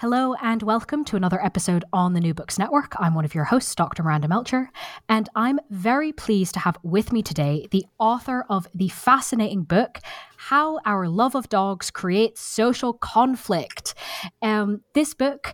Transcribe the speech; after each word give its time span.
Hello 0.00 0.32
and 0.40 0.62
welcome 0.62 1.04
to 1.04 1.16
another 1.16 1.44
episode 1.44 1.84
on 1.92 2.14
the 2.14 2.20
New 2.20 2.32
Books 2.32 2.58
Network. 2.58 2.94
I'm 2.98 3.12
one 3.12 3.26
of 3.26 3.34
your 3.34 3.44
hosts, 3.44 3.74
Dr. 3.74 4.02
Miranda 4.02 4.28
Melcher, 4.28 4.70
and 5.10 5.28
I'm 5.36 5.60
very 5.68 6.10
pleased 6.10 6.54
to 6.54 6.60
have 6.60 6.78
with 6.82 7.12
me 7.12 7.22
today 7.22 7.68
the 7.70 7.84
author 7.98 8.46
of 8.48 8.66
the 8.74 8.88
fascinating 8.88 9.62
book, 9.62 9.98
How 10.38 10.80
Our 10.86 11.06
Love 11.06 11.34
of 11.34 11.50
Dogs 11.50 11.90
Creates 11.90 12.40
Social 12.40 12.94
Conflict. 12.94 13.92
Um, 14.40 14.80
this 14.94 15.12
book 15.12 15.52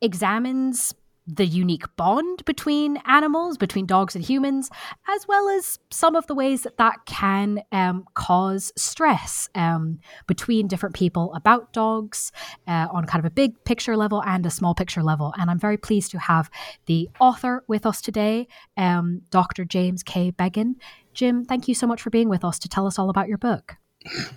examines 0.00 0.92
the 1.28 1.46
unique 1.46 1.84
bond 1.96 2.44
between 2.46 2.96
animals, 3.04 3.58
between 3.58 3.84
dogs 3.84 4.16
and 4.16 4.24
humans, 4.24 4.70
as 5.08 5.28
well 5.28 5.48
as 5.50 5.78
some 5.90 6.16
of 6.16 6.26
the 6.26 6.34
ways 6.34 6.62
that 6.62 6.78
that 6.78 7.04
can 7.06 7.62
um, 7.70 8.06
cause 8.14 8.72
stress 8.76 9.48
um, 9.54 9.98
between 10.26 10.66
different 10.66 10.94
people 10.94 11.34
about 11.34 11.72
dogs 11.72 12.32
uh, 12.66 12.88
on 12.90 13.04
kind 13.04 13.24
of 13.24 13.30
a 13.30 13.34
big 13.34 13.62
picture 13.64 13.96
level 13.96 14.22
and 14.24 14.46
a 14.46 14.50
small 14.50 14.74
picture 14.74 15.02
level. 15.02 15.34
And 15.38 15.50
I'm 15.50 15.58
very 15.58 15.76
pleased 15.76 16.10
to 16.12 16.18
have 16.18 16.50
the 16.86 17.10
author 17.20 17.62
with 17.68 17.84
us 17.84 18.00
today, 18.00 18.48
um, 18.76 19.22
Dr. 19.30 19.64
James 19.64 20.02
K. 20.02 20.30
Beggan. 20.30 20.76
Jim, 21.12 21.44
thank 21.44 21.68
you 21.68 21.74
so 21.74 21.86
much 21.86 22.00
for 22.00 22.10
being 22.10 22.28
with 22.28 22.44
us 22.44 22.58
to 22.60 22.68
tell 22.68 22.86
us 22.86 22.98
all 22.98 23.10
about 23.10 23.28
your 23.28 23.38
book. 23.38 23.76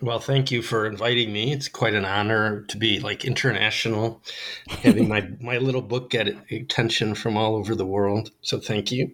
Well, 0.01 0.19
thank 0.19 0.51
you 0.51 0.61
for 0.61 0.85
inviting 0.85 1.31
me. 1.31 1.53
It's 1.53 1.67
quite 1.67 1.93
an 1.93 2.03
honor 2.03 2.61
to 2.63 2.77
be 2.77 2.99
like 2.99 3.23
international, 3.25 4.21
having 4.67 5.07
my, 5.07 5.29
my 5.39 5.57
little 5.59 5.81
book 5.81 6.09
get 6.09 6.27
attention 6.51 7.15
from 7.15 7.37
all 7.37 7.55
over 7.55 7.75
the 7.75 7.85
world. 7.85 8.31
So 8.41 8.59
thank 8.59 8.91
you. 8.91 9.11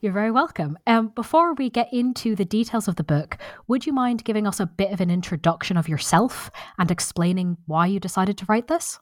You're 0.00 0.12
very 0.12 0.30
welcome. 0.30 0.78
Um, 0.86 1.08
before 1.08 1.54
we 1.54 1.70
get 1.70 1.92
into 1.92 2.34
the 2.34 2.44
details 2.44 2.88
of 2.88 2.96
the 2.96 3.04
book, 3.04 3.38
would 3.68 3.86
you 3.86 3.92
mind 3.92 4.24
giving 4.24 4.46
us 4.46 4.60
a 4.60 4.66
bit 4.66 4.92
of 4.92 5.00
an 5.00 5.10
introduction 5.10 5.76
of 5.76 5.88
yourself 5.88 6.50
and 6.78 6.90
explaining 6.90 7.56
why 7.66 7.86
you 7.86 8.00
decided 8.00 8.36
to 8.38 8.46
write 8.48 8.66
this? 8.66 8.98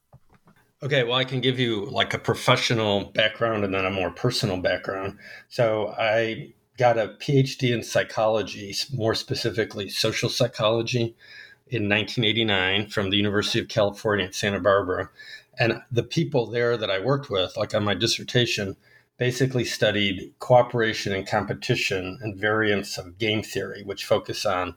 Okay, 0.82 1.04
well, 1.04 1.14
I 1.14 1.24
can 1.24 1.40
give 1.40 1.58
you 1.58 1.86
like 1.86 2.12
a 2.12 2.18
professional 2.18 3.06
background 3.12 3.64
and 3.64 3.72
then 3.72 3.86
a 3.86 3.90
more 3.90 4.10
personal 4.10 4.58
background. 4.58 5.18
So 5.48 5.94
I 5.98 6.52
got 6.78 6.98
a 6.98 7.08
PhD 7.08 7.74
in 7.74 7.82
psychology, 7.82 8.74
more 8.92 9.14
specifically 9.14 9.88
social 9.88 10.28
psychology, 10.28 11.14
in 11.68 11.88
1989 11.88 12.88
from 12.88 13.10
the 13.10 13.16
University 13.16 13.58
of 13.58 13.68
California 13.68 14.26
at 14.26 14.34
Santa 14.34 14.60
Barbara. 14.60 15.10
And 15.58 15.82
the 15.90 16.02
people 16.02 16.46
there 16.46 16.76
that 16.76 16.90
I 16.90 17.00
worked 17.00 17.28
with, 17.28 17.56
like 17.56 17.74
on 17.74 17.82
my 17.82 17.94
dissertation, 17.94 18.76
basically 19.18 19.64
studied 19.64 20.32
cooperation 20.38 21.12
and 21.12 21.26
competition 21.26 22.18
and 22.20 22.36
variants 22.36 22.98
of 22.98 23.18
game 23.18 23.42
theory, 23.42 23.82
which 23.82 24.04
focus 24.04 24.44
on 24.44 24.74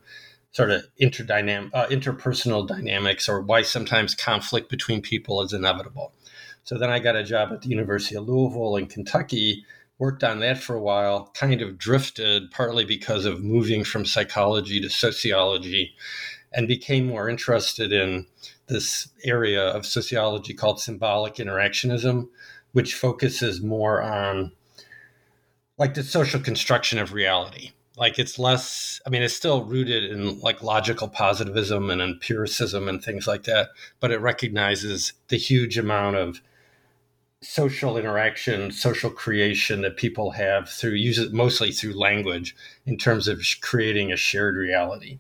sort 0.52 0.72
of 0.72 0.82
uh, 0.82 0.88
interpersonal 1.00 2.68
dynamics 2.68 3.30
or 3.30 3.42
why 3.42 3.62
sometimes 3.62 4.16
conflict 4.16 4.70
between 4.70 5.02
people 5.02 5.44
is 5.44 5.54
inevitable. 5.54 6.14
So 6.64 6.78
then 6.78 6.90
I 6.90 7.00
got 7.00 7.16
a 7.16 7.24
job 7.24 7.52
at 7.52 7.62
the 7.62 7.70
University 7.70 8.16
of 8.16 8.28
Louisville 8.28 8.78
in 8.78 8.88
Kentucky 8.88 9.66
worked 10.00 10.24
on 10.24 10.40
that 10.40 10.58
for 10.58 10.76
a 10.76 10.82
while, 10.82 11.30
kind 11.36 11.62
of 11.62 11.78
drifted 11.78 12.50
partly 12.52 12.86
because 12.86 13.26
of 13.26 13.44
moving 13.44 13.84
from 13.84 14.06
psychology 14.06 14.82
to 14.82 14.90
sociology 14.90 15.94
and 16.54 16.68
became 16.68 17.06
more 17.06 17.30
interested 17.30 17.92
in 17.92 18.26
this 18.68 19.10
area 19.24 19.62
of 19.62 19.86
sociology 19.86 20.54
called 20.54 20.80
symbolic 20.80 21.36
interactionism, 21.36 22.28
which 22.72 22.96
focuses 22.96 23.62
more 23.62 24.02
on 24.02 24.52
like 25.78 25.94
the 25.94 26.04
social 26.04 26.40
construction 26.40 26.98
of 26.98 27.14
reality. 27.14 27.72
Like 27.98 28.18
it's 28.18 28.40
less, 28.40 29.02
I 29.06 29.10
mean, 29.10 29.22
it's 29.22 29.34
still 29.34 29.66
rooted 29.66 30.06
in 30.06 30.40
like 30.40 30.64
logical 30.64 31.10
positivism 31.10 31.90
and 31.90 32.02
empiricism 32.02 32.88
and 32.88 33.04
things 33.04 33.28
like 33.28 33.44
that, 33.44 33.70
but 34.00 34.12
it 34.12 34.22
recognizes 34.22 35.14
the 35.28 35.38
huge 35.38 35.78
amount 35.78 36.16
of 36.16 36.42
social 37.42 37.98
interaction, 37.98 38.72
social 38.72 39.10
creation 39.10 39.82
that 39.82 39.98
people 39.98 40.32
have 40.32 40.70
through 40.70 40.92
use 40.92 41.18
it 41.18 41.32
mostly 41.32 41.72
through 41.72 41.98
language 41.98 42.56
in 42.86 42.98
terms 42.98 43.28
of 43.28 43.42
creating 43.62 44.12
a 44.12 44.18
shared 44.18 44.56
reality. 44.56 45.20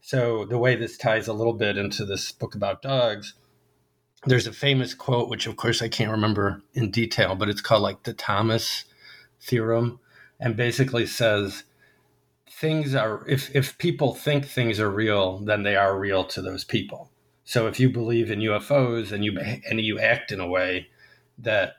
So 0.00 0.44
the 0.44 0.58
way 0.58 0.74
this 0.74 0.96
ties 0.96 1.28
a 1.28 1.32
little 1.32 1.52
bit 1.52 1.78
into 1.78 2.04
this 2.04 2.32
book 2.32 2.56
about 2.56 2.82
dogs, 2.82 3.34
there's 4.26 4.48
a 4.48 4.52
famous 4.52 4.94
quote, 4.94 5.28
which 5.28 5.46
of 5.46 5.56
course 5.56 5.80
I 5.80 5.88
can't 5.88 6.10
remember 6.10 6.62
in 6.74 6.90
detail, 6.90 7.36
but 7.36 7.48
it's 7.48 7.60
called 7.60 7.82
like 7.82 8.02
the 8.02 8.12
Thomas 8.12 8.84
theorem, 9.40 10.00
and 10.40 10.56
basically 10.56 11.06
says 11.06 11.62
things 12.50 12.94
are 12.94 13.24
if 13.28 13.54
if 13.54 13.78
people 13.78 14.14
think 14.14 14.46
things 14.46 14.80
are 14.80 14.90
real, 14.90 15.38
then 15.38 15.62
they 15.62 15.76
are 15.76 15.98
real 15.98 16.24
to 16.24 16.42
those 16.42 16.64
people. 16.64 17.10
So 17.44 17.66
if 17.66 17.78
you 17.78 17.88
believe 17.88 18.30
in 18.30 18.40
UFOs 18.40 19.12
and 19.12 19.24
you 19.24 19.38
and 19.38 19.80
you 19.80 20.00
act 20.00 20.32
in 20.32 20.40
a 20.40 20.46
way 20.48 20.88
that 21.38 21.74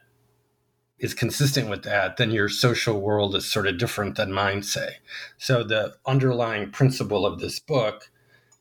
is 0.99 1.13
consistent 1.13 1.69
with 1.69 1.83
that, 1.83 2.17
then 2.17 2.31
your 2.31 2.47
social 2.47 3.01
world 3.01 3.35
is 3.35 3.51
sort 3.51 3.67
of 3.67 3.77
different 3.77 4.15
than 4.15 4.31
mine, 4.31 4.63
say. 4.63 4.97
So 5.37 5.63
the 5.63 5.95
underlying 6.05 6.71
principle 6.71 7.25
of 7.25 7.39
this 7.39 7.59
book 7.59 8.09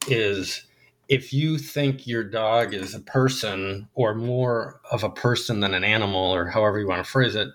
is 0.08 0.64
if 1.08 1.32
you 1.32 1.58
think 1.58 2.06
your 2.06 2.24
dog 2.24 2.74
is 2.74 2.94
a 2.94 3.00
person 3.00 3.88
or 3.94 4.14
more 4.14 4.80
of 4.90 5.04
a 5.04 5.10
person 5.10 5.60
than 5.60 5.74
an 5.74 5.84
animal, 5.84 6.34
or 6.34 6.46
however 6.46 6.80
you 6.80 6.88
want 6.88 7.04
to 7.04 7.10
phrase 7.10 7.34
it, 7.34 7.48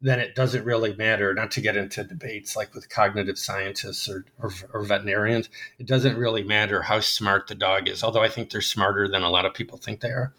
then 0.00 0.18
it 0.18 0.34
doesn't 0.34 0.64
really 0.64 0.94
matter, 0.96 1.32
not 1.34 1.50
to 1.52 1.60
get 1.60 1.76
into 1.76 2.02
debates 2.02 2.56
like 2.56 2.74
with 2.74 2.88
cognitive 2.88 3.38
scientists 3.38 4.08
or, 4.08 4.24
or, 4.38 4.50
or, 4.72 4.82
veterinarians, 4.82 5.48
it 5.78 5.86
doesn't 5.86 6.16
really 6.16 6.42
matter 6.42 6.82
how 6.82 6.98
smart 6.98 7.46
the 7.46 7.54
dog 7.54 7.88
is, 7.88 8.02
although 8.02 8.22
I 8.22 8.28
think 8.28 8.50
they're 8.50 8.60
smarter 8.60 9.06
than 9.06 9.22
a 9.22 9.30
lot 9.30 9.46
of 9.46 9.54
people 9.54 9.78
think 9.78 10.00
they 10.00 10.08
are 10.08 10.32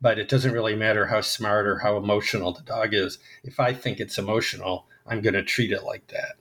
but 0.00 0.18
it 0.18 0.28
doesn't 0.28 0.52
really 0.52 0.76
matter 0.76 1.06
how 1.06 1.20
smart 1.20 1.66
or 1.66 1.78
how 1.78 1.96
emotional 1.96 2.52
the 2.52 2.62
dog 2.62 2.92
is. 2.92 3.18
If 3.42 3.58
I 3.58 3.72
think 3.72 3.98
it's 3.98 4.18
emotional, 4.18 4.86
I'm 5.06 5.20
going 5.20 5.34
to 5.34 5.42
treat 5.42 5.72
it 5.72 5.84
like 5.84 6.08
that. 6.08 6.36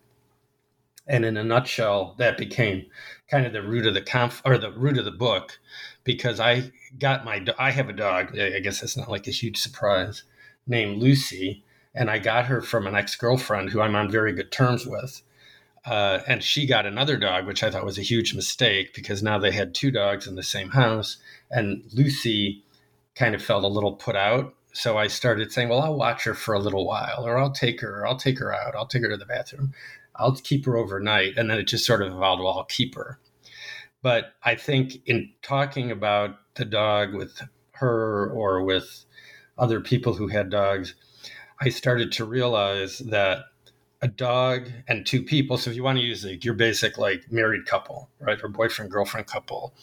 And 1.08 1.24
in 1.24 1.38
a 1.38 1.44
nutshell, 1.44 2.16
that 2.18 2.38
became 2.38 2.88
kind 3.30 3.46
of 3.46 3.54
the 3.54 3.62
root 3.62 3.86
of 3.86 3.94
the 3.94 4.02
conf 4.02 4.42
or 4.44 4.58
the 4.58 4.72
root 4.72 4.98
of 4.98 5.06
the 5.06 5.12
book, 5.12 5.60
because 6.04 6.40
I 6.40 6.72
got 6.98 7.26
my 7.26 7.46
I 7.60 7.72
have 7.72 7.90
a 7.90 7.94
dog. 7.94 8.38
I 8.38 8.60
guess 8.60 8.82
that's 8.82 8.98
not 8.98 9.10
like 9.10 9.28
a 9.28 9.32
huge 9.32 9.58
surprise, 9.58 10.24
named 10.66 11.02
Lucy, 11.02 11.64
and 11.94 12.10
I 12.10 12.18
got 12.18 12.48
her 12.48 12.62
from 12.62 12.88
an 12.88 12.96
ex 12.96 13.16
girlfriend 13.16 13.70
who 13.70 13.82
I'm 13.82 13.96
on 13.96 14.10
very 14.10 14.34
good 14.34 14.52
terms 14.52 14.88
with. 14.88 15.22
Uh, 15.86 16.22
and 16.28 16.44
she 16.44 16.66
got 16.66 16.88
another 16.88 17.16
dog, 17.16 17.46
which 17.46 17.62
I 17.62 17.70
thought 17.70 17.86
was 17.86 18.00
a 18.00 18.04
huge 18.04 18.34
mistake 18.34 18.96
because 18.96 19.22
now 19.22 19.38
they 19.38 19.52
had 19.52 19.76
two 19.76 19.92
dogs 19.92 20.26
in 20.26 20.36
the 20.36 20.42
same 20.42 20.70
house. 20.70 21.18
And 21.52 21.84
Lucy 21.94 22.65
kind 23.16 23.36
of 23.36 23.44
felt 23.44 23.64
a 23.64 23.68
little 23.68 23.94
put 23.94 24.16
out. 24.16 24.54
So 24.74 24.98
I 24.98 25.08
started 25.08 25.52
saying, 25.52 25.70
well, 25.70 25.82
I'll 25.82 25.96
watch 25.96 26.26
her 26.26 26.34
for 26.34 26.54
a 26.54 26.60
little 26.60 26.86
while, 26.86 27.26
or 27.26 27.38
I'll 27.38 27.52
take 27.52 27.80
her, 27.82 28.02
or 28.02 28.08
I'll 28.08 28.18
take 28.18 28.40
her 28.40 28.54
out, 28.54 28.76
I'll 28.76 28.88
take 28.88 29.04
her 29.04 29.10
to 29.10 29.18
the 29.18 29.26
bathroom, 29.26 29.74
I'll 30.16 30.36
keep 30.36 30.66
her 30.66 30.76
overnight. 30.76 31.38
And 31.38 31.50
then 31.50 31.60
it 31.60 31.64
just 31.64 31.86
sort 31.86 32.02
of 32.02 32.12
evolved, 32.12 32.44
well, 32.44 32.58
I'll 32.58 32.66
keep 32.66 32.96
her. 32.96 33.20
But 34.02 34.34
I 34.44 34.56
think 34.56 34.98
in 35.06 35.32
talking 35.42 35.92
about 35.92 36.36
the 36.56 36.66
dog 36.66 37.14
with 37.14 37.42
her 37.72 38.30
or 38.30 38.64
with 38.64 39.06
other 39.58 39.80
people 39.80 40.14
who 40.14 40.28
had 40.28 40.50
dogs, 40.50 40.94
I 41.62 41.70
started 41.70 42.12
to 42.14 42.26
realize 42.26 43.00
that 43.00 43.46
a 44.02 44.08
dog 44.08 44.70
and 44.88 45.06
two 45.06 45.24
people. 45.24 45.58
So 45.58 45.70
if 45.70 45.76
you 45.76 45.84
want 45.84 45.98
to 45.98 46.04
use 46.04 46.26
like 46.26 46.44
your 46.44 46.54
basic 46.54 46.98
like 46.98 47.32
married 47.32 47.66
couple, 47.66 48.10
right, 48.20 48.40
or 48.44 48.50
boyfriend 48.50 48.92
girlfriend 48.92 49.26
couple, 49.26 49.74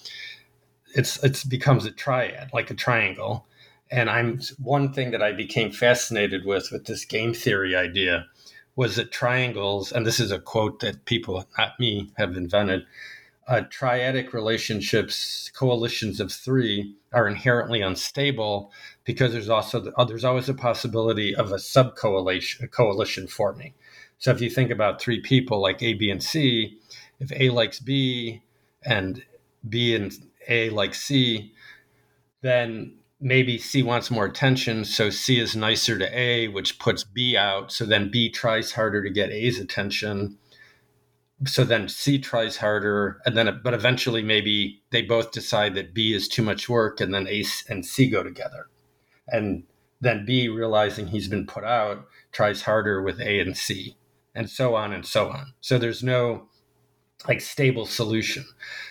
it's 0.94 1.22
it's 1.22 1.44
becomes 1.44 1.84
a 1.84 1.90
triad, 1.90 2.50
like 2.52 2.70
a 2.70 2.74
triangle. 2.74 3.46
And 3.90 4.08
I'm 4.08 4.40
one 4.58 4.92
thing 4.92 5.10
that 5.10 5.22
I 5.22 5.32
became 5.32 5.70
fascinated 5.70 6.44
with 6.46 6.70
with 6.72 6.86
this 6.86 7.04
game 7.04 7.34
theory 7.34 7.76
idea 7.76 8.26
was 8.74 8.96
that 8.96 9.12
triangles, 9.12 9.92
and 9.92 10.06
this 10.06 10.18
is 10.18 10.30
a 10.32 10.38
quote 10.38 10.80
that 10.80 11.04
people, 11.04 11.46
not 11.58 11.78
me, 11.78 12.10
have 12.16 12.36
invented. 12.36 12.86
Uh, 13.48 13.62
triadic 13.70 14.32
relationships, 14.32 15.50
coalitions 15.54 16.20
of 16.20 16.32
three, 16.32 16.94
are 17.12 17.26
inherently 17.26 17.82
unstable 17.82 18.72
because 19.04 19.32
there's 19.32 19.48
also 19.48 19.80
the, 19.80 19.92
uh, 19.96 20.04
there's 20.04 20.24
always 20.24 20.48
a 20.48 20.54
possibility 20.54 21.34
of 21.34 21.52
a 21.52 21.58
sub 21.58 21.96
coalition 21.96 22.66
coalition 22.68 23.26
forming. 23.26 23.74
So 24.18 24.30
if 24.30 24.40
you 24.40 24.48
think 24.48 24.70
about 24.70 25.00
three 25.00 25.20
people 25.20 25.60
like 25.60 25.82
A, 25.82 25.94
B, 25.94 26.08
and 26.08 26.22
C, 26.22 26.78
if 27.18 27.32
A 27.32 27.50
likes 27.50 27.80
B 27.80 28.42
and 28.84 29.22
B 29.68 29.94
and 29.94 30.12
A 30.48 30.70
like 30.70 30.94
C, 30.94 31.52
then 32.42 32.96
maybe 33.20 33.56
C 33.56 33.82
wants 33.82 34.10
more 34.10 34.24
attention, 34.24 34.84
so 34.84 35.08
C 35.08 35.38
is 35.38 35.54
nicer 35.54 35.98
to 35.98 36.18
A, 36.18 36.48
which 36.48 36.78
puts 36.78 37.04
B 37.04 37.36
out. 37.36 37.70
So 37.72 37.86
then 37.86 38.10
B 38.10 38.28
tries 38.28 38.72
harder 38.72 39.02
to 39.02 39.10
get 39.10 39.30
A's 39.30 39.60
attention. 39.60 40.38
So 41.46 41.64
then 41.64 41.88
C 41.88 42.18
tries 42.18 42.56
harder, 42.56 43.20
and 43.24 43.36
then 43.36 43.60
but 43.64 43.74
eventually 43.74 44.22
maybe 44.22 44.82
they 44.90 45.02
both 45.02 45.32
decide 45.32 45.74
that 45.74 45.94
B 45.94 46.12
is 46.14 46.28
too 46.28 46.42
much 46.42 46.68
work, 46.68 47.00
and 47.00 47.12
then 47.12 47.26
A 47.28 47.44
and 47.68 47.84
C 47.84 48.08
go 48.08 48.22
together, 48.22 48.66
and 49.28 49.64
then 50.00 50.24
B 50.24 50.48
realizing 50.48 51.08
he's 51.08 51.28
been 51.28 51.46
put 51.46 51.64
out 51.64 52.06
tries 52.32 52.62
harder 52.62 53.02
with 53.02 53.20
A 53.20 53.40
and 53.40 53.56
C, 53.56 53.96
and 54.34 54.48
so 54.48 54.74
on 54.74 54.92
and 54.92 55.04
so 55.04 55.30
on. 55.30 55.54
So 55.60 55.78
there's 55.78 56.02
no 56.02 56.48
like 57.28 57.40
stable 57.40 57.86
solution. 57.86 58.44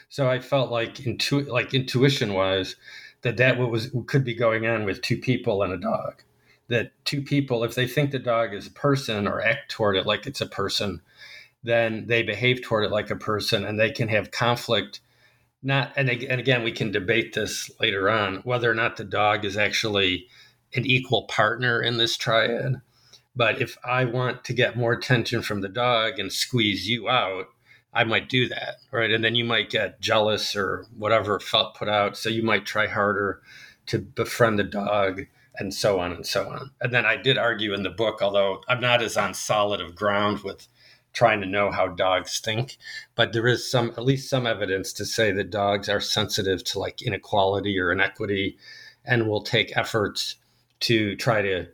So 0.09 0.29
I 0.29 0.39
felt 0.39 0.71
like 0.71 1.05
intu- 1.05 1.51
like 1.51 1.73
intuition 1.73 2.33
wise 2.33 2.75
that 3.21 3.37
that 3.37 3.57
what 3.57 3.71
was 3.71 3.91
could 4.07 4.23
be 4.23 4.33
going 4.33 4.65
on 4.65 4.85
with 4.85 5.01
two 5.01 5.17
people 5.17 5.63
and 5.63 5.73
a 5.73 5.77
dog. 5.77 6.23
That 6.67 6.91
two 7.05 7.21
people, 7.21 7.63
if 7.63 7.75
they 7.75 7.87
think 7.87 8.11
the 8.11 8.19
dog 8.19 8.53
is 8.53 8.67
a 8.67 8.71
person 8.71 9.27
or 9.27 9.41
act 9.41 9.71
toward 9.71 9.97
it 9.97 10.05
like 10.05 10.25
it's 10.25 10.41
a 10.41 10.45
person, 10.45 11.01
then 11.63 12.07
they 12.07 12.23
behave 12.23 12.61
toward 12.61 12.85
it 12.85 12.91
like 12.91 13.09
a 13.09 13.15
person, 13.15 13.65
and 13.65 13.79
they 13.79 13.91
can 13.91 14.07
have 14.07 14.31
conflict. 14.31 15.01
Not 15.61 15.91
and, 15.95 16.09
and 16.09 16.39
again, 16.39 16.63
we 16.63 16.71
can 16.71 16.91
debate 16.91 17.33
this 17.33 17.69
later 17.79 18.09
on 18.09 18.37
whether 18.37 18.71
or 18.71 18.73
not 18.73 18.97
the 18.97 19.03
dog 19.03 19.45
is 19.45 19.57
actually 19.57 20.27
an 20.73 20.85
equal 20.85 21.23
partner 21.23 21.81
in 21.81 21.97
this 21.97 22.17
triad. 22.17 22.81
But 23.35 23.61
if 23.61 23.77
I 23.83 24.05
want 24.05 24.43
to 24.45 24.53
get 24.53 24.77
more 24.77 24.93
attention 24.93 25.41
from 25.41 25.61
the 25.61 25.69
dog 25.69 26.19
and 26.19 26.31
squeeze 26.31 26.87
you 26.87 27.09
out, 27.09 27.47
I 27.93 28.03
might 28.03 28.29
do 28.29 28.47
that, 28.47 28.77
right? 28.91 29.11
And 29.11 29.23
then 29.23 29.35
you 29.35 29.43
might 29.43 29.69
get 29.69 29.99
jealous 29.99 30.55
or 30.55 30.85
whatever 30.97 31.39
felt 31.39 31.75
put 31.75 31.89
out. 31.89 32.17
So 32.17 32.29
you 32.29 32.43
might 32.43 32.65
try 32.65 32.87
harder 32.87 33.41
to 33.87 33.99
befriend 33.99 34.59
the 34.59 34.63
dog 34.63 35.25
and 35.57 35.73
so 35.73 35.99
on 35.99 36.13
and 36.13 36.25
so 36.25 36.49
on. 36.49 36.71
And 36.79 36.93
then 36.93 37.05
I 37.05 37.17
did 37.17 37.37
argue 37.37 37.73
in 37.73 37.83
the 37.83 37.89
book, 37.89 38.21
although 38.21 38.61
I'm 38.67 38.79
not 38.79 39.01
as 39.01 39.17
on 39.17 39.33
solid 39.33 39.81
of 39.81 39.95
ground 39.95 40.43
with 40.43 40.67
trying 41.13 41.41
to 41.41 41.47
know 41.47 41.71
how 41.71 41.87
dogs 41.87 42.39
think, 42.39 42.77
but 43.15 43.33
there 43.33 43.47
is 43.47 43.69
some, 43.69 43.89
at 43.89 44.05
least 44.05 44.29
some 44.29 44.47
evidence 44.47 44.93
to 44.93 45.05
say 45.05 45.31
that 45.33 45.49
dogs 45.49 45.89
are 45.89 45.99
sensitive 45.99 46.63
to 46.63 46.79
like 46.79 47.01
inequality 47.01 47.77
or 47.77 47.91
inequity 47.91 48.57
and 49.03 49.27
will 49.27 49.41
take 49.41 49.75
efforts 49.75 50.35
to 50.79 51.15
try 51.17 51.41
to 51.41 51.67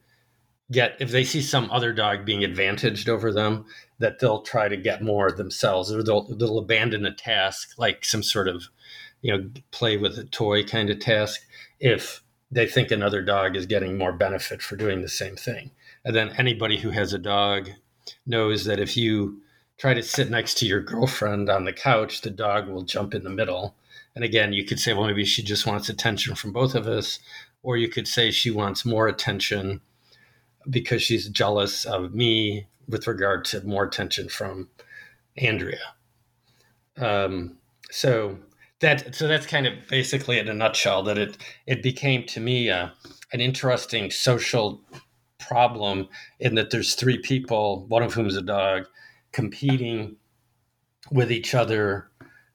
get 0.72 0.96
if 1.00 1.12
they 1.12 1.24
see 1.24 1.42
some 1.42 1.70
other 1.72 1.94
dog 1.94 2.26
being 2.26 2.44
advantaged 2.44 3.08
over 3.08 3.32
them 3.32 3.66
that 4.00 4.20
they'll 4.20 4.42
try 4.42 4.68
to 4.68 4.78
get 4.78 5.02
more 5.02 5.32
themselves 5.32 5.92
or 5.92 6.04
they'll, 6.04 6.24
they'll 6.36 6.60
abandon 6.60 7.06
a 7.06 7.14
task 7.14 7.74
like 7.78 8.04
some 8.04 8.24
sort 8.24 8.48
of 8.48 8.66
you 9.22 9.32
know 9.32 9.50
play 9.72 9.98
with 9.98 10.18
a 10.18 10.26
toy 10.26 10.64
kind 10.64 10.90
of 10.90 11.00
task 11.00 11.42
if 11.80 12.22
they 12.52 12.68
think 12.68 12.92
another 12.92 13.22
dog 13.22 13.56
is 13.56 13.66
getting 13.66 13.98
more 13.98 14.14
benefit 14.14 14.62
for 14.62 14.78
doing 14.78 15.02
the 15.02 15.10
same 15.10 15.36
thing. 15.36 15.72
And 16.06 16.16
then 16.16 16.30
anybody 16.38 16.78
who 16.78 16.92
has 16.92 17.12
a 17.12 17.20
dog 17.20 17.70
knows 18.26 18.64
that 18.66 18.80
if 18.80 18.96
you 18.96 19.42
try 19.78 19.94
to 19.94 20.02
sit 20.02 20.30
next 20.30 20.58
to 20.58 20.66
your 20.66 20.80
girlfriend 20.82 21.50
on 21.50 21.66
the 21.66 21.74
couch 21.74 22.22
the 22.22 22.30
dog 22.30 22.68
will 22.68 22.84
jump 22.84 23.14
in 23.14 23.24
the 23.24 23.30
middle. 23.30 23.76
And 24.16 24.24
again 24.24 24.54
you 24.54 24.66
could 24.66 24.80
say 24.80 24.94
well 24.94 25.08
maybe 25.08 25.26
she 25.26 25.44
just 25.44 25.66
wants 25.66 25.88
attention 25.88 26.36
from 26.36 26.52
both 26.52 26.76
of 26.76 26.88
us 26.88 27.20
or 27.64 27.78
you 27.78 27.88
could 27.88 28.08
say 28.08 28.32
she 28.32 28.52
wants 28.52 28.86
more 28.86 29.08
attention 29.08 29.82
because 30.70 31.02
she's 31.02 31.30
jealous 31.30 31.86
of 31.86 32.14
me 32.14 32.68
with 32.88 33.08
regard 33.08 33.46
to 33.46 33.62
more 33.66 33.84
attention 33.84 34.30
from 34.30 34.70
Andrea. 35.38 35.94
Um, 36.98 37.58
so 37.92 38.38
that 38.80 39.16
so 39.16 39.28
that's 39.28 39.46
kind 39.46 39.68
of 39.68 39.74
basically 39.90 40.40
in 40.40 40.48
a 40.48 40.54
nutshell 40.54 41.04
that 41.04 41.18
it 41.18 41.38
it 41.66 41.84
became 41.84 42.26
to 42.28 42.40
me 42.40 42.70
uh, 42.70 42.90
an 43.34 43.42
interesting 43.42 44.12
social 44.12 44.82
problem 45.40 46.08
in 46.40 46.56
that 46.56 46.72
there's 46.72 46.96
three 46.96 47.18
people, 47.18 47.86
one 47.88 48.04
of 48.04 48.14
whom 48.14 48.28
is 48.28 48.36
a 48.36 48.42
dog, 48.42 48.86
competing 49.32 50.16
with 51.12 51.32
each 51.32 51.54
other 51.56 52.10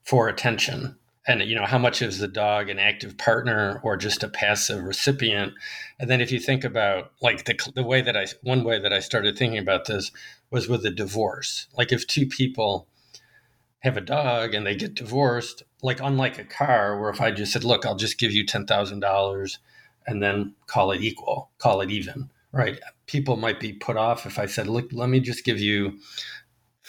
for 0.04 0.28
attention 0.28 0.96
and 1.26 1.42
you 1.42 1.54
know 1.54 1.66
how 1.66 1.78
much 1.78 2.02
is 2.02 2.18
the 2.18 2.28
dog 2.28 2.68
an 2.68 2.78
active 2.78 3.16
partner 3.16 3.80
or 3.84 3.96
just 3.96 4.22
a 4.22 4.28
passive 4.28 4.82
recipient? 4.82 5.52
And 5.98 6.10
then 6.10 6.20
if 6.20 6.32
you 6.32 6.40
think 6.40 6.64
about 6.64 7.12
like 7.20 7.44
the, 7.44 7.56
the 7.74 7.84
way 7.84 8.00
that 8.00 8.16
i 8.16 8.26
one 8.42 8.64
way 8.64 8.78
that 8.80 8.92
i 8.92 9.00
started 9.00 9.36
thinking 9.36 9.58
about 9.58 9.86
this 9.86 10.10
was 10.50 10.68
with 10.68 10.84
a 10.84 10.90
divorce. 10.90 11.68
Like 11.76 11.92
if 11.92 12.06
two 12.06 12.26
people 12.26 12.88
have 13.80 13.96
a 13.96 14.00
dog 14.00 14.54
and 14.54 14.66
they 14.66 14.76
get 14.76 14.94
divorced 14.94 15.62
like 15.82 16.00
unlike 16.00 16.38
a 16.38 16.44
car 16.44 17.00
where 17.00 17.10
if 17.10 17.20
i 17.20 17.30
just 17.30 17.52
said 17.52 17.64
look 17.64 17.84
i'll 17.84 17.96
just 17.96 18.18
give 18.18 18.30
you 18.32 18.44
$10000 18.44 19.58
and 20.06 20.22
then 20.22 20.54
call 20.66 20.92
it 20.92 21.02
equal 21.02 21.50
call 21.58 21.80
it 21.80 21.90
even 21.90 22.30
right? 22.54 22.78
People 23.06 23.36
might 23.38 23.58
be 23.58 23.72
put 23.72 23.96
off 23.96 24.24
if 24.24 24.38
i 24.38 24.46
said 24.46 24.68
look 24.68 24.88
let 24.92 25.08
me 25.08 25.20
just 25.20 25.44
give 25.44 25.58
you 25.58 25.98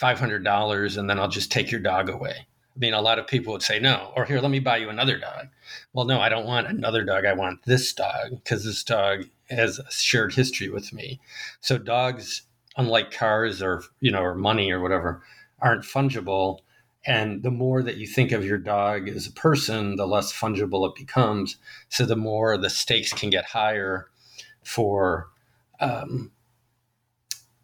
$500 0.00 0.96
and 0.96 1.10
then 1.10 1.18
i'll 1.18 1.28
just 1.28 1.50
take 1.50 1.70
your 1.70 1.80
dog 1.80 2.08
away 2.08 2.46
I 2.76 2.78
mean, 2.78 2.94
a 2.94 3.00
lot 3.00 3.18
of 3.18 3.26
people 3.26 3.52
would 3.52 3.62
say 3.62 3.78
no, 3.78 4.12
or 4.16 4.24
here, 4.24 4.40
let 4.40 4.50
me 4.50 4.58
buy 4.58 4.78
you 4.78 4.88
another 4.88 5.16
dog. 5.16 5.46
Well, 5.92 6.06
no, 6.06 6.20
I 6.20 6.28
don't 6.28 6.46
want 6.46 6.66
another 6.66 7.04
dog. 7.04 7.24
I 7.24 7.32
want 7.32 7.64
this 7.64 7.92
dog 7.92 8.30
because 8.30 8.64
this 8.64 8.82
dog 8.82 9.26
has 9.48 9.78
a 9.78 9.90
shared 9.90 10.34
history 10.34 10.68
with 10.68 10.92
me. 10.92 11.20
So 11.60 11.78
dogs, 11.78 12.42
unlike 12.76 13.12
cars 13.12 13.62
or 13.62 13.84
you 14.00 14.10
know 14.10 14.22
or 14.22 14.34
money 14.34 14.72
or 14.72 14.80
whatever, 14.80 15.22
aren't 15.60 15.84
fungible. 15.84 16.58
And 17.06 17.42
the 17.42 17.50
more 17.50 17.82
that 17.82 17.98
you 17.98 18.06
think 18.06 18.32
of 18.32 18.44
your 18.44 18.58
dog 18.58 19.08
as 19.08 19.26
a 19.26 19.32
person, 19.32 19.96
the 19.96 20.06
less 20.06 20.32
fungible 20.32 20.88
it 20.88 20.96
becomes. 20.96 21.56
So 21.90 22.06
the 22.06 22.16
more 22.16 22.56
the 22.56 22.70
stakes 22.70 23.12
can 23.12 23.30
get 23.30 23.44
higher 23.44 24.08
for 24.62 25.28
um, 25.80 26.32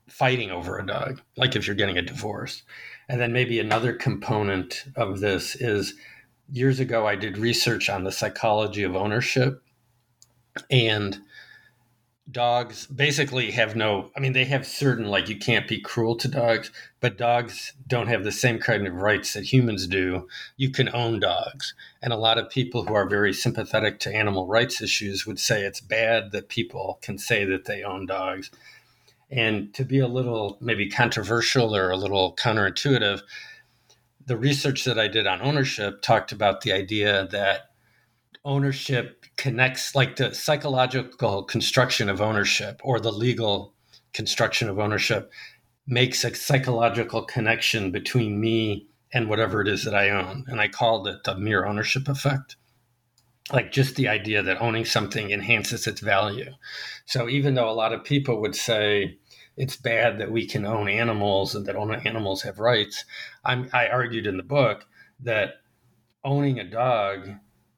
fighting 0.09 0.51
over 0.51 0.79
a 0.79 0.87
dog, 0.87 1.23
like 1.37 1.57
if 1.57 1.67
you're 1.67 1.77
getting 1.77 1.97
a 1.97 2.03
divorce. 2.03 2.63
And 3.11 3.21
then 3.21 3.33
maybe 3.33 3.59
another 3.59 3.93
component 3.93 4.85
of 4.95 5.19
this 5.19 5.57
is 5.57 5.95
years 6.49 6.79
ago, 6.79 7.09
I 7.09 7.17
did 7.17 7.39
research 7.39 7.91
on 7.91 8.05
the 8.05 8.13
psychology 8.13 8.85
of 8.85 8.95
ownership. 8.95 9.65
And 10.71 11.19
dogs 12.31 12.87
basically 12.87 13.51
have 13.51 13.75
no, 13.75 14.13
I 14.17 14.21
mean, 14.21 14.33
they 14.33 14.45
have 14.45 14.65
certain, 14.65 15.07
like, 15.07 15.29
you 15.29 15.37
can't 15.37 15.67
be 15.67 15.81
cruel 15.81 16.15
to 16.19 16.29
dogs, 16.29 16.71
but 17.01 17.19
dogs 17.19 17.73
don't 17.89 18.07
have 18.07 18.23
the 18.23 18.31
same 18.31 18.61
kind 18.61 18.87
of 18.87 18.95
rights 18.95 19.33
that 19.33 19.53
humans 19.53 19.89
do. 19.89 20.29
You 20.57 20.71
can 20.71 20.89
own 20.95 21.19
dogs. 21.19 21.75
And 22.01 22.13
a 22.13 22.17
lot 22.17 22.39
of 22.39 22.49
people 22.49 22.85
who 22.85 22.95
are 22.95 23.09
very 23.09 23.33
sympathetic 23.33 23.99
to 24.01 24.15
animal 24.15 24.47
rights 24.47 24.81
issues 24.81 25.27
would 25.27 25.41
say 25.41 25.63
it's 25.63 25.81
bad 25.81 26.31
that 26.31 26.49
people 26.49 27.01
can 27.03 27.19
say 27.19 27.45
that 27.45 27.65
they 27.65 27.83
own 27.83 28.07
dogs. 28.07 28.53
And 29.31 29.73
to 29.75 29.85
be 29.85 30.01
a 30.01 30.09
little 30.09 30.59
maybe 30.61 30.89
controversial 30.89 31.75
or 31.75 31.91
a 31.91 31.97
little 31.97 32.35
counterintuitive, 32.37 33.21
the 34.27 34.37
research 34.37 34.85
that 34.85 34.99
I 34.99 35.09
did 35.09 35.27
on 35.27 35.41
ownership 35.41 36.03
talked 36.03 36.33
about 36.33 36.63
the 36.63 36.73
idea 36.73 37.29
that 37.31 37.71
ownership 38.45 39.27
connects, 39.37 39.95
like 39.95 40.17
the 40.17 40.35
psychological 40.35 41.45
construction 41.45 42.09
of 42.09 42.21
ownership 42.21 42.81
or 42.83 42.99
the 43.01 43.13
legal 43.13 43.75
construction 44.13 44.69
of 44.69 44.79
ownership, 44.79 45.33
makes 45.87 46.25
a 46.25 46.35
psychological 46.35 47.23
connection 47.23 47.91
between 47.91 48.41
me 48.41 48.87
and 49.13 49.29
whatever 49.29 49.61
it 49.61 49.69
is 49.69 49.85
that 49.85 49.95
I 49.95 50.11
own. 50.11 50.45
And 50.49 50.61
I 50.61 50.69
called 50.69 51.09
it 51.09 51.25
the 51.25 51.37
mere 51.37 51.67
ownership 51.67 52.09
effect 52.09 52.57
like 53.53 53.73
just 53.73 53.97
the 53.97 54.09
idea 54.09 54.43
that 54.43 54.61
owning 54.61 54.85
something 54.85 55.31
enhances 55.31 55.87
its 55.87 56.01
value. 56.01 56.53
So 57.07 57.29
even 57.29 57.55
though 57.55 57.69
a 57.69 57.73
lot 57.73 57.93
of 57.93 58.05
people 58.05 58.41
would 58.41 58.55
say 58.55 59.19
it's 59.57 59.77
bad 59.77 60.19
that 60.19 60.31
we 60.31 60.47
can 60.47 60.65
own 60.65 60.89
animals 60.89 61.55
and 61.55 61.67
that 61.67 61.77
animals 61.77 62.43
have 62.43 62.59
rights, 62.59 63.05
I'm, 63.45 63.69
I 63.73 63.89
argued 63.89 64.27
in 64.27 64.37
the 64.37 64.43
book 64.43 64.87
that 65.21 65.55
owning 66.25 66.59
a 66.59 66.65
dog 66.65 67.29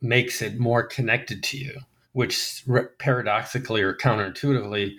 makes 0.00 0.42
it 0.42 0.58
more 0.58 0.82
connected 0.82 1.42
to 1.44 1.56
you, 1.56 1.80
which 2.12 2.64
paradoxically 2.98 3.82
or 3.82 3.94
counterintuitively 3.94 4.94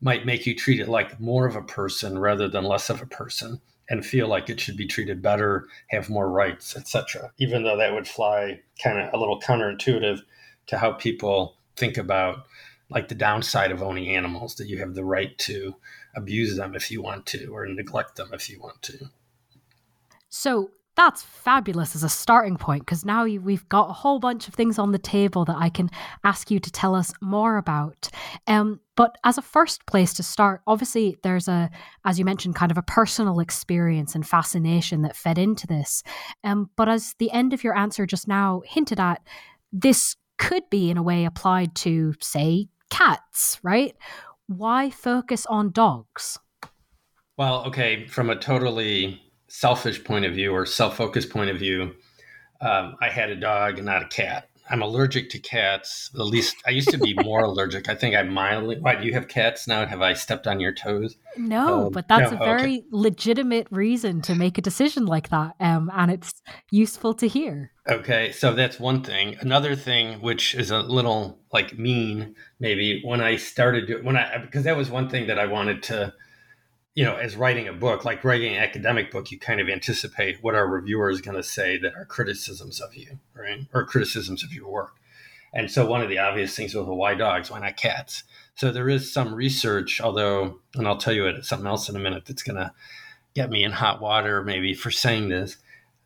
might 0.00 0.26
make 0.26 0.46
you 0.46 0.54
treat 0.54 0.80
it 0.80 0.88
like 0.88 1.20
more 1.20 1.46
of 1.46 1.56
a 1.56 1.62
person 1.62 2.18
rather 2.18 2.48
than 2.48 2.64
less 2.64 2.88
of 2.88 3.02
a 3.02 3.06
person. 3.06 3.60
And 3.88 4.04
feel 4.04 4.28
like 4.28 4.50
it 4.50 4.60
should 4.60 4.76
be 4.76 4.86
treated 4.86 5.22
better, 5.22 5.66
have 5.88 6.10
more 6.10 6.30
rights, 6.30 6.76
etc. 6.76 7.32
Even 7.38 7.62
though 7.62 7.76
that 7.76 7.92
would 7.92 8.06
fly 8.06 8.60
kind 8.82 8.98
of 8.98 9.12
a 9.12 9.18
little 9.18 9.40
counterintuitive 9.40 10.20
to 10.66 10.78
how 10.78 10.92
people 10.92 11.56
think 11.76 11.96
about 11.96 12.44
like 12.90 13.08
the 13.08 13.14
downside 13.14 13.70
of 13.70 13.82
owning 13.82 14.08
animals 14.08 14.56
that 14.56 14.66
you 14.66 14.78
have 14.78 14.94
the 14.94 15.04
right 15.04 15.36
to 15.38 15.74
abuse 16.14 16.56
them 16.56 16.74
if 16.74 16.90
you 16.90 17.02
want 17.02 17.26
to 17.26 17.46
or 17.48 17.66
neglect 17.66 18.16
them 18.16 18.30
if 18.32 18.48
you 18.48 18.60
want 18.60 18.80
to. 18.82 19.10
So 20.28 20.70
that's 20.98 21.22
fabulous 21.22 21.94
as 21.94 22.02
a 22.02 22.08
starting 22.08 22.56
point 22.56 22.84
because 22.84 23.04
now 23.04 23.22
we've 23.22 23.68
got 23.68 23.88
a 23.88 23.92
whole 23.92 24.18
bunch 24.18 24.48
of 24.48 24.54
things 24.54 24.80
on 24.80 24.90
the 24.90 24.98
table 24.98 25.44
that 25.44 25.54
I 25.56 25.68
can 25.68 25.90
ask 26.24 26.50
you 26.50 26.58
to 26.58 26.72
tell 26.72 26.92
us 26.92 27.12
more 27.20 27.56
about. 27.56 28.08
Um, 28.48 28.80
but 28.96 29.16
as 29.22 29.38
a 29.38 29.42
first 29.42 29.86
place 29.86 30.12
to 30.14 30.24
start, 30.24 30.60
obviously 30.66 31.16
there's 31.22 31.46
a, 31.46 31.70
as 32.04 32.18
you 32.18 32.24
mentioned, 32.24 32.56
kind 32.56 32.72
of 32.72 32.78
a 32.78 32.82
personal 32.82 33.38
experience 33.38 34.16
and 34.16 34.26
fascination 34.26 35.02
that 35.02 35.14
fed 35.14 35.38
into 35.38 35.68
this. 35.68 36.02
Um, 36.42 36.68
but 36.74 36.88
as 36.88 37.14
the 37.20 37.30
end 37.30 37.52
of 37.52 37.62
your 37.62 37.78
answer 37.78 38.04
just 38.04 38.26
now 38.26 38.62
hinted 38.66 38.98
at, 38.98 39.22
this 39.72 40.16
could 40.36 40.68
be 40.68 40.90
in 40.90 40.96
a 40.96 41.02
way 41.04 41.24
applied 41.24 41.76
to, 41.76 42.14
say, 42.20 42.66
cats, 42.90 43.60
right? 43.62 43.94
Why 44.48 44.90
focus 44.90 45.46
on 45.46 45.70
dogs? 45.70 46.40
Well, 47.36 47.64
okay, 47.66 48.04
from 48.08 48.30
a 48.30 48.34
totally 48.34 49.22
selfish 49.48 50.04
point 50.04 50.24
of 50.24 50.34
view 50.34 50.52
or 50.52 50.66
self-focused 50.66 51.30
point 51.30 51.50
of 51.50 51.58
view, 51.58 51.94
um, 52.60 52.96
I 53.00 53.08
had 53.08 53.30
a 53.30 53.36
dog 53.36 53.78
and 53.78 53.86
not 53.86 54.02
a 54.02 54.08
cat. 54.08 54.48
I'm 54.70 54.82
allergic 54.82 55.30
to 55.30 55.38
cats. 55.38 56.10
At 56.14 56.26
least 56.26 56.56
I 56.66 56.70
used 56.70 56.90
to 56.90 56.98
be 56.98 57.14
more 57.24 57.40
allergic. 57.40 57.88
I 57.88 57.94
think 57.94 58.14
I'm 58.14 58.30
mildly. 58.30 58.76
Why 58.78 58.96
do 58.96 59.06
you 59.06 59.14
have 59.14 59.28
cats 59.28 59.66
now? 59.66 59.86
Have 59.86 60.02
I 60.02 60.12
stepped 60.12 60.46
on 60.46 60.60
your 60.60 60.72
toes? 60.72 61.16
No, 61.36 61.86
um, 61.86 61.92
but 61.92 62.08
that's 62.08 62.30
no, 62.32 62.36
a 62.36 62.44
very 62.44 62.78
okay. 62.78 62.86
legitimate 62.90 63.66
reason 63.70 64.20
to 64.22 64.34
make 64.34 64.58
a 64.58 64.62
decision 64.62 65.06
like 65.06 65.30
that, 65.30 65.54
um, 65.60 65.90
and 65.94 66.10
it's 66.10 66.42
useful 66.70 67.14
to 67.14 67.28
hear. 67.28 67.70
Okay, 67.88 68.32
so 68.32 68.52
that's 68.52 68.78
one 68.78 69.02
thing. 69.02 69.36
Another 69.40 69.74
thing, 69.74 70.20
which 70.20 70.54
is 70.54 70.70
a 70.70 70.80
little 70.80 71.38
like 71.52 71.78
mean, 71.78 72.34
maybe 72.60 73.00
when 73.04 73.20
I 73.20 73.36
started 73.36 74.04
when 74.04 74.16
I 74.16 74.38
because 74.38 74.64
that 74.64 74.76
was 74.76 74.90
one 74.90 75.08
thing 75.08 75.28
that 75.28 75.38
I 75.38 75.46
wanted 75.46 75.82
to 75.84 76.12
you 76.98 77.04
know, 77.04 77.14
as 77.14 77.36
writing 77.36 77.68
a 77.68 77.72
book, 77.72 78.04
like 78.04 78.24
writing 78.24 78.56
an 78.56 78.60
academic 78.60 79.12
book, 79.12 79.30
you 79.30 79.38
kind 79.38 79.60
of 79.60 79.68
anticipate 79.68 80.42
what 80.42 80.56
our 80.56 80.66
reviewer 80.66 81.10
is 81.10 81.20
going 81.20 81.36
to 81.36 81.44
say 81.44 81.78
that 81.78 81.94
are 81.94 82.04
criticisms 82.04 82.80
of 82.80 82.92
you, 82.96 83.20
right? 83.34 83.60
Or 83.72 83.86
criticisms 83.86 84.42
of 84.42 84.52
your 84.52 84.68
work. 84.68 84.96
And 85.54 85.70
so 85.70 85.86
one 85.86 86.02
of 86.02 86.08
the 86.08 86.18
obvious 86.18 86.56
things 86.56 86.74
was, 86.74 86.84
well, 86.84 86.96
why 86.96 87.14
dogs? 87.14 87.52
Why 87.52 87.60
not 87.60 87.76
cats? 87.76 88.24
So 88.56 88.72
there 88.72 88.88
is 88.88 89.12
some 89.12 89.32
research, 89.32 90.00
although, 90.00 90.58
and 90.74 90.88
I'll 90.88 90.96
tell 90.96 91.12
you 91.12 91.40
something 91.40 91.68
else 91.68 91.88
in 91.88 91.94
a 91.94 92.00
minute 92.00 92.24
that's 92.26 92.42
going 92.42 92.56
to 92.56 92.72
get 93.32 93.48
me 93.48 93.62
in 93.62 93.70
hot 93.70 94.00
water 94.00 94.42
maybe 94.42 94.74
for 94.74 94.90
saying 94.90 95.28
this, 95.28 95.56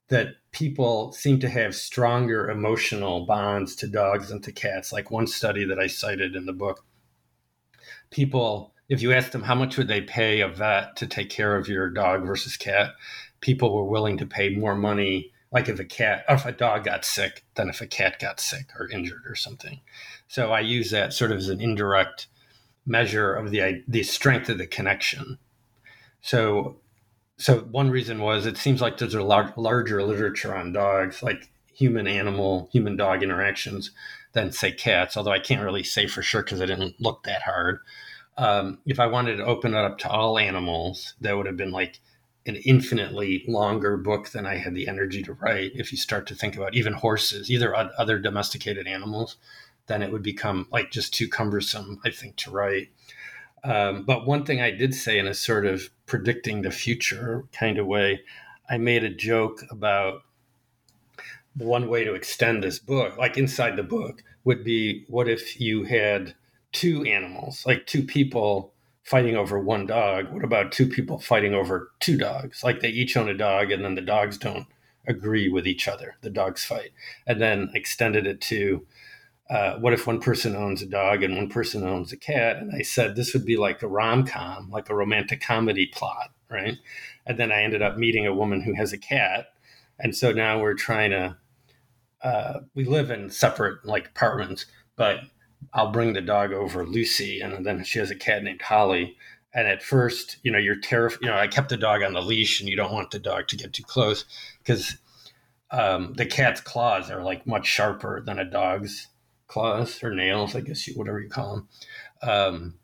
that 0.08 0.34
people 0.50 1.12
seem 1.12 1.40
to 1.40 1.48
have 1.48 1.74
stronger 1.74 2.50
emotional 2.50 3.24
bonds 3.24 3.74
to 3.76 3.86
dogs 3.86 4.28
than 4.28 4.42
to 4.42 4.52
cats. 4.52 4.92
Like 4.92 5.10
one 5.10 5.26
study 5.26 5.64
that 5.64 5.78
I 5.78 5.86
cited 5.86 6.36
in 6.36 6.44
the 6.44 6.52
book, 6.52 6.84
people 8.10 8.71
if 8.92 9.00
you 9.00 9.10
asked 9.10 9.32
them 9.32 9.44
how 9.44 9.54
much 9.54 9.78
would 9.78 9.88
they 9.88 10.02
pay 10.02 10.42
a 10.42 10.48
vet 10.48 10.96
to 10.96 11.06
take 11.06 11.30
care 11.30 11.56
of 11.56 11.66
your 11.66 11.88
dog 11.88 12.26
versus 12.26 12.58
cat, 12.58 12.90
people 13.40 13.74
were 13.74 13.86
willing 13.86 14.18
to 14.18 14.26
pay 14.26 14.50
more 14.50 14.74
money. 14.74 15.32
Like 15.50 15.70
if 15.70 15.80
a 15.80 15.84
cat, 15.84 16.26
or 16.28 16.34
if 16.34 16.44
a 16.44 16.52
dog 16.52 16.84
got 16.84 17.06
sick, 17.06 17.42
than 17.54 17.70
if 17.70 17.80
a 17.80 17.86
cat 17.86 18.18
got 18.20 18.38
sick 18.38 18.66
or 18.78 18.90
injured 18.90 19.22
or 19.26 19.34
something. 19.34 19.80
So 20.28 20.52
I 20.52 20.60
use 20.60 20.90
that 20.90 21.14
sort 21.14 21.32
of 21.32 21.38
as 21.38 21.48
an 21.48 21.62
indirect 21.62 22.26
measure 22.84 23.32
of 23.32 23.50
the 23.50 23.82
the 23.88 24.02
strength 24.02 24.50
of 24.50 24.58
the 24.58 24.66
connection. 24.66 25.38
So, 26.20 26.76
so 27.38 27.60
one 27.60 27.88
reason 27.88 28.20
was 28.20 28.44
it 28.44 28.58
seems 28.58 28.82
like 28.82 28.98
there's 28.98 29.14
a 29.14 29.22
large, 29.22 29.56
larger 29.56 30.02
literature 30.02 30.54
on 30.54 30.74
dogs, 30.74 31.22
like 31.22 31.48
human 31.72 32.06
animal, 32.06 32.68
human 32.72 32.98
dog 32.98 33.22
interactions, 33.22 33.90
than 34.34 34.52
say 34.52 34.70
cats. 34.70 35.16
Although 35.16 35.32
I 35.32 35.38
can't 35.38 35.64
really 35.64 35.82
say 35.82 36.06
for 36.06 36.20
sure 36.20 36.42
because 36.42 36.60
I 36.60 36.66
didn't 36.66 37.00
look 37.00 37.22
that 37.22 37.40
hard 37.40 37.78
um, 38.36 38.78
if 38.86 38.98
I 38.98 39.06
wanted 39.06 39.36
to 39.36 39.44
open 39.44 39.74
it 39.74 39.84
up 39.84 39.98
to 39.98 40.10
all 40.10 40.38
animals, 40.38 41.14
that 41.20 41.36
would 41.36 41.46
have 41.46 41.56
been 41.56 41.72
like 41.72 42.00
an 42.46 42.56
infinitely 42.56 43.44
longer 43.46 43.96
book 43.96 44.30
than 44.30 44.46
I 44.46 44.56
had 44.56 44.74
the 44.74 44.88
energy 44.88 45.22
to 45.22 45.34
write. 45.34 45.72
If 45.74 45.92
you 45.92 45.98
start 45.98 46.26
to 46.28 46.34
think 46.34 46.56
about 46.56 46.74
even 46.74 46.94
horses, 46.94 47.50
either 47.50 47.74
other 47.74 48.18
domesticated 48.18 48.86
animals, 48.86 49.36
then 49.86 50.02
it 50.02 50.10
would 50.10 50.22
become 50.22 50.66
like 50.72 50.90
just 50.90 51.14
too 51.14 51.28
cumbersome, 51.28 52.00
I 52.04 52.10
think, 52.10 52.36
to 52.36 52.50
write. 52.50 52.88
Um, 53.64 54.04
but 54.04 54.26
one 54.26 54.44
thing 54.44 54.60
I 54.60 54.72
did 54.72 54.94
say 54.94 55.18
in 55.18 55.26
a 55.26 55.34
sort 55.34 55.66
of 55.66 55.88
predicting 56.06 56.62
the 56.62 56.70
future 56.70 57.44
kind 57.52 57.78
of 57.78 57.86
way, 57.86 58.22
I 58.68 58.78
made 58.78 59.04
a 59.04 59.10
joke 59.10 59.62
about 59.70 60.22
one 61.56 61.88
way 61.88 62.02
to 62.04 62.14
extend 62.14 62.62
this 62.62 62.78
book, 62.78 63.16
like 63.18 63.36
inside 63.36 63.76
the 63.76 63.82
book, 63.82 64.24
would 64.44 64.64
be 64.64 65.04
what 65.08 65.28
if 65.28 65.60
you 65.60 65.84
had 65.84 66.34
two 66.72 67.04
animals, 67.04 67.64
like 67.66 67.86
two 67.86 68.02
people 68.02 68.72
fighting 69.02 69.36
over 69.36 69.58
one 69.58 69.86
dog? 69.86 70.32
What 70.32 70.44
about 70.44 70.72
two 70.72 70.86
people 70.86 71.18
fighting 71.18 71.54
over 71.54 71.90
two 72.00 72.16
dogs? 72.16 72.62
Like 72.62 72.80
they 72.80 72.88
each 72.88 73.16
own 73.16 73.28
a 73.28 73.34
dog 73.34 73.70
and 73.70 73.84
then 73.84 73.94
the 73.94 74.00
dogs 74.00 74.38
don't 74.38 74.66
agree 75.06 75.48
with 75.48 75.66
each 75.66 75.88
other. 75.88 76.16
The 76.22 76.30
dogs 76.30 76.64
fight. 76.64 76.90
And 77.26 77.40
then 77.40 77.70
extended 77.74 78.26
it 78.26 78.40
to 78.42 78.86
uh, 79.50 79.76
what 79.78 79.92
if 79.92 80.06
one 80.06 80.20
person 80.20 80.56
owns 80.56 80.80
a 80.80 80.86
dog 80.86 81.22
and 81.22 81.36
one 81.36 81.48
person 81.48 81.84
owns 81.84 82.12
a 82.12 82.16
cat? 82.16 82.56
And 82.56 82.72
I 82.74 82.82
said 82.82 83.16
this 83.16 83.34
would 83.34 83.44
be 83.44 83.56
like 83.56 83.82
a 83.82 83.88
rom 83.88 84.24
com, 84.24 84.70
like 84.70 84.88
a 84.88 84.94
romantic 84.94 85.42
comedy 85.42 85.86
plot, 85.86 86.30
right? 86.48 86.78
And 87.26 87.38
then 87.38 87.52
I 87.52 87.62
ended 87.62 87.82
up 87.82 87.98
meeting 87.98 88.26
a 88.26 88.34
woman 88.34 88.62
who 88.62 88.74
has 88.74 88.92
a 88.92 88.98
cat. 88.98 89.52
And 89.98 90.16
so 90.16 90.32
now 90.32 90.60
we're 90.60 90.74
trying 90.74 91.10
to, 91.10 91.36
uh, 92.22 92.60
we 92.74 92.84
live 92.84 93.10
in 93.10 93.30
separate 93.30 93.84
like 93.84 94.06
apartments, 94.06 94.66
but 94.96 95.20
I'll 95.72 95.90
bring 95.90 96.12
the 96.12 96.20
dog 96.20 96.52
over, 96.52 96.86
Lucy, 96.86 97.40
and 97.40 97.64
then 97.64 97.84
she 97.84 97.98
has 97.98 98.10
a 98.10 98.16
cat 98.16 98.42
named 98.42 98.62
Holly. 98.62 99.16
And 99.54 99.68
at 99.68 99.82
first, 99.82 100.38
you 100.42 100.50
know, 100.50 100.58
you're 100.58 100.80
terrified. 100.80 101.20
You 101.22 101.28
know, 101.28 101.36
I 101.36 101.46
kept 101.46 101.68
the 101.68 101.76
dog 101.76 102.02
on 102.02 102.14
the 102.14 102.22
leash, 102.22 102.60
and 102.60 102.68
you 102.68 102.76
don't 102.76 102.92
want 102.92 103.10
the 103.10 103.18
dog 103.18 103.48
to 103.48 103.56
get 103.56 103.72
too 103.72 103.82
close 103.82 104.24
because 104.58 104.96
um, 105.70 106.14
the 106.14 106.26
cat's 106.26 106.60
claws 106.60 107.10
are 107.10 107.22
like 107.22 107.46
much 107.46 107.66
sharper 107.66 108.22
than 108.24 108.38
a 108.38 108.44
dog's 108.44 109.08
claws 109.46 110.02
or 110.02 110.14
nails, 110.14 110.54
I 110.54 110.60
guess 110.60 110.86
you 110.86 110.94
whatever 110.94 111.20
you 111.20 111.28
call 111.28 111.54
them. 111.54 111.68
Um, 112.22 112.74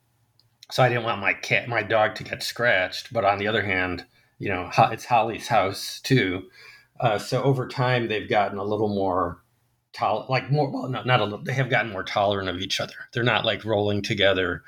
so 0.71 0.83
I 0.83 0.89
didn't 0.89 1.05
want 1.05 1.21
my 1.21 1.33
cat, 1.33 1.69
my 1.69 1.83
dog, 1.83 2.15
to 2.17 2.25
get 2.25 2.43
scratched. 2.43 3.13
But 3.13 3.25
on 3.25 3.39
the 3.39 3.47
other 3.47 3.63
hand, 3.63 4.05
you 4.39 4.49
know, 4.51 4.71
it's 4.79 5.07
Holly's 5.07 5.49
house 5.49 6.01
too. 6.03 6.49
Uh, 7.01 7.19
so 7.19 7.43
over 7.43 7.67
time, 7.69 8.09
they've 8.09 8.29
gotten 8.29 8.59
a 8.59 8.65
little 8.65 8.89
more 8.89 9.43
tolerant, 9.99 10.31
like 10.31 10.51
more, 10.51 10.71
well, 10.71 10.89
not, 10.89 11.07
not 11.07 11.21
a 11.21 11.25
little, 11.25 11.43
they 11.43 11.53
have 11.53 11.71
gotten 11.71 11.93
more 11.93 12.05
tolerant 12.05 12.49
of 12.49 12.61
each 12.61 12.81
other. 12.81 12.95
They're 13.13 13.23
not 13.23 13.45
like 13.45 13.65
rolling 13.65 14.03
together 14.03 14.63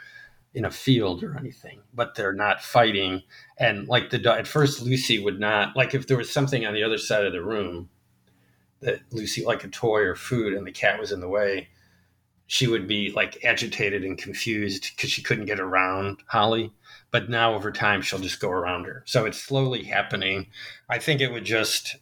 in 0.53 0.65
a 0.65 0.71
field 0.71 1.23
or 1.23 1.39
anything, 1.39 1.81
but 1.95 2.15
they're 2.15 2.33
not 2.33 2.63
fighting. 2.63 3.23
And 3.59 3.87
like 3.87 4.11
the, 4.11 4.33
at 4.33 4.47
first, 4.47 4.83
Lucy 4.83 5.19
would 5.19 5.39
not, 5.39 5.77
like 5.77 5.95
if 5.95 6.07
there 6.07 6.17
was 6.17 6.33
something 6.33 6.67
on 6.67 6.75
the 6.75 6.83
other 6.83 6.99
side 6.99 7.25
of 7.25 7.33
the 7.33 7.43
room 7.43 7.89
that 8.81 9.01
Lucy, 9.13 9.45
like 9.45 9.63
a 9.63 9.69
toy 9.69 10.01
or 10.01 10.17
food, 10.17 10.55
and 10.55 10.67
the 10.67 10.73
cat 10.73 10.99
was 10.99 11.13
in 11.13 11.21
the 11.21 11.29
way, 11.29 11.69
she 12.47 12.67
would 12.67 12.89
be 12.89 13.13
like 13.13 13.45
agitated 13.45 14.03
and 14.03 14.19
confused 14.19 14.91
because 14.97 15.11
she 15.11 15.23
couldn't 15.23 15.45
get 15.45 15.61
around 15.61 16.19
Holly. 16.27 16.73
But 17.13 17.31
now 17.31 17.55
over 17.55 17.71
time, 17.71 18.03
she'll 18.03 18.19
just 18.19 18.41
go 18.41 18.51
around 18.51 18.87
her. 18.87 19.05
So 19.07 19.25
it's 19.25 19.41
slowly 19.41 19.85
happening. 19.85 20.49
I 20.89 20.99
think 20.99 21.21
it 21.21 21.33
would 21.33 21.45
just 21.45 21.97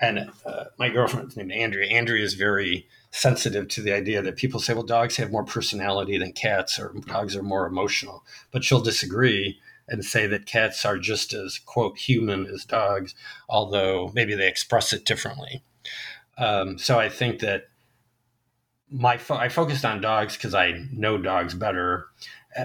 and 0.00 0.30
uh, 0.46 0.64
my 0.78 0.88
girlfriend's 0.88 1.36
named 1.36 1.52
Andrea. 1.52 1.90
Andrea 1.90 2.24
is 2.24 2.34
very 2.34 2.86
sensitive 3.10 3.68
to 3.68 3.82
the 3.82 3.92
idea 3.92 4.22
that 4.22 4.36
people 4.36 4.60
say, 4.60 4.74
well, 4.74 4.82
dogs 4.82 5.16
have 5.16 5.32
more 5.32 5.44
personality 5.44 6.18
than 6.18 6.32
cats, 6.32 6.78
or 6.78 6.94
dogs 7.06 7.34
are 7.34 7.42
more 7.42 7.66
emotional. 7.66 8.24
But 8.52 8.64
she'll 8.64 8.80
disagree 8.80 9.58
and 9.88 10.04
say 10.04 10.26
that 10.26 10.46
cats 10.46 10.84
are 10.84 10.98
just 10.98 11.32
as, 11.32 11.58
quote, 11.58 11.98
human 11.98 12.46
as 12.46 12.64
dogs, 12.64 13.14
although 13.48 14.10
maybe 14.14 14.34
they 14.34 14.46
express 14.46 14.92
it 14.92 15.04
differently. 15.04 15.62
Um, 16.36 16.78
so 16.78 16.98
I 16.98 17.08
think 17.08 17.40
that 17.40 17.64
my 18.90 19.16
fo- 19.16 19.36
I 19.36 19.48
focused 19.48 19.84
on 19.84 20.00
dogs 20.00 20.36
because 20.36 20.54
I 20.54 20.86
know 20.92 21.18
dogs 21.18 21.54
better. 21.54 22.06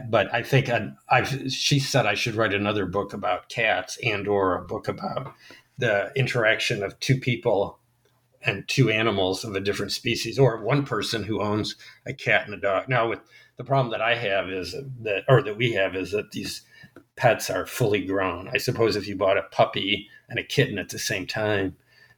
But 0.09 0.33
I 0.33 0.43
think 0.43 0.69
I, 0.69 0.91
I've, 1.09 1.51
she 1.51 1.79
said 1.79 2.05
I 2.05 2.13
should 2.13 2.35
write 2.35 2.53
another 2.53 2.85
book 2.85 3.13
about 3.13 3.49
cats 3.49 3.97
and 4.03 4.27
or 4.27 4.55
a 4.55 4.63
book 4.63 4.87
about 4.87 5.33
the 5.77 6.12
interaction 6.15 6.84
of 6.84 7.00
two 7.00 7.20
people 7.20 7.80
and 8.46 8.68
two 8.68 8.89
animals 8.89 9.44
of 9.44 9.56
a 9.56 9.60
different 9.60 9.92
species, 9.92 10.38
or 10.38 10.62
one 10.62 10.86
person 10.86 11.24
who 11.24 11.42
owns 11.42 11.75
a 12.06 12.13
cat 12.13 12.46
and 12.46 12.53
a 12.53 12.60
dog. 12.60 12.89
Now, 12.89 13.10
with 13.10 13.20
the 13.58 13.63
problem 13.63 13.92
that 13.92 14.01
I 14.01 14.15
have 14.15 14.50
is 14.50 14.75
that, 15.01 15.24
or 15.27 15.42
that 15.42 15.58
we 15.58 15.74
have, 15.74 15.96
is 15.96 16.12
that 16.12 16.32
these 16.32 16.62
pets 17.15 17.50
are 17.50 17.65
fully 17.65 18.03
grown. 18.03 18.50
I 18.50 18.58
suppose 18.58 18.96
if 18.96 19.08
you 19.08 19.15
bought 19.15 19.38
a 19.38 19.44
puppy 19.44 20.10
and 20.27 20.39
a 20.39 20.44
kitten 20.44 20.77
at 20.77 20.89
the 20.89 21.00
same 21.00 21.25
time, 21.25 21.77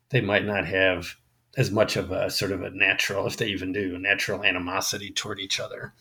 they 0.09 0.21
might 0.21 0.45
not 0.45 0.65
have 0.65 1.15
as 1.57 1.71
much 1.71 1.95
of 1.95 2.11
a 2.11 2.29
sort 2.29 2.51
of 2.51 2.63
a 2.63 2.69
natural, 2.69 3.27
if 3.27 3.37
they 3.37 3.47
even 3.47 3.71
do, 3.71 3.97
natural 3.97 4.43
animosity 4.43 5.11
toward 5.11 5.39
each 5.39 5.59
other. 5.59 5.93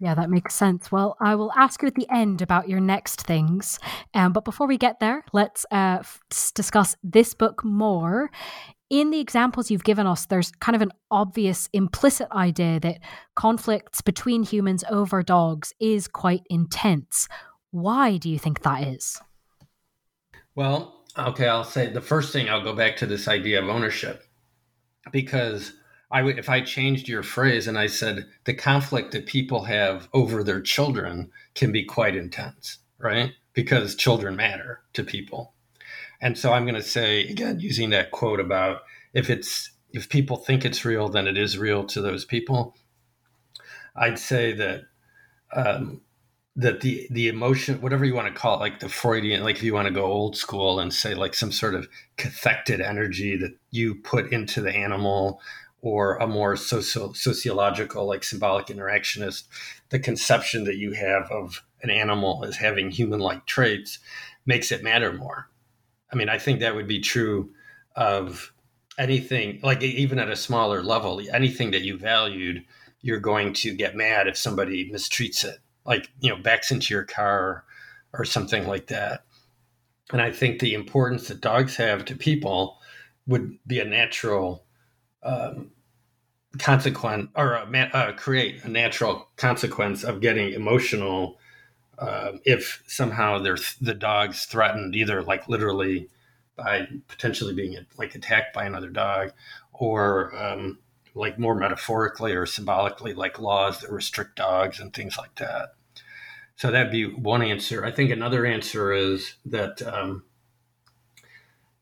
Yeah, 0.00 0.14
that 0.14 0.30
makes 0.30 0.54
sense. 0.54 0.92
Well, 0.92 1.16
I 1.20 1.34
will 1.34 1.52
ask 1.56 1.82
you 1.82 1.88
at 1.88 1.96
the 1.96 2.06
end 2.10 2.40
about 2.40 2.68
your 2.68 2.78
next 2.78 3.22
things. 3.22 3.80
Um, 4.14 4.32
but 4.32 4.44
before 4.44 4.68
we 4.68 4.78
get 4.78 5.00
there, 5.00 5.24
let's 5.32 5.66
uh, 5.72 5.98
f- 6.00 6.20
discuss 6.54 6.96
this 7.02 7.34
book 7.34 7.64
more. 7.64 8.30
In 8.90 9.10
the 9.10 9.18
examples 9.18 9.70
you've 9.70 9.84
given 9.84 10.06
us, 10.06 10.26
there's 10.26 10.52
kind 10.52 10.76
of 10.76 10.82
an 10.82 10.92
obvious 11.10 11.68
implicit 11.72 12.28
idea 12.30 12.78
that 12.80 13.00
conflicts 13.34 14.00
between 14.00 14.44
humans 14.44 14.84
over 14.88 15.22
dogs 15.22 15.74
is 15.80 16.06
quite 16.06 16.42
intense. 16.48 17.28
Why 17.72 18.16
do 18.18 18.30
you 18.30 18.38
think 18.38 18.62
that 18.62 18.86
is? 18.86 19.20
Well, 20.54 21.04
okay, 21.18 21.48
I'll 21.48 21.64
say 21.64 21.90
the 21.90 22.00
first 22.00 22.32
thing 22.32 22.48
I'll 22.48 22.62
go 22.62 22.74
back 22.74 22.96
to 22.98 23.06
this 23.06 23.28
idea 23.28 23.60
of 23.60 23.68
ownership 23.68 24.24
because 25.10 25.72
I 26.10 26.22
would 26.22 26.38
if 26.38 26.48
I 26.48 26.60
changed 26.60 27.08
your 27.08 27.22
phrase 27.22 27.66
and 27.66 27.78
I 27.78 27.86
said 27.86 28.26
the 28.44 28.54
conflict 28.54 29.12
that 29.12 29.26
people 29.26 29.64
have 29.64 30.08
over 30.12 30.42
their 30.42 30.60
children 30.60 31.30
can 31.54 31.70
be 31.70 31.84
quite 31.84 32.16
intense, 32.16 32.78
right? 32.98 33.32
Because 33.52 33.94
children 33.94 34.36
matter 34.36 34.80
to 34.94 35.04
people. 35.04 35.54
And 36.20 36.36
so 36.36 36.52
I'm 36.52 36.64
going 36.64 36.74
to 36.74 36.82
say 36.82 37.26
again 37.28 37.60
using 37.60 37.90
that 37.90 38.10
quote 38.10 38.40
about 38.40 38.80
if 39.12 39.28
it's 39.28 39.72
if 39.92 40.08
people 40.08 40.36
think 40.36 40.64
it's 40.64 40.84
real, 40.84 41.08
then 41.08 41.26
it 41.26 41.38
is 41.38 41.58
real 41.58 41.84
to 41.84 42.00
those 42.00 42.24
people. 42.24 42.76
I'd 43.96 44.18
say 44.18 44.52
that 44.52 44.82
um, 45.52 46.02
that 46.56 46.80
the 46.80 47.06
the 47.10 47.28
emotion, 47.28 47.80
whatever 47.80 48.04
you 48.04 48.14
want 48.14 48.28
to 48.28 48.40
call 48.40 48.56
it, 48.56 48.60
like 48.60 48.80
the 48.80 48.88
Freudian, 48.88 49.42
like 49.42 49.56
if 49.56 49.62
you 49.62 49.74
want 49.74 49.88
to 49.88 49.94
go 49.94 50.04
old 50.04 50.36
school 50.36 50.80
and 50.80 50.92
say 50.92 51.14
like 51.14 51.34
some 51.34 51.52
sort 51.52 51.74
of 51.74 51.88
cathected 52.16 52.80
energy 52.80 53.36
that 53.36 53.52
you 53.70 53.94
put 53.94 54.32
into 54.32 54.60
the 54.60 54.74
animal, 54.74 55.40
or 55.80 56.16
a 56.16 56.26
more 56.26 56.56
social 56.56 57.14
sociological, 57.14 58.06
like 58.06 58.24
symbolic 58.24 58.66
interactionist, 58.66 59.44
the 59.90 59.98
conception 59.98 60.64
that 60.64 60.76
you 60.76 60.92
have 60.92 61.30
of 61.30 61.62
an 61.82 61.90
animal 61.90 62.44
as 62.44 62.56
having 62.56 62.90
human 62.90 63.20
like 63.20 63.46
traits 63.46 63.98
makes 64.46 64.72
it 64.72 64.82
matter 64.82 65.12
more. 65.12 65.48
I 66.12 66.16
mean, 66.16 66.28
I 66.28 66.38
think 66.38 66.60
that 66.60 66.74
would 66.74 66.88
be 66.88 67.00
true 67.00 67.50
of 67.94 68.52
anything, 68.98 69.60
like 69.62 69.82
even 69.82 70.18
at 70.18 70.30
a 70.30 70.36
smaller 70.36 70.82
level, 70.82 71.20
anything 71.32 71.70
that 71.70 71.82
you 71.82 71.96
valued, 71.96 72.64
you're 73.00 73.20
going 73.20 73.52
to 73.52 73.74
get 73.74 73.94
mad 73.94 74.26
if 74.26 74.36
somebody 74.36 74.90
mistreats 74.90 75.44
it 75.44 75.58
like 75.88 76.10
you 76.20 76.30
know 76.30 76.40
backs 76.40 76.70
into 76.70 76.94
your 76.94 77.04
car 77.04 77.64
or 78.12 78.24
something 78.24 78.66
like 78.66 78.86
that 78.86 79.24
and 80.12 80.20
i 80.20 80.30
think 80.30 80.60
the 80.60 80.74
importance 80.74 81.26
that 81.28 81.40
dogs 81.40 81.74
have 81.76 82.04
to 82.04 82.14
people 82.14 82.78
would 83.26 83.58
be 83.66 83.80
a 83.80 83.84
natural 83.84 84.64
um, 85.22 85.70
consequence 86.58 87.28
or 87.36 87.54
a, 87.54 87.90
uh, 87.92 88.12
create 88.12 88.64
a 88.64 88.68
natural 88.68 89.28
consequence 89.36 90.04
of 90.04 90.20
getting 90.20 90.52
emotional 90.52 91.38
uh, 91.98 92.32
if 92.44 92.82
somehow 92.86 93.38
they're 93.38 93.58
the 93.80 93.94
dog's 93.94 94.44
threatened 94.44 94.94
either 94.94 95.22
like 95.22 95.48
literally 95.48 96.08
by 96.56 96.86
potentially 97.08 97.54
being 97.54 97.76
like 97.98 98.14
attacked 98.14 98.54
by 98.54 98.64
another 98.64 98.88
dog 98.88 99.32
or 99.72 100.34
um, 100.36 100.78
like 101.14 101.38
more 101.38 101.54
metaphorically 101.54 102.32
or 102.32 102.46
symbolically 102.46 103.14
like 103.14 103.38
laws 103.38 103.80
that 103.80 103.90
restrict 103.90 104.36
dogs 104.36 104.80
and 104.80 104.94
things 104.94 105.16
like 105.18 105.34
that 105.36 105.74
so 106.58 106.72
that'd 106.72 106.90
be 106.90 107.04
one 107.04 107.40
answer. 107.40 107.84
I 107.84 107.92
think 107.92 108.10
another 108.10 108.44
answer 108.44 108.92
is 108.92 109.34
that 109.46 109.80
um, 109.80 110.24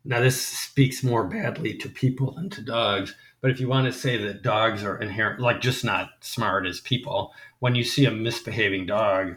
now 0.05 0.21
this 0.21 0.40
speaks 0.40 1.02
more 1.02 1.26
badly 1.26 1.73
to 1.78 1.88
people 1.88 2.33
than 2.33 2.50
to 2.50 2.61
dogs. 2.61 3.14
But 3.46 3.52
if 3.52 3.60
you 3.60 3.68
want 3.68 3.86
to 3.86 3.92
say 3.92 4.16
that 4.16 4.42
dogs 4.42 4.82
are 4.82 5.00
inherent, 5.00 5.38
like 5.38 5.60
just 5.60 5.84
not 5.84 6.10
smart 6.18 6.66
as 6.66 6.80
people, 6.80 7.32
when 7.60 7.76
you 7.76 7.84
see 7.84 8.04
a 8.04 8.10
misbehaving 8.10 8.86
dog, 8.86 9.36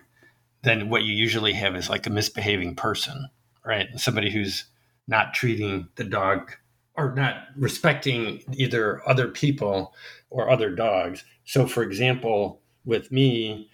then 0.63 0.89
what 0.89 1.03
you 1.03 1.13
usually 1.13 1.53
have 1.53 1.75
is 1.75 1.91
like 1.91 2.07
a 2.07 2.09
misbehaving 2.09 2.73
person, 2.75 3.29
right? 3.63 3.87
Somebody 3.97 4.31
who's 4.31 4.65
not 5.07 5.35
treating 5.35 5.89
the 5.93 6.03
dog 6.03 6.53
or 6.95 7.13
not 7.13 7.49
respecting 7.55 8.41
either 8.53 9.07
other 9.07 9.27
people 9.27 9.93
or 10.31 10.49
other 10.49 10.71
dogs. 10.71 11.23
So, 11.45 11.67
for 11.67 11.83
example, 11.83 12.61
with 12.85 13.11
me, 13.11 13.69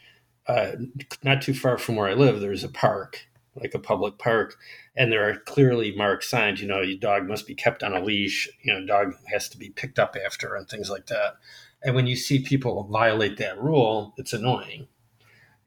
uh, 0.48 0.74
not 1.24 1.44
too 1.44 1.54
far 1.54 1.78
from 1.78 1.96
where 1.96 2.10
I 2.10 2.14
live, 2.14 2.42
there's 2.42 2.66
a 2.66 2.68
park, 2.68 3.26
like 3.56 3.74
a 3.74 3.80
public 3.80 4.18
park, 4.18 4.58
and 4.96 5.12
there 5.12 5.30
are 5.30 5.40
clearly 5.40 5.96
marked 5.96 6.24
signs. 6.24 6.62
You 6.62 6.68
know, 6.68 6.82
your 6.82 6.98
dog 6.98 7.28
must 7.28 7.48
be 7.48 7.56
kept 7.56 7.84
on 7.84 7.94
a 7.94 8.04
leash. 8.04 8.50
You 8.64 8.74
know, 8.74 8.86
dog 8.86 9.14
has 9.32 9.50
to 9.50 9.58
be 9.58 9.70
picked 9.70 10.00
up 10.00 10.16
after, 10.26 10.56
and 10.56 10.68
things 10.68 10.90
like 10.90 11.08
that. 11.08 11.36
And 11.84 11.96
when 11.96 12.08
you 12.08 12.16
see 12.16 12.40
people 12.40 12.84
violate 12.84 13.38
that 13.38 13.62
rule, 13.62 14.14
it's 14.18 14.34
annoying. 14.34 14.88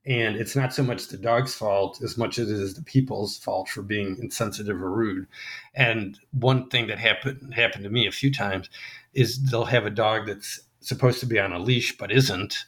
And 0.09 0.37
it's 0.37 0.57
not 0.57 0.73
so 0.73 0.83
much 0.83 1.09
the 1.09 1.19
dog's 1.19 1.55
fault 1.55 2.01
as 2.03 2.17
much 2.17 2.39
as 2.39 2.51
it 2.51 2.59
is 2.59 2.75
the 2.75 2.83
people's 2.83 3.37
fault 3.37 3.69
for 3.69 3.83
being 3.83 4.17
insensitive 4.19 4.83
or 4.83 4.91
rude. 4.91 5.27
And 5.75 6.19
one 6.33 6.69
thing 6.71 6.87
that 6.87 6.99
happened 6.99 7.53
happened 7.53 7.85
to 7.85 7.91
me 7.91 8.07
a 8.07 8.13
few 8.13 8.33
times 8.33 8.71
is 9.13 9.39
they'll 9.43 9.67
have 9.67 9.85
a 9.85 9.91
dog 9.91 10.27
that's 10.27 10.61
supposed 10.81 11.21
to 11.21 11.27
be 11.27 11.39
on 11.39 11.53
a 11.53 11.59
leash 11.59 11.97
but 11.99 12.11
isn't 12.11 12.65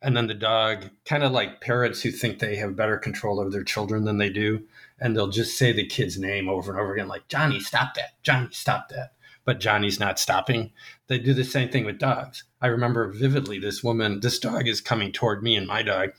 and 0.00 0.16
then 0.16 0.26
the 0.26 0.34
dog 0.34 0.90
kind 1.04 1.22
of 1.22 1.32
like 1.32 1.60
parents 1.60 2.02
who 2.02 2.10
think 2.10 2.38
they 2.38 2.56
have 2.56 2.76
better 2.76 2.96
control 2.96 3.40
over 3.40 3.50
their 3.50 3.64
children 3.64 4.04
than 4.04 4.18
they 4.18 4.30
do 4.30 4.62
and 5.00 5.16
they'll 5.16 5.28
just 5.28 5.58
say 5.58 5.72
the 5.72 5.86
kid's 5.86 6.18
name 6.18 6.48
over 6.48 6.72
and 6.72 6.80
over 6.80 6.92
again 6.94 7.08
like 7.08 7.28
johnny 7.28 7.60
stop 7.60 7.94
that. 7.94 8.22
Johnny 8.22 8.48
stop 8.52 8.88
that. 8.90 9.12
But 9.44 9.60
johnny's 9.60 10.00
not 10.00 10.18
stopping. 10.18 10.72
They 11.06 11.18
do 11.18 11.34
the 11.34 11.44
same 11.44 11.70
thing 11.70 11.84
with 11.84 11.98
dogs. 11.98 12.44
I 12.60 12.66
remember 12.66 13.10
vividly 13.12 13.58
this 13.58 13.82
woman 13.82 14.20
this 14.20 14.38
dog 14.38 14.68
is 14.68 14.80
coming 14.80 15.12
toward 15.12 15.42
me 15.42 15.56
and 15.56 15.66
my 15.66 15.82
dog 15.82 16.10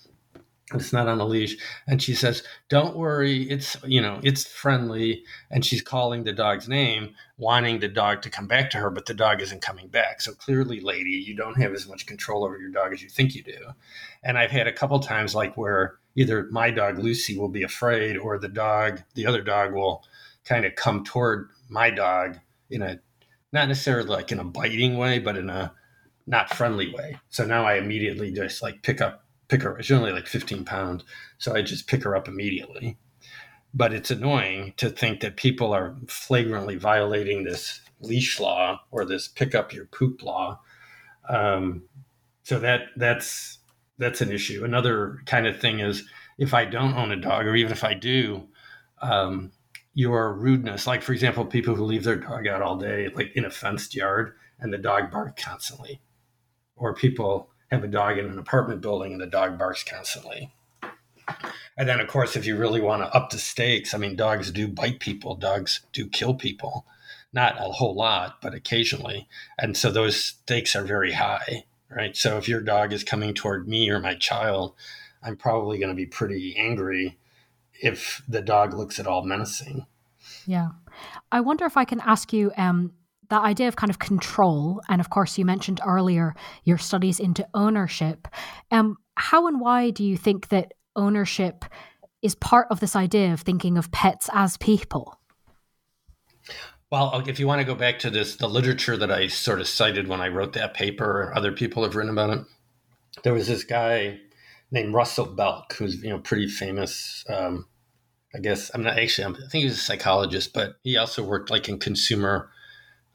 it's 0.73 0.93
not 0.93 1.07
on 1.07 1.19
a 1.19 1.25
leash. 1.25 1.57
And 1.87 2.01
she 2.01 2.13
says 2.13 2.43
don't 2.69 2.95
worry 2.95 3.43
it's 3.49 3.75
you 3.85 4.01
know 4.01 4.19
it's 4.23 4.45
friendly. 4.45 5.23
And 5.49 5.65
she's 5.65 5.81
calling 5.81 6.23
the 6.23 6.33
dog's 6.33 6.67
name 6.67 7.15
wanting 7.37 7.79
the 7.79 7.87
dog 7.87 8.21
to 8.21 8.29
come 8.29 8.47
back 8.47 8.69
to 8.71 8.77
her 8.77 8.89
but 8.89 9.05
the 9.05 9.13
dog 9.13 9.41
isn't 9.41 9.61
coming 9.61 9.87
back. 9.87 10.21
So 10.21 10.33
clearly 10.33 10.79
lady 10.79 11.11
you 11.11 11.35
don't 11.35 11.61
have 11.61 11.73
as 11.73 11.87
much 11.87 12.05
control 12.05 12.43
over 12.43 12.57
your 12.57 12.71
dog 12.71 12.93
as 12.93 13.01
you 13.01 13.09
think 13.09 13.35
you 13.35 13.43
do. 13.43 13.57
And 14.23 14.37
i've 14.37 14.51
had 14.51 14.67
a 14.67 14.73
couple 14.73 14.99
times 14.99 15.35
like 15.35 15.57
where 15.57 15.95
either 16.15 16.47
my 16.51 16.69
dog 16.71 16.99
lucy 16.99 17.37
will 17.37 17.49
be 17.49 17.63
afraid 17.63 18.17
or 18.17 18.37
the 18.37 18.49
dog 18.49 19.01
the 19.15 19.25
other 19.25 19.41
dog 19.41 19.73
will 19.73 20.03
kind 20.43 20.65
of 20.65 20.75
come 20.75 21.03
toward 21.03 21.49
my 21.69 21.89
dog 21.89 22.37
in 22.69 22.81
a 22.81 22.99
not 23.51 23.67
necessarily 23.67 24.09
like 24.09 24.31
in 24.31 24.39
a 24.39 24.43
biting 24.43 24.97
way 24.97 25.19
but 25.19 25.37
in 25.37 25.49
a 25.49 25.73
not 26.27 26.53
friendly 26.53 26.93
way. 26.93 27.17
So 27.29 27.43
now 27.43 27.65
i 27.65 27.75
immediately 27.75 28.31
just 28.31 28.61
like 28.61 28.83
pick 28.83 29.01
up 29.01 29.23
pick 29.49 29.63
her. 29.63 29.77
She's 29.81 29.97
only 29.97 30.11
like 30.11 30.27
15 30.27 30.63
pounds, 30.63 31.03
so 31.37 31.53
I 31.53 31.61
just 31.61 31.87
pick 31.87 32.03
her 32.03 32.15
up 32.15 32.27
immediately. 32.27 32.97
But 33.73 33.93
it's 33.93 34.09
annoying 34.09 34.73
to 34.77 34.89
think 34.89 35.19
that 35.19 35.35
people 35.35 35.73
are 35.73 35.95
flagrantly 36.07 36.75
violating 36.75 37.43
this 37.43 37.81
leash 37.99 38.39
law 38.39 38.81
or 38.91 39.05
this 39.05 39.27
pick 39.27 39.53
up 39.53 39.73
your 39.73 39.85
poop 39.85 40.23
law. 40.23 40.61
Um, 41.27 41.83
so 42.43 42.59
that 42.59 42.87
that's 42.95 43.59
that's 43.97 44.21
an 44.21 44.31
issue. 44.31 44.63
Another 44.63 45.19
kind 45.25 45.45
of 45.45 45.59
thing 45.59 45.79
is 45.79 46.03
if 46.37 46.53
I 46.53 46.65
don't 46.65 46.95
own 46.95 47.11
a 47.11 47.17
dog, 47.17 47.45
or 47.45 47.55
even 47.55 47.71
if 47.71 47.83
I 47.83 47.93
do, 47.93 48.47
um, 49.01 49.51
your 49.93 50.33
rudeness, 50.33 50.87
like 50.87 51.03
for 51.03 51.11
example, 51.11 51.45
people 51.45 51.75
who 51.75 51.83
leave 51.83 52.05
their 52.05 52.15
dog 52.15 52.47
out 52.47 52.61
all 52.61 52.77
day, 52.77 53.09
like 53.13 53.31
in 53.35 53.45
a 53.45 53.51
fenced 53.51 53.93
yard, 53.93 54.33
and 54.59 54.73
the 54.73 54.77
dog 54.77 55.11
barks 55.11 55.43
constantly, 55.43 56.01
or 56.75 56.95
people 56.95 57.51
have 57.71 57.83
a 57.83 57.87
dog 57.87 58.17
in 58.17 58.25
an 58.25 58.39
apartment 58.39 58.81
building 58.81 59.13
and 59.13 59.21
the 59.21 59.27
dog 59.27 59.57
barks 59.57 59.83
constantly. 59.83 60.51
And 61.77 61.87
then, 61.87 61.99
of 61.99 62.07
course, 62.07 62.35
if 62.35 62.45
you 62.45 62.57
really 62.57 62.81
want 62.81 63.03
to 63.03 63.15
up 63.15 63.29
the 63.29 63.37
stakes, 63.37 63.93
I 63.93 63.97
mean, 63.97 64.15
dogs 64.15 64.51
do 64.51 64.67
bite 64.67 64.99
people, 64.99 65.35
dogs 65.35 65.81
do 65.93 66.07
kill 66.07 66.33
people. 66.33 66.85
Not 67.31 67.57
a 67.57 67.71
whole 67.71 67.93
lot, 67.93 68.41
but 68.41 68.55
occasionally. 68.55 69.27
And 69.57 69.77
so 69.77 69.91
those 69.91 70.17
stakes 70.17 70.75
are 70.75 70.83
very 70.83 71.13
high, 71.13 71.65
right? 71.89 72.17
So 72.17 72.37
if 72.37 72.49
your 72.49 72.61
dog 72.61 72.91
is 72.91 73.03
coming 73.03 73.35
toward 73.35 73.67
me 73.67 73.89
or 73.89 73.99
my 73.99 74.15
child, 74.15 74.73
I'm 75.21 75.37
probably 75.37 75.77
going 75.77 75.89
to 75.89 75.95
be 75.95 76.07
pretty 76.07 76.57
angry 76.57 77.17
if 77.81 78.23
the 78.27 78.41
dog 78.41 78.73
looks 78.73 78.99
at 78.99 79.07
all 79.07 79.23
menacing. 79.23 79.85
Yeah. 80.47 80.69
I 81.31 81.39
wonder 81.41 81.65
if 81.65 81.77
I 81.77 81.85
can 81.85 81.99
ask 82.01 82.33
you 82.33 82.51
um, 82.57 82.93
that 83.29 83.43
idea 83.43 83.67
of 83.67 83.75
kind 83.75 83.89
of 83.89 83.99
control, 83.99 84.81
and 84.89 84.99
of 84.99 85.09
course, 85.09 85.37
you 85.37 85.45
mentioned 85.45 85.79
earlier 85.85 86.35
your 86.63 86.77
studies 86.77 87.19
into 87.19 87.47
ownership. 87.53 88.27
Um, 88.71 88.97
how 89.15 89.47
and 89.47 89.59
why 89.59 89.91
do 89.91 90.03
you 90.03 90.17
think 90.17 90.49
that 90.49 90.73
ownership 90.95 91.65
is 92.21 92.35
part 92.35 92.67
of 92.69 92.79
this 92.79 92.95
idea 92.95 93.31
of 93.31 93.41
thinking 93.41 93.77
of 93.77 93.91
pets 93.91 94.29
as 94.33 94.57
people? 94.57 95.19
Well, 96.91 97.23
if 97.27 97.39
you 97.39 97.47
want 97.47 97.59
to 97.59 97.65
go 97.65 97.75
back 97.75 97.99
to 97.99 98.09
this, 98.09 98.35
the 98.35 98.49
literature 98.49 98.97
that 98.97 99.11
I 99.11 99.27
sort 99.27 99.59
of 99.61 99.67
cited 99.67 100.07
when 100.07 100.21
I 100.21 100.29
wrote 100.29 100.53
that 100.53 100.73
paper, 100.73 101.31
other 101.35 101.51
people 101.51 101.83
have 101.83 101.95
written 101.95 102.11
about 102.11 102.31
it, 102.31 102.45
there 103.23 103.33
was 103.33 103.47
this 103.47 103.63
guy 103.63 104.19
named 104.71 104.93
Russell 104.93 105.25
Belk, 105.25 105.73
who's 105.73 106.01
you 106.01 106.09
know 106.09 106.19
pretty 106.19 106.47
famous. 106.47 107.23
Um, 107.29 107.67
I 108.33 108.39
guess 108.39 108.71
I'm 108.73 108.83
not 108.83 108.97
actually. 108.97 109.25
I'm, 109.25 109.35
I 109.35 109.49
think 109.49 109.63
he's 109.63 109.77
a 109.77 109.81
psychologist, 109.81 110.53
but 110.53 110.77
he 110.83 110.97
also 110.97 111.23
worked 111.23 111.51
like 111.51 111.69
in 111.69 111.79
consumer 111.79 112.49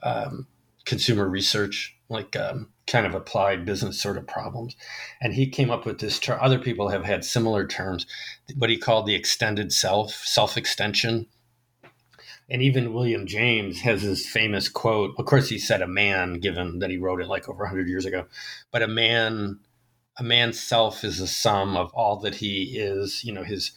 um, 0.05 0.47
consumer 0.85 1.29
research, 1.29 1.97
like 2.09 2.37
um, 2.37 2.69
kind 2.87 3.07
of 3.07 3.15
applied 3.15 3.65
business 3.65 4.01
sort 4.01 4.19
of 4.19 4.27
problems. 4.27 4.77
And 5.21 5.35
he 5.35 5.49
came 5.49 5.71
up 5.71 5.87
with 5.87 5.99
this 5.99 6.19
term. 6.19 6.39
Other 6.41 6.59
people 6.59 6.89
have 6.89 7.05
had 7.05 7.25
similar 7.25 7.67
terms, 7.67 8.07
what 8.57 8.71
he 8.71 8.77
called 8.77 9.07
the 9.07 9.15
extended 9.15 9.73
self, 9.73 10.13
self 10.13 10.57
extension. 10.57 11.27
And 12.51 12.61
even 12.61 12.93
William 12.93 13.27
James 13.27 13.81
has 13.81 14.03
this 14.03 14.29
famous 14.29 14.69
quote. 14.69 15.15
Of 15.19 15.25
course, 15.25 15.49
he 15.49 15.59
said 15.59 15.81
a 15.81 15.89
man, 15.89 16.35
given 16.41 16.79
that 16.81 16.91
he 16.91 16.99
wrote 16.99 17.23
it 17.23 17.27
like 17.27 17.49
over 17.49 17.65
100 17.65 17.89
years 17.89 18.05
ago, 18.05 18.27
but 18.71 18.83
a 18.83 18.89
man, 18.89 19.61
a 20.19 20.23
man's 20.23 20.61
self 20.61 21.05
is 21.05 21.21
a 21.21 21.27
sum 21.27 21.75
of 21.75 21.91
all 21.95 22.17
that 22.17 22.37
he 22.37 22.79
is, 22.79 23.25
you 23.25 23.33
know, 23.33 23.45
his 23.45 23.73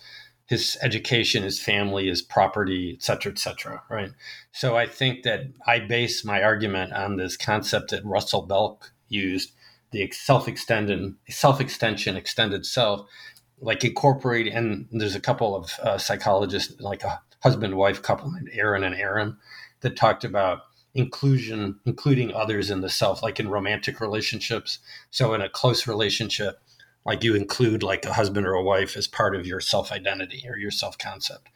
his 0.47 0.77
education, 0.81 1.43
his 1.43 1.61
family, 1.61 2.07
his 2.07 2.21
property, 2.21 2.93
et 2.95 3.03
cetera, 3.03 3.31
et 3.31 3.37
cetera. 3.37 3.83
Right. 3.89 4.11
So 4.53 4.77
I 4.77 4.87
think 4.87 5.23
that 5.23 5.41
I 5.67 5.79
base 5.79 6.23
my 6.25 6.41
argument 6.41 6.93
on 6.93 7.17
this 7.17 7.35
concept 7.37 7.91
that 7.91 8.05
Russell 8.05 8.43
Belk 8.43 8.93
used, 9.09 9.51
the 9.91 10.09
self 10.11 10.47
extended 10.47 11.15
self 11.29 11.59
extension, 11.59 12.15
extended 12.15 12.65
self, 12.65 13.07
like 13.59 13.83
incorporate. 13.83 14.47
And 14.47 14.87
there's 14.91 15.15
a 15.15 15.21
couple 15.21 15.55
of 15.55 15.71
uh, 15.83 15.97
psychologists, 15.97 16.79
like 16.79 17.03
a 17.03 17.21
husband 17.43 17.75
wife 17.75 18.01
couple 18.01 18.31
named 18.31 18.49
Aron 18.53 18.83
and 18.83 18.95
Aron, 18.95 19.37
that 19.81 19.97
talked 19.97 20.23
about 20.23 20.59
inclusion, 20.93 21.79
including 21.85 22.33
others 22.33 22.71
in 22.71 22.81
the 22.81 22.89
self, 22.89 23.21
like 23.21 23.39
in 23.39 23.49
romantic 23.49 23.99
relationships. 23.99 24.79
So 25.11 25.33
in 25.33 25.41
a 25.41 25.49
close 25.49 25.87
relationship, 25.87 26.59
like 27.07 27.23
you 27.23 27.33
include 27.33 27.81
like 27.81 28.05
a 28.05 28.13
husband 28.13 28.45
or 28.45 28.53
a 28.53 28.63
wife 28.63 28.95
as 28.95 29.07
part 29.07 29.35
of 29.35 29.47
your 29.47 29.59
self 29.59 29.91
identity 29.91 30.43
or 30.47 30.57
your 30.57 30.71
self 30.71 30.97
concept 30.99 31.49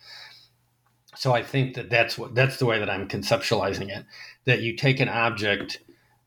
so 1.15 1.33
i 1.33 1.43
think 1.43 1.75
that 1.75 1.89
that's 1.89 2.17
what 2.17 2.33
that's 2.33 2.57
the 2.57 2.65
way 2.65 2.79
that 2.79 2.89
i'm 2.89 3.07
conceptualizing 3.07 3.95
it 3.95 4.05
that 4.45 4.61
you 4.61 4.75
take 4.75 4.99
an 4.99 5.09
object 5.09 5.79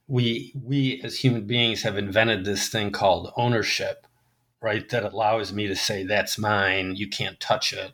we 0.07 0.53
we 0.63 1.01
as 1.03 1.19
human 1.19 1.47
beings 1.47 1.83
have 1.83 1.97
invented 1.97 2.45
this 2.45 2.69
thing 2.69 2.91
called 2.91 3.33
ownership 3.37 4.07
right 4.61 4.89
that 4.91 5.05
allows 5.05 5.53
me 5.53 5.67
to 5.67 5.77
say 5.77 6.05
that's 6.05 6.39
mine 6.39 6.95
you 6.97 7.09
can't 7.09 7.41
touch 7.41 7.73
it. 7.73 7.93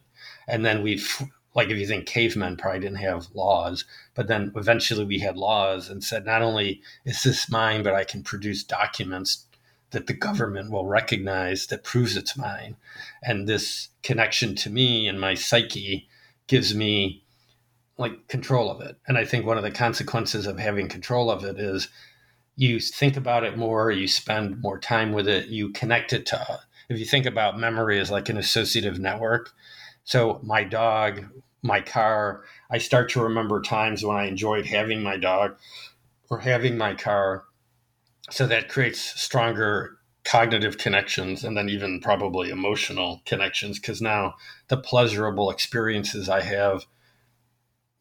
And 0.48 0.64
then 0.64 0.82
we've 0.82 1.22
like 1.54 1.68
if 1.68 1.78
you 1.78 1.86
think 1.86 2.06
cavemen 2.06 2.56
probably 2.56 2.80
didn't 2.80 2.96
have 2.96 3.28
laws 3.34 3.84
but 4.14 4.28
then 4.28 4.52
eventually 4.56 5.04
we 5.04 5.18
had 5.18 5.36
laws 5.36 5.88
and 5.88 6.02
said 6.02 6.24
not 6.24 6.42
only 6.42 6.80
is 7.04 7.22
this 7.22 7.50
mine 7.50 7.82
but 7.82 7.94
i 7.94 8.04
can 8.04 8.22
produce 8.22 8.62
documents 8.62 9.46
that 9.90 10.06
the 10.06 10.14
government 10.14 10.70
will 10.70 10.86
recognize 10.86 11.66
that 11.66 11.84
proves 11.84 12.16
it's 12.16 12.36
mine. 12.36 12.76
And 13.22 13.48
this 13.48 13.88
connection 14.02 14.54
to 14.56 14.70
me 14.70 15.08
and 15.08 15.20
my 15.20 15.34
psyche 15.34 16.08
gives 16.46 16.74
me 16.74 17.24
like 17.98 18.28
control 18.28 18.70
of 18.70 18.80
it. 18.80 18.96
And 19.06 19.18
I 19.18 19.24
think 19.24 19.44
one 19.44 19.58
of 19.58 19.62
the 19.62 19.70
consequences 19.70 20.46
of 20.46 20.58
having 20.58 20.88
control 20.88 21.30
of 21.30 21.44
it 21.44 21.58
is 21.58 21.88
you 22.56 22.80
think 22.80 23.16
about 23.16 23.44
it 23.44 23.58
more, 23.58 23.90
you 23.90 24.06
spend 24.06 24.60
more 24.60 24.78
time 24.78 25.12
with 25.12 25.28
it, 25.28 25.48
you 25.48 25.70
connect 25.70 26.12
it 26.12 26.26
to 26.26 26.60
if 26.90 26.98
you 26.98 27.04
think 27.04 27.24
about 27.24 27.58
memory 27.58 28.00
as 28.00 28.10
like 28.10 28.28
an 28.28 28.36
associative 28.36 28.98
network. 28.98 29.52
So 30.04 30.40
my 30.42 30.64
dog, 30.64 31.24
my 31.62 31.80
car, 31.80 32.42
I 32.70 32.78
start 32.78 33.10
to 33.10 33.22
remember 33.22 33.62
times 33.62 34.04
when 34.04 34.16
I 34.16 34.26
enjoyed 34.26 34.66
having 34.66 35.02
my 35.02 35.16
dog 35.16 35.56
or 36.28 36.40
having 36.40 36.76
my 36.76 36.94
car 36.94 37.44
so 38.30 38.46
that 38.46 38.68
creates 38.68 39.00
stronger 39.20 39.98
cognitive 40.24 40.78
connections 40.78 41.44
and 41.44 41.56
then 41.56 41.68
even 41.68 42.00
probably 42.00 42.50
emotional 42.50 43.22
connections 43.24 43.78
because 43.78 44.02
now 44.02 44.34
the 44.68 44.76
pleasurable 44.76 45.50
experiences 45.50 46.28
I 46.28 46.42
have 46.42 46.84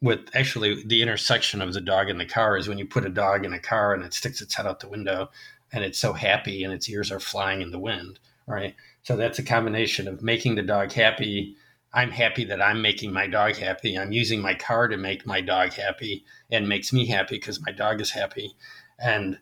with 0.02 0.20
actually 0.34 0.82
the 0.84 1.02
intersection 1.02 1.60
of 1.60 1.72
the 1.72 1.80
dog 1.80 2.08
and 2.08 2.20
the 2.20 2.26
car 2.26 2.56
is 2.56 2.68
when 2.68 2.78
you 2.78 2.86
put 2.86 3.06
a 3.06 3.10
dog 3.10 3.44
in 3.44 3.52
a 3.52 3.58
car 3.58 3.94
and 3.94 4.02
it 4.04 4.14
sticks 4.14 4.40
its 4.40 4.54
head 4.54 4.66
out 4.66 4.80
the 4.80 4.88
window 4.88 5.28
and 5.72 5.84
it's 5.84 5.98
so 5.98 6.12
happy 6.12 6.64
and 6.64 6.72
its 6.72 6.88
ears 6.88 7.12
are 7.12 7.20
flying 7.20 7.62
in 7.62 7.70
the 7.70 7.78
wind, 7.78 8.18
right? 8.46 8.74
So 9.02 9.16
that's 9.16 9.38
a 9.38 9.44
combination 9.44 10.08
of 10.08 10.22
making 10.22 10.54
the 10.54 10.62
dog 10.62 10.92
happy. 10.92 11.56
I'm 11.92 12.10
happy 12.10 12.44
that 12.44 12.62
I'm 12.62 12.82
making 12.82 13.12
my 13.12 13.26
dog 13.26 13.56
happy. 13.56 13.96
I'm 13.96 14.12
using 14.12 14.40
my 14.40 14.54
car 14.54 14.88
to 14.88 14.96
make 14.96 15.26
my 15.26 15.40
dog 15.40 15.72
happy 15.72 16.24
and 16.50 16.68
makes 16.68 16.92
me 16.92 17.06
happy 17.06 17.36
because 17.36 17.64
my 17.64 17.72
dog 17.72 18.00
is 18.00 18.10
happy. 18.10 18.54
And 18.98 19.38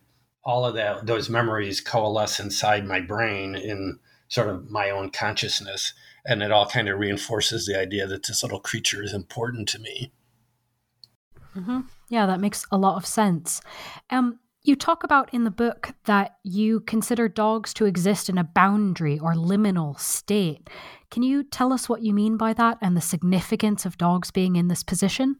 all 0.49 0.65
of 0.65 0.73
that 0.73 1.05
those 1.05 1.29
memories 1.29 1.79
coalesce 1.79 2.39
inside 2.39 2.83
my 2.83 2.99
brain 2.99 3.53
in 3.53 3.99
sort 4.29 4.49
of 4.49 4.71
my 4.71 4.89
own 4.89 5.11
consciousness. 5.11 5.93
And 6.25 6.41
it 6.41 6.51
all 6.51 6.67
kind 6.67 6.89
of 6.89 6.97
reinforces 6.97 7.65
the 7.67 7.79
idea 7.79 8.07
that 8.07 8.25
this 8.25 8.41
little 8.41 8.59
creature 8.59 9.03
is 9.03 9.13
important 9.13 9.69
to 9.69 9.79
me. 9.79 10.11
Mm-hmm. 11.55 11.81
yeah 12.09 12.25
that 12.27 12.39
makes 12.39 12.65
a 12.71 12.77
lot 12.77 12.97
of 12.97 13.05
sense. 13.05 13.61
Um, 14.09 14.39
you 14.63 14.75
talk 14.75 15.03
about 15.03 15.33
in 15.33 15.43
the 15.43 15.51
book 15.51 15.91
that 16.05 16.37
you 16.43 16.81
consider 16.81 17.27
dogs 17.27 17.73
to 17.75 17.85
exist 17.85 18.29
in 18.29 18.37
a 18.37 18.43
boundary 18.43 19.19
or 19.19 19.33
liminal 19.33 19.99
state. 19.99 20.67
Can 21.11 21.23
you 21.23 21.43
tell 21.43 21.71
us 21.73 21.87
what 21.87 22.01
you 22.01 22.13
mean 22.13 22.37
by 22.37 22.53
that 22.53 22.77
and 22.81 22.97
the 22.97 23.01
significance 23.01 23.85
of 23.85 23.97
dogs 23.97 24.31
being 24.31 24.55
in 24.55 24.67
this 24.67 24.83
position 24.83 25.37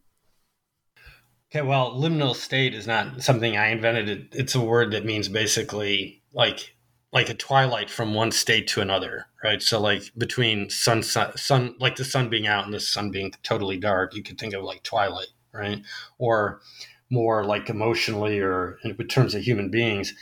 Okay, 1.51 1.63
well, 1.63 1.95
liminal 1.95 2.35
state 2.35 2.75
is 2.75 2.85
not 2.85 3.23
something 3.23 3.57
I 3.57 3.69
invented. 3.69 4.29
It's 4.33 4.53
a 4.53 4.61
word 4.61 4.91
that 4.91 5.03
means 5.03 5.27
basically 5.29 6.21
like 6.31 6.75
like 7.11 7.27
a 7.27 7.33
twilight 7.33 7.89
from 7.89 8.13
one 8.13 8.31
state 8.31 8.67
to 8.67 8.81
another, 8.81 9.25
right? 9.43 9.59
So 9.59 9.81
like 9.81 10.03
between 10.15 10.69
sun, 10.69 11.01
sun, 11.01 11.35
sun 11.35 11.75
like 11.79 11.95
the 11.95 12.05
sun 12.05 12.29
being 12.29 12.45
out 12.45 12.65
and 12.65 12.73
the 12.73 12.79
sun 12.79 13.09
being 13.09 13.33
totally 13.41 13.77
dark, 13.77 14.13
you 14.13 14.21
could 14.21 14.37
think 14.39 14.53
of 14.53 14.63
like 14.63 14.83
twilight, 14.83 15.29
right? 15.51 15.81
Or 16.19 16.61
more 17.09 17.43
like 17.43 17.67
emotionally 17.67 18.39
or 18.39 18.77
in 18.83 18.95
terms 19.07 19.33
of 19.33 19.41
human 19.41 19.71
beings, 19.71 20.13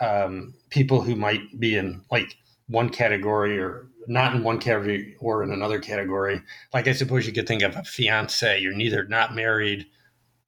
um, 0.00 0.54
people 0.70 1.00
who 1.00 1.16
might 1.16 1.58
be 1.58 1.76
in 1.76 2.02
like 2.08 2.36
one 2.68 2.90
category 2.90 3.58
or 3.58 3.88
not 4.06 4.32
in 4.32 4.44
one 4.44 4.60
category 4.60 5.16
or 5.18 5.42
in 5.42 5.50
another 5.50 5.80
category. 5.80 6.40
Like 6.72 6.86
I 6.86 6.92
suppose 6.92 7.26
you 7.26 7.32
could 7.32 7.48
think 7.48 7.62
of 7.64 7.74
a 7.74 7.82
fiance. 7.82 8.60
You're 8.60 8.74
neither 8.74 9.04
not 9.08 9.34
married 9.34 9.86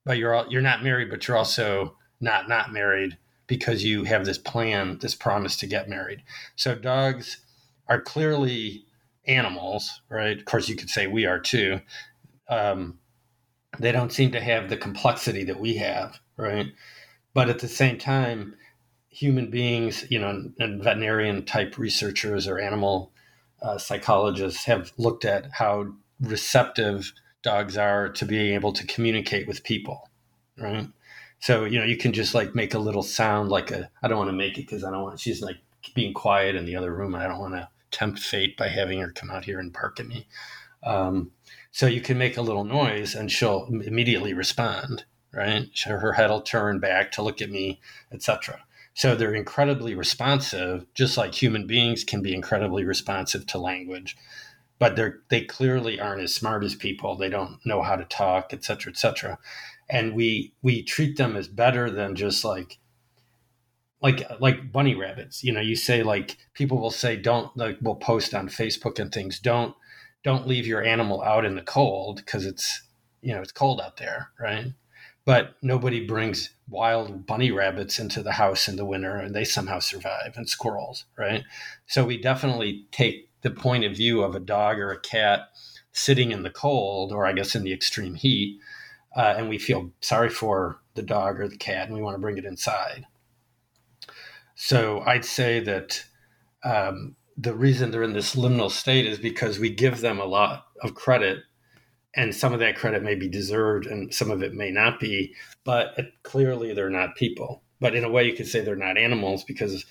but 0.04 0.18
you're 0.18 0.34
all, 0.34 0.46
you're 0.48 0.62
not 0.62 0.82
married, 0.82 1.10
but 1.10 1.26
you're 1.26 1.36
also 1.36 1.96
not 2.20 2.48
not 2.48 2.72
married 2.72 3.16
because 3.46 3.82
you 3.84 4.04
have 4.04 4.24
this 4.24 4.38
plan, 4.38 4.98
this 5.00 5.14
promise 5.14 5.56
to 5.56 5.66
get 5.66 5.88
married. 5.88 6.22
So 6.56 6.74
dogs 6.74 7.38
are 7.88 8.00
clearly 8.00 8.84
animals, 9.26 10.00
right? 10.08 10.38
Of 10.38 10.44
course, 10.44 10.68
you 10.68 10.76
could 10.76 10.90
say 10.90 11.06
we 11.06 11.26
are 11.26 11.40
too. 11.40 11.80
Um, 12.48 12.98
they 13.78 13.92
don't 13.92 14.12
seem 14.12 14.32
to 14.32 14.40
have 14.40 14.68
the 14.68 14.76
complexity 14.76 15.44
that 15.44 15.60
we 15.60 15.76
have, 15.76 16.20
right? 16.36 16.66
But 17.34 17.48
at 17.48 17.60
the 17.60 17.68
same 17.68 17.98
time, 17.98 18.54
human 19.08 19.50
beings, 19.50 20.04
you 20.10 20.18
know, 20.18 20.50
and 20.58 20.82
veterinarian 20.82 21.44
type 21.44 21.78
researchers 21.78 22.46
or 22.46 22.58
animal 22.58 23.12
uh, 23.62 23.78
psychologists 23.78 24.64
have 24.64 24.92
looked 24.96 25.24
at 25.24 25.50
how 25.52 25.92
receptive 26.20 27.12
dogs 27.42 27.76
are 27.76 28.08
to 28.10 28.24
being 28.24 28.54
able 28.54 28.72
to 28.72 28.86
communicate 28.86 29.46
with 29.46 29.64
people, 29.64 30.08
right? 30.58 30.88
So 31.40 31.64
you 31.64 31.78
know 31.78 31.84
you 31.84 31.96
can 31.96 32.12
just 32.12 32.34
like 32.34 32.54
make 32.54 32.74
a 32.74 32.78
little 32.78 33.02
sound 33.02 33.48
like 33.48 33.70
a 33.70 33.90
I 34.02 34.08
don't 34.08 34.18
want 34.18 34.28
to 34.30 34.36
make 34.36 34.58
it 34.58 34.66
because 34.66 34.84
I 34.84 34.90
don't 34.90 35.02
want 35.02 35.20
she's 35.20 35.40
like 35.40 35.56
being 35.94 36.12
quiet 36.12 36.54
in 36.54 36.66
the 36.66 36.76
other 36.76 36.94
room 36.94 37.14
and 37.14 37.22
I 37.22 37.28
don't 37.28 37.40
want 37.40 37.54
to 37.54 37.68
tempt 37.90 38.20
fate 38.20 38.56
by 38.56 38.68
having 38.68 39.00
her 39.00 39.10
come 39.10 39.30
out 39.30 39.44
here 39.44 39.58
and 39.58 39.72
bark 39.72 39.98
at 39.98 40.06
me. 40.06 40.26
Um, 40.82 41.32
so 41.72 41.86
you 41.86 42.00
can 42.00 42.18
make 42.18 42.36
a 42.36 42.42
little 42.42 42.64
noise 42.64 43.14
and 43.14 43.30
she'll 43.30 43.66
immediately 43.66 44.34
respond, 44.34 45.04
right? 45.32 45.68
Her 45.84 46.12
head 46.12 46.30
will 46.30 46.40
turn 46.40 46.78
back 46.78 47.12
to 47.12 47.22
look 47.22 47.40
at 47.40 47.50
me, 47.50 47.80
etc. 48.12 48.60
So 48.94 49.14
they're 49.14 49.34
incredibly 49.34 49.94
responsive, 49.94 50.86
just 50.94 51.16
like 51.16 51.34
human 51.34 51.66
beings 51.66 52.04
can 52.04 52.22
be 52.22 52.34
incredibly 52.34 52.84
responsive 52.84 53.46
to 53.48 53.58
language 53.58 54.16
but 54.80 54.96
they're 54.96 55.20
they 55.28 55.42
clearly 55.42 56.00
aren't 56.00 56.22
as 56.22 56.34
smart 56.34 56.64
as 56.64 56.74
people. 56.74 57.14
They 57.14 57.28
don't 57.28 57.64
know 57.64 57.82
how 57.82 57.94
to 57.94 58.04
talk, 58.04 58.52
et 58.52 58.64
cetera, 58.64 58.90
et 58.90 58.96
cetera. 58.96 59.38
And 59.88 60.14
we 60.14 60.54
we 60.62 60.82
treat 60.82 61.16
them 61.16 61.36
as 61.36 61.46
better 61.46 61.88
than 61.90 62.16
just 62.16 62.44
like 62.44 62.78
like 64.02 64.22
like 64.40 64.72
bunny 64.72 64.96
rabbits. 64.96 65.44
You 65.44 65.52
know, 65.52 65.60
you 65.60 65.76
say 65.76 66.02
like 66.02 66.38
people 66.54 66.78
will 66.78 66.90
say 66.90 67.16
don't 67.16 67.54
like 67.56 67.78
will 67.82 67.94
post 67.94 68.34
on 68.34 68.48
Facebook 68.48 68.98
and 68.98 69.12
things 69.12 69.38
don't 69.38 69.74
don't 70.24 70.48
leave 70.48 70.66
your 70.66 70.82
animal 70.82 71.22
out 71.22 71.44
in 71.44 71.54
the 71.54 71.62
cold 71.62 72.16
because 72.16 72.46
it's 72.46 72.82
you 73.20 73.34
know 73.34 73.42
it's 73.42 73.52
cold 73.52 73.80
out 73.82 73.98
there, 73.98 74.30
right? 74.40 74.72
But 75.26 75.56
nobody 75.60 76.06
brings 76.06 76.50
wild 76.70 77.26
bunny 77.26 77.50
rabbits 77.50 77.98
into 77.98 78.22
the 78.22 78.32
house 78.32 78.66
in 78.66 78.76
the 78.76 78.86
winter 78.86 79.16
and 79.16 79.34
they 79.34 79.44
somehow 79.44 79.80
survive 79.80 80.32
and 80.36 80.48
squirrels, 80.48 81.04
right? 81.18 81.44
So 81.86 82.04
we 82.06 82.16
definitely 82.16 82.86
take 82.90 83.29
the 83.42 83.50
point 83.50 83.84
of 83.84 83.96
view 83.96 84.22
of 84.22 84.34
a 84.34 84.40
dog 84.40 84.78
or 84.78 84.90
a 84.90 85.00
cat 85.00 85.50
sitting 85.92 86.30
in 86.30 86.42
the 86.42 86.50
cold, 86.50 87.12
or 87.12 87.26
I 87.26 87.32
guess 87.32 87.54
in 87.54 87.64
the 87.64 87.72
extreme 87.72 88.14
heat, 88.14 88.60
uh, 89.16 89.34
and 89.36 89.48
we 89.48 89.58
feel 89.58 89.92
sorry 90.00 90.28
for 90.28 90.80
the 90.94 91.02
dog 91.02 91.40
or 91.40 91.48
the 91.48 91.56
cat, 91.56 91.86
and 91.86 91.96
we 91.96 92.02
want 92.02 92.14
to 92.14 92.20
bring 92.20 92.38
it 92.38 92.44
inside. 92.44 93.06
So 94.54 95.00
I'd 95.00 95.24
say 95.24 95.60
that 95.60 96.04
um, 96.64 97.16
the 97.36 97.54
reason 97.54 97.90
they're 97.90 98.02
in 98.02 98.12
this 98.12 98.34
liminal 98.34 98.70
state 98.70 99.06
is 99.06 99.18
because 99.18 99.58
we 99.58 99.70
give 99.70 100.00
them 100.00 100.20
a 100.20 100.26
lot 100.26 100.66
of 100.82 100.94
credit, 100.94 101.38
and 102.14 102.34
some 102.34 102.52
of 102.52 102.60
that 102.60 102.76
credit 102.76 103.02
may 103.02 103.14
be 103.14 103.28
deserved, 103.28 103.86
and 103.86 104.14
some 104.14 104.30
of 104.30 104.42
it 104.42 104.52
may 104.52 104.70
not 104.70 105.00
be. 105.00 105.34
But 105.64 105.96
clearly, 106.22 106.72
they're 106.72 106.90
not 106.90 107.16
people, 107.16 107.62
but 107.80 107.94
in 107.94 108.04
a 108.04 108.10
way, 108.10 108.24
you 108.24 108.34
could 108.34 108.48
say 108.48 108.60
they're 108.60 108.76
not 108.76 108.98
animals 108.98 109.44
because 109.44 109.86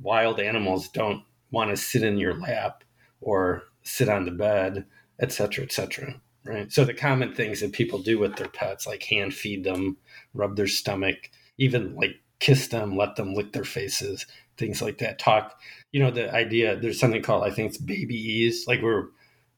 wild 0.00 0.40
animals 0.40 0.88
don't 0.88 1.22
want 1.50 1.70
to 1.70 1.76
sit 1.76 2.02
in 2.02 2.18
your 2.18 2.34
lap 2.34 2.83
or 3.24 3.64
sit 3.82 4.08
on 4.08 4.24
the 4.24 4.30
bed, 4.30 4.86
et 5.18 5.32
cetera, 5.32 5.64
et 5.64 5.72
cetera. 5.72 6.20
Right. 6.46 6.70
So 6.70 6.84
the 6.84 6.92
common 6.92 7.34
things 7.34 7.60
that 7.60 7.72
people 7.72 7.98
do 7.98 8.18
with 8.18 8.36
their 8.36 8.48
pets, 8.48 8.86
like 8.86 9.02
hand 9.04 9.32
feed 9.32 9.64
them, 9.64 9.96
rub 10.34 10.56
their 10.56 10.66
stomach, 10.66 11.30
even 11.56 11.94
like 11.96 12.20
kiss 12.38 12.68
them, 12.68 12.96
let 12.96 13.16
them 13.16 13.32
lick 13.32 13.52
their 13.52 13.64
faces, 13.64 14.26
things 14.58 14.82
like 14.82 14.98
that. 14.98 15.18
Talk, 15.18 15.58
you 15.90 16.00
know, 16.00 16.10
the 16.10 16.30
idea 16.34 16.76
there's 16.76 17.00
something 17.00 17.22
called 17.22 17.44
I 17.44 17.50
think 17.50 17.70
it's 17.70 17.78
baby 17.78 18.16
ease, 18.16 18.66
like 18.66 18.82
where 18.82 19.08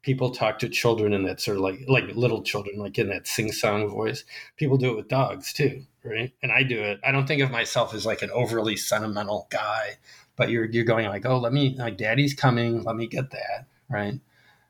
people 0.02 0.30
talk 0.30 0.60
to 0.60 0.68
children 0.68 1.12
in 1.12 1.24
that 1.24 1.40
sort 1.40 1.56
of 1.56 1.64
like 1.64 1.80
like 1.88 2.04
little 2.14 2.42
children, 2.44 2.78
like 2.78 2.96
in 2.96 3.08
that 3.08 3.26
sing 3.26 3.50
song 3.50 3.88
voice. 3.88 4.22
People 4.56 4.76
do 4.76 4.92
it 4.92 4.96
with 4.96 5.08
dogs 5.08 5.52
too, 5.52 5.82
right? 6.04 6.32
And 6.40 6.52
I 6.52 6.62
do 6.62 6.78
it. 6.78 7.00
I 7.04 7.10
don't 7.10 7.26
think 7.26 7.42
of 7.42 7.50
myself 7.50 7.94
as 7.94 8.06
like 8.06 8.22
an 8.22 8.30
overly 8.30 8.76
sentimental 8.76 9.48
guy, 9.50 9.96
but 10.36 10.50
you're 10.50 10.66
you're 10.66 10.84
going 10.84 11.06
like, 11.06 11.26
oh, 11.26 11.38
let 11.38 11.52
me 11.52 11.74
like 11.78 11.96
daddy's 11.96 12.34
coming, 12.34 12.82
let 12.84 12.96
me 12.96 13.06
get 13.06 13.30
that, 13.30 13.66
right? 13.88 14.20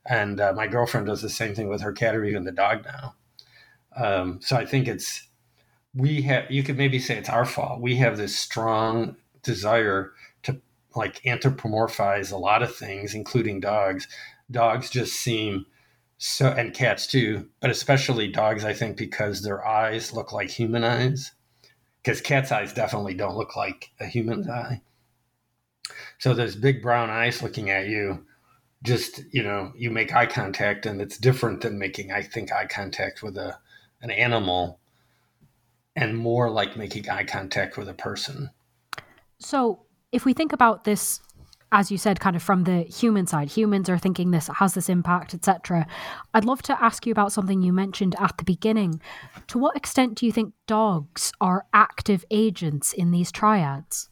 And 0.05 0.41
uh, 0.41 0.53
my 0.55 0.67
girlfriend 0.67 1.07
does 1.07 1.23
the 1.23 1.29
same 1.29 1.55
thing 1.55 1.69
with 1.69 1.81
her 1.83 1.93
cat 1.93 2.15
or 2.15 2.25
even 2.25 2.45
the 2.45 2.53
dog 2.53 2.85
now. 2.85 3.15
Um, 3.97 4.41
so 4.41 4.57
I 4.57 4.65
think 4.65 4.89
it's 4.89 5.29
we 5.95 6.23
have 6.23 6.51
you 6.51 6.63
could 6.63 6.77
maybe 6.77 6.99
say 6.99 7.17
it's 7.17 7.29
our 7.29 7.45
fault. 7.45 7.81
We 7.81 7.97
have 7.97 8.17
this 8.17 8.37
strong 8.37 9.17
desire 9.43 10.13
to 10.45 10.61
like 10.95 11.23
anthropomorphize 11.23 12.33
a 12.33 12.37
lot 12.37 12.63
of 12.63 12.75
things, 12.75 13.15
including 13.15 13.61
dogs. 13.61 14.07
Dogs 14.51 14.91
just 14.91 15.15
seem 15.15 15.67
so 16.19 16.49
and 16.49 16.75
cats 16.75 17.07
too, 17.07 17.49
but 17.61 17.71
especially 17.71 18.29
dogs, 18.29 18.65
I 18.65 18.73
think, 18.73 18.97
because 18.97 19.43
their 19.43 19.67
eyes 19.67 20.13
look 20.13 20.33
like 20.33 20.51
human 20.51 20.85
eyes. 20.85 21.33
Because 22.03 22.21
cat's 22.21 22.53
eyes 22.53 22.73
definitely 22.73 23.15
don't 23.15 23.37
look 23.37 23.57
like 23.57 23.91
a 23.99 24.07
human's 24.07 24.49
eye. 24.49 24.83
So 26.19 26.35
those 26.35 26.57
big 26.57 26.83
brown 26.83 27.11
eyes 27.11 27.43
looking 27.43 27.71
at 27.71 27.89
you 27.89 28.25
just 28.83 29.23
you 29.33 29.43
know 29.43 29.73
you 29.77 29.91
make 29.91 30.15
eye 30.15 30.27
contact 30.27 30.87
and 30.87 31.01
it's 31.01 31.17
different 31.17 31.63
than 31.63 31.79
making 31.79 32.13
i 32.13 32.23
think 32.23 32.53
eye 32.53 32.67
contact 32.67 33.23
with 33.23 33.37
a 33.39 33.59
an 34.03 34.11
animal 34.11 34.79
and 35.97 36.17
more 36.17 36.51
like 36.51 36.77
making 36.77 37.09
eye 37.09 37.25
contact 37.25 37.79
with 37.79 37.89
a 37.89 37.95
person. 37.95 38.51
So 39.39 39.87
if 40.13 40.25
we 40.25 40.35
think 40.35 40.53
about 40.53 40.85
this 40.85 41.21
as 41.73 41.91
you 41.91 41.99
said 41.99 42.21
kind 42.21 42.37
of 42.37 42.43
from 42.43 42.63
the 42.63 42.83
human 42.83 43.27
side 43.27 43.51
humans 43.51 43.89
are 43.91 43.99
thinking 43.99 44.31
this 44.31 44.47
has 44.47 44.75
this 44.75 44.89
impact 44.89 45.35
etc 45.35 45.85
i'd 46.33 46.45
love 46.45 46.63
to 46.63 46.81
ask 46.81 47.05
you 47.05 47.11
about 47.11 47.33
something 47.33 47.61
you 47.61 47.73
mentioned 47.73 48.15
at 48.21 48.39
the 48.39 48.45
beginning. 48.45 49.01
To 49.49 49.59
what 49.59 49.77
extent 49.77 50.15
do 50.15 50.27
you 50.27 50.33
think 50.33 50.55
dogs 50.69 51.33
are 51.41 51.67
active 51.73 52.25
agents 52.31 52.93
in 52.93 53.11
these 53.11 53.33
triads 53.33 54.09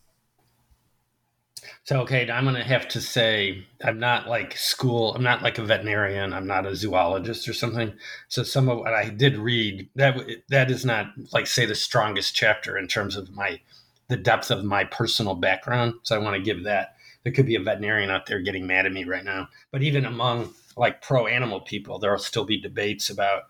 so, 1.85 2.01
okay, 2.03 2.31
I'm 2.31 2.47
to 2.47 2.65
have 2.65 2.89
to 2.89 3.01
say 3.01 3.67
I'm 3.83 3.99
not 3.99 4.29
like 4.29 4.57
school, 4.57 5.15
I'm 5.15 5.23
not 5.23 5.43
like 5.43 5.59
a 5.59 5.65
veterinarian, 5.65 6.33
I'm 6.33 6.47
not 6.47 6.67
a 6.67 6.77
zoologist 6.77 7.49
or 7.49 7.53
something. 7.53 7.93
So, 8.29 8.43
some 8.43 8.69
of 8.69 8.79
what 8.79 8.95
I 8.95 9.09
did 9.09 9.37
read 9.37 9.89
that 9.97 10.17
that 10.49 10.71
is 10.71 10.85
not 10.85 11.07
like 11.33 11.47
say 11.47 11.67
the 11.67 11.75
strongest 11.75 12.35
chapter 12.35 12.77
in 12.79 12.89
terms 12.89 13.17
of 13.17 13.31
my 13.31 13.61
the 14.09 14.17
depth 14.17 14.51
of 14.51 14.65
my 14.65 14.85
personal 14.85 15.35
background. 15.35 15.95
So, 16.03 16.15
I 16.15 16.19
want 16.19 16.37
to 16.37 16.43
give 16.43 16.65
that. 16.65 16.97
There 17.23 17.33
could 17.33 17.47
be 17.47 17.57
a 17.57 17.61
veterinarian 17.61 18.11
out 18.11 18.27
there 18.27 18.41
getting 18.41 18.67
mad 18.67 18.87
at 18.87 18.93
me 18.93 19.05
right 19.05 19.25
now, 19.25 19.49
but 19.71 19.83
even 19.83 20.05
among 20.05 20.55
like 20.77 21.03
pro 21.03 21.27
animal 21.27 21.61
people, 21.61 21.99
there'll 21.99 22.19
still 22.19 22.45
be 22.45 22.61
debates 22.61 23.11
about 23.11 23.45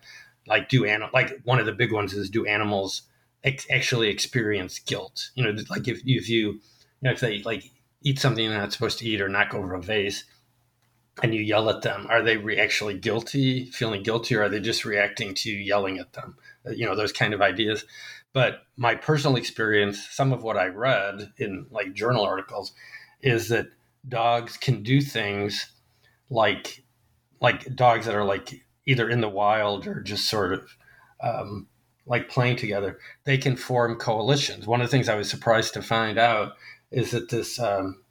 like 0.46 0.68
do 0.68 0.84
animal 0.84 1.10
like 1.12 1.40
one 1.44 1.58
of 1.58 1.66
the 1.66 1.72
big 1.72 1.92
ones 1.92 2.12
is 2.12 2.30
do 2.30 2.46
animals 2.46 3.02
ex- 3.44 3.66
actually 3.70 4.08
experience 4.08 4.78
guilt? 4.78 5.30
You 5.34 5.44
know, 5.44 5.62
like 5.70 5.88
if 5.88 6.00
if 6.04 6.28
you 6.28 6.52
you 6.52 6.60
know 7.02 7.12
if 7.12 7.20
they 7.20 7.42
like 7.42 7.70
eat 8.04 8.18
something 8.18 8.48
they're 8.48 8.58
not 8.58 8.72
supposed 8.72 8.98
to 9.00 9.06
eat 9.08 9.20
or 9.20 9.28
knock 9.28 9.54
over 9.54 9.74
a 9.74 9.82
vase 9.82 10.24
and 11.22 11.34
you 11.34 11.40
yell 11.40 11.70
at 11.70 11.82
them 11.82 12.06
are 12.10 12.22
they 12.22 12.36
re- 12.36 12.58
actually 12.58 12.98
guilty 12.98 13.66
feeling 13.66 14.02
guilty 14.02 14.34
or 14.34 14.42
are 14.44 14.48
they 14.48 14.60
just 14.60 14.84
reacting 14.84 15.34
to 15.34 15.50
you 15.50 15.56
yelling 15.56 15.98
at 15.98 16.12
them? 16.12 16.36
Uh, 16.66 16.70
you 16.70 16.86
know 16.86 16.94
those 16.94 17.12
kind 17.12 17.34
of 17.34 17.42
ideas. 17.42 17.84
But 18.32 18.62
my 18.76 18.94
personal 18.96 19.36
experience 19.36 20.08
some 20.10 20.32
of 20.32 20.42
what 20.42 20.56
i 20.56 20.66
read 20.66 21.32
in 21.38 21.66
like 21.70 21.94
journal 21.94 22.24
articles 22.24 22.72
is 23.22 23.48
that 23.48 23.68
dogs 24.08 24.56
can 24.56 24.82
do 24.82 25.00
things 25.00 25.70
like 26.30 26.84
like 27.40 27.74
dogs 27.74 28.06
that 28.06 28.14
are 28.14 28.24
like 28.24 28.64
either 28.86 29.08
in 29.08 29.20
the 29.20 29.28
wild 29.28 29.86
or 29.86 30.00
just 30.02 30.28
sort 30.28 30.52
of 30.52 30.76
um, 31.22 31.68
like 32.06 32.28
playing 32.28 32.56
together 32.56 32.98
they 33.24 33.38
can 33.38 33.56
form 33.56 33.96
coalitions. 33.96 34.66
One 34.66 34.80
of 34.80 34.88
the 34.88 34.90
things 34.90 35.08
i 35.08 35.14
was 35.14 35.30
surprised 35.30 35.74
to 35.74 35.82
find 35.82 36.18
out 36.18 36.54
is 36.94 37.10
that 37.10 37.28
this 37.28 37.58
um, 37.58 38.02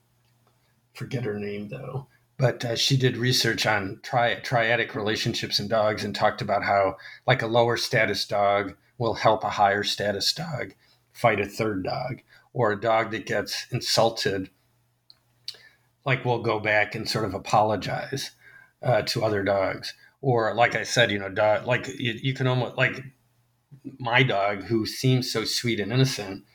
forget 0.93 1.23
her 1.23 1.39
name 1.39 1.69
though, 1.69 2.07
but 2.37 2.63
uh, 2.65 2.75
she 2.75 2.97
did 2.97 3.15
research 3.15 3.65
on 3.65 3.99
tri- 4.03 4.41
triadic 4.41 4.93
relationships 4.93 5.59
in 5.59 5.69
dogs 5.69 6.03
and 6.03 6.13
talked 6.13 6.41
about 6.41 6.63
how 6.63 6.97
like 7.25 7.41
a 7.41 7.47
lower 7.47 7.77
status 7.77 8.25
dog 8.25 8.75
will 8.97 9.13
help 9.13 9.43
a 9.43 9.49
higher 9.49 9.83
status 9.83 10.31
dog 10.33 10.73
fight 11.13 11.39
a 11.39 11.45
third 11.45 11.83
dog, 11.83 12.21
or 12.53 12.71
a 12.71 12.81
dog 12.81 13.11
that 13.11 13.25
gets 13.25 13.67
insulted 13.71 14.49
like 16.05 16.25
will 16.25 16.41
go 16.41 16.59
back 16.59 16.93
and 16.93 17.09
sort 17.09 17.23
of 17.23 17.33
apologize 17.33 18.31
uh, 18.81 19.01
to 19.03 19.23
other 19.23 19.43
dogs. 19.43 19.93
Or 20.21 20.53
like 20.55 20.75
i 20.75 20.83
said 20.83 21.11
you 21.11 21.19
know 21.19 21.29
dog 21.29 21.67
like 21.67 21.87
you, 21.99 22.13
you, 22.21 22.33
can 22.33 22.47
almost 22.47 22.77
like 22.77 23.03
my 23.99 24.23
dog 24.23 24.63
who 24.63 24.85
seems 24.85 25.31
so 25.31 25.43
sweet 25.43 25.81
and 25.81 25.91
innocent 25.91 26.45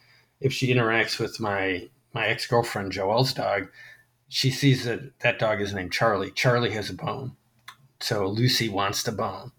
if 0.41 0.55
she 0.55 0.73
interacts 0.73 1.19
with 1.19 1.39
my 1.39 1.89
my 2.13 2.27
ex 2.27 2.47
girlfriend 2.47 2.93
Joelle's 2.93 3.33
dog, 3.33 3.69
she 4.29 4.51
sees 4.51 4.85
that 4.85 5.19
that 5.21 5.39
dog 5.39 5.61
is 5.61 5.75
named 5.75 5.93
Charlie. 5.93 6.31
Charlie 6.31 6.73
has 6.73 6.91
a 6.91 6.95
bone. 6.95 7.37
So 8.01 8.27
Lucy 8.27 8.69
wants 8.69 9.03
the 9.03 9.13
bone. 9.13 9.53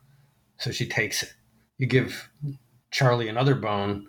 So 0.57 0.71
she 0.71 0.87
takes 0.87 1.23
it. 1.23 1.33
You 1.77 1.87
give 1.87 2.29
Charlie 2.91 3.27
another 3.27 3.55
bone. 3.55 4.07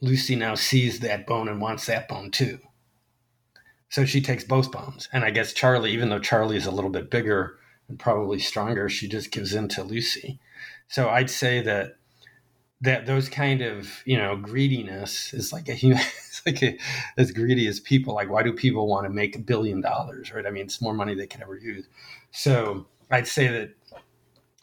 Lucy 0.00 0.36
now 0.36 0.54
sees 0.54 1.00
that 1.00 1.26
bone 1.26 1.48
and 1.48 1.60
wants 1.60 1.86
that 1.86 2.08
bone 2.08 2.30
too. 2.30 2.58
So 3.88 4.04
she 4.04 4.20
takes 4.20 4.44
both 4.44 4.72
bones. 4.72 5.08
And 5.12 5.24
I 5.24 5.30
guess 5.30 5.52
Charlie, 5.52 5.92
even 5.92 6.08
though 6.08 6.18
Charlie 6.18 6.56
is 6.56 6.66
a 6.66 6.70
little 6.70 6.90
bit 6.90 7.10
bigger 7.10 7.58
and 7.88 7.98
probably 7.98 8.38
stronger, 8.38 8.88
she 8.88 9.08
just 9.08 9.30
gives 9.30 9.54
in 9.54 9.68
to 9.68 9.82
Lucy. 9.82 10.38
So 10.88 11.08
I'd 11.08 11.30
say 11.30 11.62
that 11.62 11.96
that 12.80 13.06
those 13.06 13.28
kind 13.28 13.62
of 13.62 13.88
you 14.04 14.16
know 14.16 14.36
greediness 14.36 15.32
is 15.32 15.52
like 15.52 15.68
a 15.68 15.74
human 15.74 15.98
it's 16.28 16.42
like 16.44 16.62
a, 16.62 16.78
as 17.16 17.30
greedy 17.32 17.66
as 17.66 17.80
people 17.80 18.14
like 18.14 18.30
why 18.30 18.42
do 18.42 18.52
people 18.52 18.86
want 18.86 19.06
to 19.06 19.10
make 19.10 19.34
a 19.36 19.40
billion 19.40 19.80
dollars 19.80 20.32
right? 20.32 20.46
I 20.46 20.50
mean 20.50 20.64
it's 20.64 20.82
more 20.82 20.94
money 20.94 21.14
they 21.14 21.26
can 21.26 21.42
ever 21.42 21.56
use. 21.56 21.86
So 22.30 22.86
i'd 23.10 23.28
say 23.28 23.46
that 23.46 23.70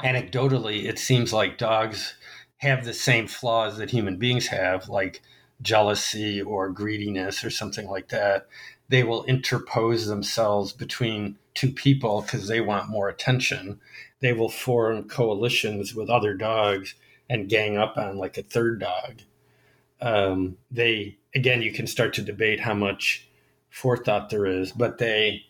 anecdotally 0.02 0.84
it 0.84 1.00
seems 1.00 1.32
like 1.32 1.58
dogs 1.58 2.16
have 2.58 2.86
the 2.86 2.94
same 2.94 3.28
flaws 3.28 3.78
that 3.78 3.92
human 3.92 4.18
beings 4.18 4.48
have 4.48 4.90
like 4.90 5.22
jealousy 5.62 6.42
or 6.42 6.70
greediness 6.70 7.44
or 7.44 7.50
something 7.50 7.90
like 7.90 8.10
that. 8.10 8.48
They 8.90 9.04
will 9.04 9.24
interpose 9.26 10.08
themselves 10.08 10.74
between 10.74 11.38
two 11.54 11.72
people 11.72 12.22
because 12.22 12.48
they 12.48 12.62
want 12.62 12.90
more 12.90 13.10
attention. 13.10 13.80
They 14.20 14.34
will 14.34 14.50
form 14.50 15.08
coalitions 15.08 15.96
with 15.96 16.10
other 16.10 16.34
dogs 16.36 16.96
and 17.34 17.50
gang 17.50 17.78
up 17.78 17.98
on 17.98 18.18
like 18.18 18.38
a 18.38 18.44
third 18.44 18.80
dog. 18.80 19.22
Um, 20.00 20.58
they 20.70 21.18
again, 21.34 21.64
you 21.64 21.74
can 21.74 21.88
start 21.88 22.14
to 22.14 22.22
debate 22.22 22.60
how 22.60 22.76
much 22.76 23.28
forethought 23.72 24.30
there 24.30 24.46
is, 24.46 24.72
but 24.72 25.00
they 25.00 25.42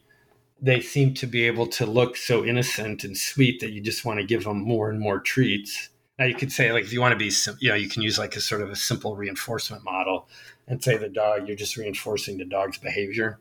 they 0.61 0.79
seem 0.79 1.13
to 1.15 1.27
be 1.27 1.43
able 1.43 1.67
to 1.67 1.85
look 1.85 2.15
so 2.15 2.45
innocent 2.45 3.03
and 3.03 3.17
sweet 3.17 3.59
that 3.59 3.71
you 3.71 3.81
just 3.81 4.05
want 4.05 4.17
to 4.21 4.25
give 4.25 4.45
them 4.45 4.61
more 4.61 4.89
and 4.89 5.01
more 5.01 5.19
treats. 5.19 5.89
Now 6.17 6.25
you 6.25 6.35
could 6.35 6.53
say 6.53 6.71
like 6.71 6.85
if 6.85 6.93
you 6.93 7.01
want 7.01 7.11
to 7.11 7.17
be, 7.17 7.33
you 7.59 7.69
know, 7.69 7.75
you 7.75 7.89
can 7.89 8.01
use 8.01 8.17
like 8.17 8.37
a 8.37 8.41
sort 8.41 8.61
of 8.61 8.69
a 8.69 8.77
simple 8.77 9.17
reinforcement 9.17 9.83
model 9.83 10.29
and 10.69 10.81
say 10.81 10.95
the 10.95 11.09
dog 11.09 11.47
you're 11.47 11.57
just 11.57 11.75
reinforcing 11.75 12.37
the 12.37 12.45
dog's 12.45 12.77
behavior. 12.77 13.39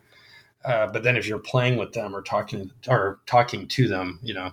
Uh, 0.64 0.88
but 0.88 1.04
then 1.04 1.16
if 1.16 1.28
you're 1.28 1.38
playing 1.38 1.76
with 1.76 1.92
them 1.92 2.14
or 2.14 2.22
talking 2.22 2.72
or 2.88 3.20
talking 3.26 3.68
to 3.68 3.86
them, 3.86 4.18
you 4.20 4.34
know, 4.34 4.50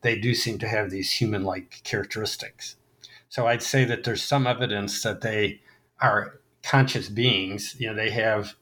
they 0.00 0.18
do 0.18 0.34
seem 0.34 0.58
to 0.58 0.68
have 0.68 0.90
these 0.90 1.12
human-like 1.12 1.82
characteristics. 1.84 2.76
So 3.28 3.46
I'd 3.46 3.62
say 3.62 3.84
that 3.84 4.04
there's 4.04 4.22
some 4.22 4.46
evidence 4.46 5.02
that 5.02 5.20
they 5.20 5.60
are 6.00 6.40
conscious 6.62 7.08
beings. 7.08 7.76
You 7.78 7.88
know, 7.88 7.94
they 7.94 8.10
have 8.10 8.54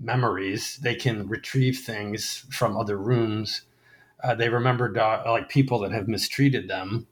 memories. 0.00 0.78
They 0.82 0.94
can 0.94 1.28
retrieve 1.28 1.78
things 1.78 2.44
from 2.50 2.76
other 2.76 2.96
rooms. 2.96 3.62
Uh, 4.22 4.34
they 4.34 4.48
remember 4.48 4.92
like 5.26 5.48
people 5.48 5.80
that 5.80 5.92
have 5.92 6.08
mistreated 6.08 6.68
them. 6.68 7.06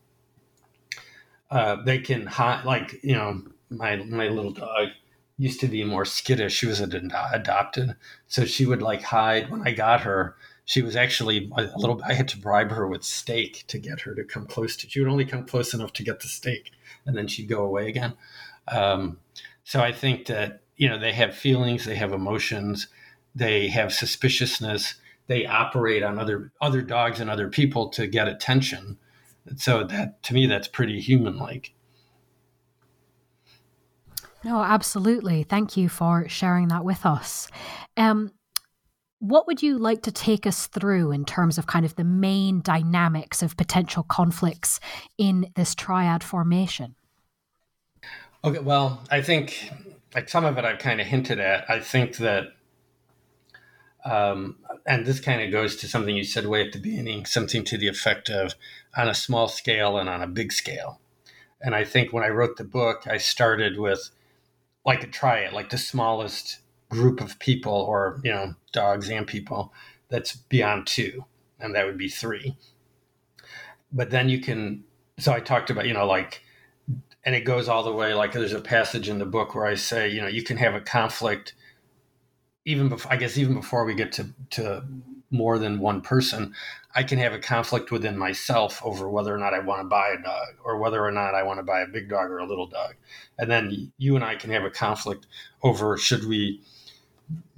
Uh, 1.51 1.77
they 1.85 1.99
can 1.99 2.27
hide, 2.27 2.65
like 2.65 2.99
you 3.03 3.15
know, 3.15 3.43
my 3.69 3.97
my 3.97 4.29
little 4.29 4.53
dog 4.53 4.89
used 5.37 5.61
to 5.61 5.69
be 5.69 5.85
more 5.85 6.05
skittish. 6.05 6.55
She 6.55 6.67
was 6.67 6.81
ad- 6.81 7.13
adopted, 7.33 7.97
so 8.27 8.45
she 8.45 8.65
would 8.65 8.81
like 8.83 9.03
hide. 9.03 9.51
When 9.51 9.67
I 9.67 9.73
got 9.73 10.01
her, 10.03 10.37
she 10.65 10.83
was 10.83 10.97
actually 10.97 11.51
a 11.57 11.63
little 11.77 12.01
i 12.05 12.15
had 12.15 12.29
to 12.29 12.39
bribe 12.39 12.71
her 12.71 12.87
with 12.87 13.03
steak 13.03 13.65
to 13.67 13.79
get 13.79 14.01
her 14.01 14.15
to 14.15 14.25
come 14.25 14.47
close 14.47 14.77
to 14.77 14.89
she 14.89 15.01
would 15.01 15.11
only 15.11 15.25
come 15.25 15.45
close 15.45 15.75
enough 15.75 15.93
to 15.93 16.05
get 16.05 16.21
the 16.21 16.29
steak 16.29 16.71
and 17.07 17.17
then 17.17 17.27
she'd 17.27 17.49
go 17.49 17.65
away 17.65 17.89
again 17.89 18.15
um, 18.69 19.19
so 19.65 19.81
i 19.81 19.93
think 19.93 20.27
that 20.27 20.63
you 20.83 20.89
know 20.89 20.99
they 20.99 21.13
have 21.13 21.37
feelings, 21.37 21.85
they 21.85 21.95
have 21.95 22.13
emotions, 22.13 22.89
they 23.37 23.69
have 23.69 23.93
suspiciousness, 23.93 24.97
they 25.29 25.47
operate 25.47 26.03
on 26.03 26.19
other 26.19 26.51
other 26.61 26.83
dogs 26.83 27.21
and 27.21 27.31
other 27.31 27.49
people 27.49 27.89
to 27.91 28.09
get 28.09 28.27
attention. 28.27 28.99
So 29.57 29.85
that 29.85 30.23
to 30.25 30.35
me, 30.35 30.47
that's 30.47 30.67
pretty 30.67 31.01
human 31.01 31.39
like. 31.39 31.73
No, 34.45 34.61
absolutely. 34.61 35.45
Thank 35.45 35.77
you 35.77 35.89
for 35.89 36.29
sharing 36.29 36.67
that 36.69 36.85
with 36.85 37.07
us. 37.07 37.47
Um, 37.97 38.33
what 39.23 39.47
would 39.47 39.63
you 39.63 39.79
like 39.79 40.03
to 40.03 40.11
take 40.11 40.49
us 40.49 40.67
through 40.67 41.13
in 41.13 41.25
terms 41.25 41.57
of 41.57 41.69
kind 41.69 41.87
of 41.87 41.95
the 41.95 42.03
main 42.03 42.61
dynamics 42.61 43.41
of 43.41 43.57
potential 43.57 44.03
conflicts 44.03 44.81
in 45.17 45.49
this 45.55 45.77
triad 45.77 46.25
formation? 46.25 46.97
Okay, 48.43 48.59
well, 48.59 49.01
I 49.13 49.23
think 49.23 49.71
like 50.13 50.29
some 50.29 50.45
of 50.45 50.59
it 50.59 50.65
I've 50.65 50.81
kind 50.81 51.01
of 51.01 51.07
hinted 51.07 51.39
at. 51.39 51.71
I 51.71 51.79
think 51.79 52.17
that, 52.17 52.47
um, 54.05 54.57
and 54.89 55.07
this 55.07 55.21
kind 55.21 55.41
of 55.41 55.53
goes 55.53 55.77
to 55.77 55.89
something 55.89 56.17
you 56.17 56.25
said 56.25 56.47
way 56.47 56.67
at 56.67 56.73
the 56.73 56.81
beginning, 56.81 57.25
something 57.25 57.63
to 57.67 57.79
the 57.79 57.87
effect 57.87 58.29
of 58.29 58.57
on 58.97 59.07
a 59.07 59.15
small 59.15 59.47
scale 59.47 59.99
and 59.99 60.09
on 60.09 60.21
a 60.21 60.27
big 60.27 60.53
scale. 60.53 61.01
And 61.61 61.77
I 61.77 61.85
think 61.85 62.13
when 62.13 62.25
I 62.25 62.29
wrote 62.29 62.57
the 62.57 62.65
book, 62.65 63.07
I 63.07 63.19
started 63.19 63.79
with 63.79 64.11
like 64.85 65.05
a 65.05 65.07
triad, 65.07 65.53
like 65.53 65.71
the 65.71 65.79
smallest 65.79 66.59
group 66.93 67.21
of 67.21 67.39
people 67.39 67.73
or 67.73 68.21
you 68.23 68.31
know 68.31 68.55
dogs 68.73 69.09
and 69.09 69.27
people 69.27 69.73
that's 70.09 70.37
beyond 70.37 70.87
two 70.87 71.25
and 71.59 71.75
that 71.75 71.87
would 71.87 71.99
be 71.99 72.09
three. 72.09 72.57
But 73.93 74.11
then 74.11 74.29
you 74.29 74.41
can 74.41 74.85
so 75.19 75.33
i 75.33 75.41
talked 75.41 75.71
about 75.71 75.87
you 75.87 75.95
know 75.95 76.07
like 76.07 76.43
and 77.25 77.35
it 77.35 77.45
goes 77.45 77.69
all 77.69 77.83
the 77.83 77.93
way 77.93 78.15
like 78.15 78.33
there's 78.33 78.53
a 78.53 78.61
passage 78.61 79.09
in 79.09 79.19
the 79.19 79.27
book 79.27 79.55
where 79.55 79.67
i 79.67 79.75
say 79.75 80.11
you 80.11 80.21
know 80.21 80.29
you 80.29 80.43
can 80.43 80.57
have 80.57 80.75
a 80.75 80.81
conflict 80.81 81.55
even 82.65 82.89
before 82.89 83.13
i 83.13 83.17
guess 83.17 83.39
even 83.39 83.55
before 83.55 83.85
we 83.85 83.95
get 83.95 84.13
to 84.13 84.27
to 84.51 84.85
more 85.31 85.59
than 85.59 85.81
one 85.81 86.01
person 86.01 86.55
i 86.95 87.03
can 87.03 87.19
have 87.19 87.33
a 87.33 87.39
conflict 87.39 87.91
within 87.91 88.19
myself 88.19 88.81
over 88.85 89.09
whether 89.09 89.35
or 89.35 89.39
not 89.39 89.55
i 89.55 89.59
want 89.59 89.81
to 89.81 89.89
buy 89.89 90.09
a 90.09 90.23
dog 90.23 90.49
or 90.65 90.79
whether 90.79 91.05
or 91.05 91.13
not 91.13 91.35
i 91.35 91.43
want 91.43 91.59
to 91.59 91.65
buy 91.65 91.81
a 91.81 91.87
big 91.87 92.09
dog 92.09 92.31
or 92.31 92.39
a 92.39 92.47
little 92.47 92.67
dog. 92.67 92.95
And 93.39 93.51
then 93.51 93.93
you 93.99 94.17
and 94.17 94.25
i 94.25 94.35
can 94.35 94.51
have 94.51 94.65
a 94.65 94.71
conflict 94.71 95.27
over 95.63 95.97
should 95.97 96.27
we 96.27 96.61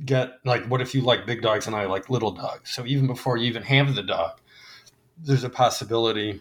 get 0.04 0.34
like 0.44 0.64
what 0.66 0.80
if 0.80 0.94
you 0.94 1.00
like 1.00 1.26
big 1.26 1.42
dogs 1.42 1.66
and 1.66 1.76
I 1.76 1.86
like 1.86 2.10
little 2.10 2.32
dogs? 2.32 2.70
So 2.70 2.84
even 2.86 3.06
before 3.06 3.36
you 3.36 3.46
even 3.46 3.62
have 3.62 3.94
the 3.94 4.02
dog, 4.02 4.40
there's 5.18 5.44
a 5.44 5.50
possibility 5.50 6.40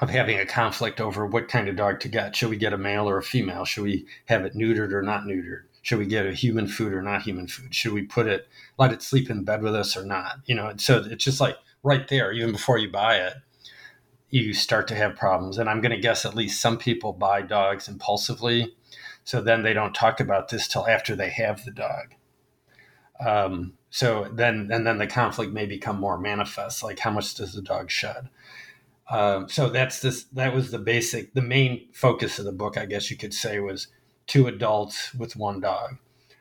of 0.00 0.08
having 0.08 0.38
a 0.38 0.46
conflict 0.46 1.00
over 1.00 1.26
what 1.26 1.48
kind 1.48 1.68
of 1.68 1.76
dog 1.76 2.00
to 2.00 2.08
get. 2.08 2.34
Should 2.34 2.50
we 2.50 2.56
get 2.56 2.72
a 2.72 2.78
male 2.78 3.08
or 3.08 3.18
a 3.18 3.22
female? 3.22 3.64
Should 3.64 3.84
we 3.84 4.06
have 4.26 4.44
it 4.44 4.54
neutered 4.54 4.92
or 4.92 5.02
not 5.02 5.24
neutered? 5.24 5.62
Should 5.82 5.98
we 5.98 6.06
get 6.06 6.26
a 6.26 6.32
human 6.32 6.66
food 6.66 6.92
or 6.92 7.02
not 7.02 7.22
human 7.22 7.46
food? 7.46 7.74
Should 7.74 7.92
we 7.92 8.02
put 8.02 8.26
it 8.26 8.48
let 8.78 8.92
it 8.92 9.02
sleep 9.02 9.30
in 9.30 9.44
bed 9.44 9.62
with 9.62 9.74
us 9.74 9.96
or 9.96 10.04
not? 10.04 10.40
You 10.46 10.54
know, 10.54 10.72
so 10.76 11.04
it's 11.04 11.24
just 11.24 11.40
like 11.40 11.56
right 11.82 12.06
there, 12.08 12.32
even 12.32 12.52
before 12.52 12.78
you 12.78 12.90
buy 12.90 13.16
it, 13.16 13.34
you 14.30 14.54
start 14.54 14.88
to 14.88 14.94
have 14.94 15.16
problems. 15.16 15.58
And 15.58 15.68
I'm 15.68 15.80
going 15.80 15.94
to 15.94 16.00
guess 16.00 16.24
at 16.24 16.34
least 16.36 16.60
some 16.60 16.78
people 16.78 17.12
buy 17.12 17.42
dogs 17.42 17.88
impulsively. 17.88 18.74
So 19.24 19.40
then 19.40 19.62
they 19.62 19.72
don't 19.72 19.94
talk 19.94 20.20
about 20.20 20.48
this 20.48 20.68
till 20.68 20.86
after 20.86 21.14
they 21.14 21.30
have 21.30 21.64
the 21.64 21.72
dog. 21.72 22.14
Um, 23.24 23.74
so 23.90 24.28
then, 24.32 24.70
and 24.72 24.86
then 24.86 24.98
the 24.98 25.06
conflict 25.06 25.52
may 25.52 25.66
become 25.66 25.98
more 26.00 26.18
manifest. 26.18 26.82
Like, 26.82 26.98
how 27.00 27.10
much 27.10 27.34
does 27.34 27.52
the 27.52 27.62
dog 27.62 27.90
shed? 27.90 28.28
Um, 29.10 29.48
so 29.48 29.68
that's 29.68 30.00
this. 30.00 30.24
That 30.24 30.54
was 30.54 30.70
the 30.70 30.78
basic, 30.78 31.34
the 31.34 31.42
main 31.42 31.88
focus 31.92 32.38
of 32.38 32.44
the 32.44 32.52
book, 32.52 32.78
I 32.78 32.86
guess 32.86 33.10
you 33.10 33.16
could 33.16 33.34
say, 33.34 33.58
was 33.58 33.88
two 34.26 34.46
adults 34.46 35.14
with 35.14 35.36
one 35.36 35.60
dog. 35.60 35.96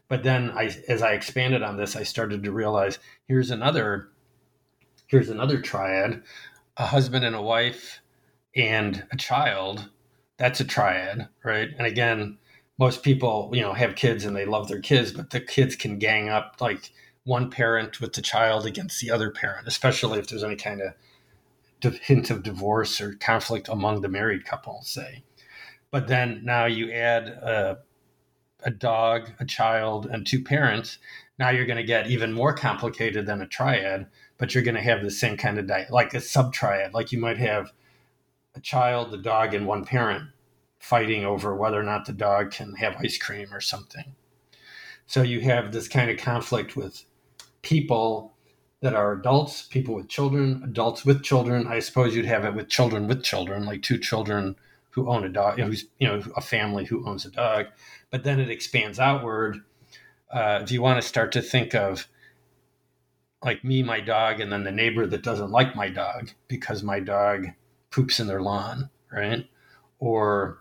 But 0.08 0.24
then, 0.24 0.52
I, 0.52 0.76
as 0.88 1.02
I 1.02 1.12
expanded 1.14 1.64
on 1.64 1.78
this, 1.78 1.96
I 1.96 2.04
started 2.04 2.44
to 2.44 2.52
realize 2.52 3.00
here's 3.28 3.52
another, 3.52 4.10
here's 5.08 5.30
another 5.30 5.60
triad: 5.62 6.24
a 6.78 6.88
husband 6.88 7.26
and 7.26 7.36
a 7.36 7.42
wife, 7.42 8.02
and 8.56 9.06
a 9.12 9.18
child. 9.18 9.90
That's 10.38 10.60
a 10.60 10.66
triad, 10.66 11.28
right? 11.44 11.70
And 11.78 11.86
again, 11.86 12.39
most 12.80 13.04
people, 13.04 13.50
you 13.54 13.62
know, 13.62 13.74
have 13.74 13.96
kids 13.96 14.24
and 14.24 14.36
they 14.36 14.46
love 14.46 14.70
their 14.70 14.80
kids, 14.80 15.12
but 15.12 15.32
the 15.32 15.42
kids 15.42 15.76
can 15.76 16.00
gang 16.00 16.30
up 16.30 16.56
like 16.62 16.92
one 17.26 17.52
parent 17.52 18.00
with 18.00 18.14
the 18.14 18.22
child 18.22 18.66
against 18.66 19.02
the 19.02 19.12
other 19.12 19.30
parent, 19.30 19.68
especially 19.68 20.18
if 20.18 20.28
there's 20.28 20.46
any 20.46 20.56
kind 20.56 20.82
of 20.82 22.00
hint 22.00 22.30
of 22.30 22.42
divorce 22.42 23.02
or 23.02 23.16
conflict 23.16 23.68
among 23.68 24.02
the 24.02 24.08
married 24.08 24.46
couple, 24.46 24.82
say. 24.84 25.24
But 25.92 26.08
then 26.08 26.42
now 26.46 26.66
you 26.66 26.90
add 26.92 27.28
a, 27.28 27.80
a 28.64 28.72
dog, 28.72 29.32
a 29.40 29.46
child, 29.46 30.06
and 30.06 30.26
two 30.26 30.42
parents. 30.42 31.00
Now 31.38 31.50
you're 31.50 31.66
going 31.66 31.78
to 31.78 31.84
get 31.84 32.10
even 32.10 32.32
more 32.32 32.54
complicated 32.54 33.26
than 33.26 33.42
a 33.42 33.48
triad, 33.48 34.08
but 34.38 34.56
you're 34.56 34.64
going 34.64 34.76
to 34.76 34.82
have 34.82 35.04
the 35.04 35.12
same 35.12 35.36
kind 35.36 35.60
of 35.60 35.70
like 35.90 36.14
a 36.14 36.22
sub 36.22 36.54
triad. 36.54 36.94
Like 36.94 37.12
you 37.12 37.20
might 37.20 37.38
have 37.38 37.74
a 38.56 38.62
child, 38.62 39.12
the 39.12 39.18
dog, 39.18 39.54
and 39.54 39.68
one 39.68 39.84
parent 39.84 40.30
fighting 40.80 41.26
over 41.26 41.56
whether 41.56 41.80
or 41.80 41.84
not 41.84 42.06
the 42.06 42.14
dog 42.14 42.52
can 42.52 42.74
have 42.76 42.98
ice 42.98 43.18
cream 43.18 43.54
or 43.54 43.62
something. 43.62 44.16
So 45.06 45.22
you 45.22 45.42
have 45.42 45.72
this 45.72 45.88
kind 45.88 46.10
of 46.10 46.18
conflict 46.18 46.76
with 46.76 47.04
people 47.62 48.34
that 48.82 48.94
are 48.94 49.12
adults, 49.12 49.64
people 49.64 49.96
with 49.96 50.08
children, 50.08 50.62
adults 50.64 51.06
with 51.06 51.24
children. 51.24 51.68
I 51.68 51.80
suppose 51.80 52.16
you'd 52.16 52.26
have 52.26 52.46
it 52.46 52.56
with 52.56 52.70
children 52.70 53.08
with 53.08 53.24
children, 53.24 53.66
like 53.66 53.82
two 53.82 53.98
children 53.98 54.56
who 54.92 55.10
own 55.10 55.24
a 55.26 55.30
dog, 55.30 55.60
who's 55.60 55.86
you 56.00 56.08
know 56.08 56.22
a 56.36 56.42
family 56.42 56.86
who 56.86 57.08
owns 57.08 57.26
a 57.26 57.32
dog. 57.32 57.68
But 58.10 58.24
then 58.24 58.40
it 58.40 58.50
expands 58.50 59.00
outward. 59.00 59.58
Uh, 60.32 60.60
if 60.64 60.72
you 60.72 60.82
want 60.82 61.02
to 61.02 61.08
start 61.08 61.32
to 61.34 61.42
think 61.42 61.76
of 61.76 62.08
like 63.44 63.64
me, 63.64 63.84
my 63.84 64.00
dog, 64.00 64.40
and 64.40 64.52
then 64.52 64.64
the 64.64 64.72
neighbor 64.72 65.06
that 65.08 65.24
doesn't 65.24 65.52
like 65.52 65.76
my 65.76 65.90
dog 65.90 66.32
because 66.48 66.84
my 66.84 67.00
dog 67.00 67.48
poops 67.90 68.20
in 68.20 68.28
their 68.28 68.42
lawn, 68.42 68.90
right? 69.12 69.48
Or 70.00 70.60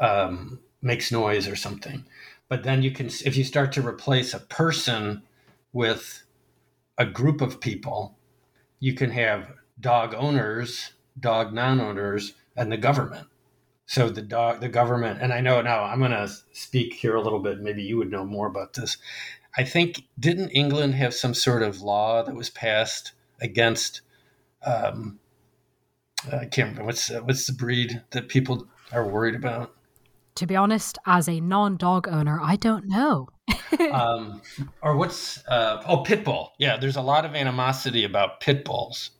um, 0.00 0.60
makes 0.82 1.12
noise 1.12 1.48
or 1.48 1.56
something. 1.56 2.04
But 2.48 2.62
then 2.62 2.82
you 2.82 2.90
can, 2.90 3.06
if 3.06 3.36
you 3.36 3.44
start 3.44 3.72
to 3.72 3.86
replace 3.86 4.32
a 4.32 4.40
person 4.40 5.22
with 5.72 6.22
a 6.96 7.06
group 7.06 7.40
of 7.40 7.60
people, 7.60 8.16
you 8.80 8.94
can 8.94 9.10
have 9.10 9.52
dog 9.78 10.14
owners, 10.14 10.92
dog 11.18 11.52
non-owners, 11.52 12.34
and 12.56 12.72
the 12.72 12.76
government. 12.76 13.28
So 13.86 14.08
the 14.10 14.22
dog, 14.22 14.60
the 14.60 14.68
government, 14.68 15.20
and 15.22 15.32
I 15.32 15.40
know 15.40 15.60
now 15.62 15.84
I'm 15.84 15.98
going 15.98 16.10
to 16.10 16.30
speak 16.52 16.94
here 16.94 17.14
a 17.14 17.22
little 17.22 17.38
bit. 17.38 17.60
Maybe 17.60 17.82
you 17.82 17.96
would 17.96 18.10
know 18.10 18.24
more 18.24 18.46
about 18.46 18.74
this. 18.74 18.98
I 19.56 19.64
think 19.64 20.02
didn't 20.18 20.50
England 20.50 20.94
have 20.94 21.14
some 21.14 21.34
sort 21.34 21.62
of 21.62 21.80
law 21.80 22.22
that 22.22 22.34
was 22.34 22.50
passed 22.50 23.12
against? 23.40 24.02
Um, 24.62 25.18
I 26.26 26.44
can't 26.44 26.70
remember 26.70 26.84
what's 26.84 27.08
what's 27.08 27.46
the 27.46 27.52
breed 27.52 28.02
that 28.10 28.28
people 28.28 28.66
are 28.92 29.08
worried 29.08 29.34
about 29.34 29.74
to 30.38 30.46
be 30.46 30.54
honest, 30.54 30.98
as 31.04 31.28
a 31.28 31.40
non 31.40 31.76
dog 31.76 32.08
owner, 32.08 32.40
I 32.40 32.56
don't 32.56 32.86
know. 32.86 33.28
um, 33.92 34.40
or 34.82 34.96
what's 34.96 35.44
uh, 35.48 35.82
oh 35.86 35.98
pit 35.98 36.24
bull? 36.24 36.52
Yeah, 36.58 36.76
there's 36.76 36.96
a 36.96 37.02
lot 37.02 37.24
of 37.24 37.34
animosity 37.34 38.04
about 38.04 38.40
pit 38.40 38.64
bulls. 38.64 39.10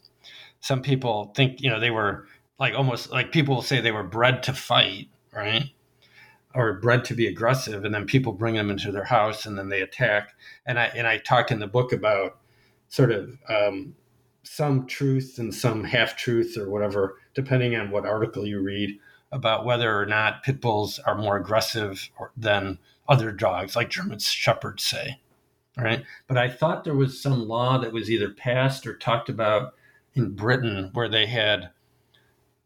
Some 0.61 0.81
people 0.81 1.33
think 1.35 1.61
you 1.61 1.71
know 1.71 1.81
they 1.81 1.91
were 1.91 2.27
like 2.59 2.75
almost 2.75 3.11
like 3.11 3.33
people 3.33 3.57
will 3.57 3.63
say 3.63 3.81
they 3.81 3.93
were 3.93 4.05
bred 4.05 4.45
to 4.45 4.53
fight, 4.53 5.09
right? 5.33 5.65
Or 6.55 6.75
bred 6.75 7.05
to 7.07 7.15
be 7.15 7.27
aggressive, 7.27 7.85
and 7.85 7.93
then 7.93 8.07
people 8.07 8.33
bring 8.33 8.55
them 8.55 8.71
into 8.71 8.93
their 8.93 9.05
house 9.05 9.45
and 9.45 9.59
then 9.59 9.69
they 9.69 9.83
attack. 9.83 10.35
And 10.67 10.79
I 10.79 10.85
and 10.87 11.07
I 11.07 11.19
talk 11.19 11.51
in 11.51 11.59
the 11.59 11.67
book 11.67 11.93
about 11.93 12.39
sort 12.89 13.11
of 13.11 13.37
um, 13.49 13.95
some 14.45 14.87
truth 14.87 15.37
and 15.39 15.53
some 15.53 15.83
half 15.83 16.17
truth 16.17 16.57
or 16.57 16.71
whatever, 16.71 17.17
depending 17.35 17.75
on 17.75 17.91
what 17.91 18.07
article 18.07 18.47
you 18.47 18.61
read 18.61 18.99
about 19.31 19.65
whether 19.65 19.99
or 20.01 20.07
not 20.07 20.43
pit 20.43 20.61
bulls 20.61 20.99
are 21.01 21.15
more 21.15 21.37
aggressive 21.37 22.11
than 22.37 22.79
other 23.09 23.33
dogs, 23.33 23.77
like 23.77 23.91
German 23.91 24.19
shepherds 24.19 24.85
say. 24.85 25.19
Right. 25.77 26.03
But 26.27 26.39
I 26.39 26.49
thought 26.49 26.83
there 26.83 26.95
was 26.95 27.23
some 27.23 27.47
law 27.47 27.79
that 27.79 27.93
was 27.93 28.11
either 28.11 28.31
passed 28.31 28.87
or 28.87 28.97
talked 28.97 29.29
about 29.29 29.75
in 30.15 30.35
Britain 30.35 30.91
where 30.93 31.09
they 31.09 31.27
had, 31.27 31.71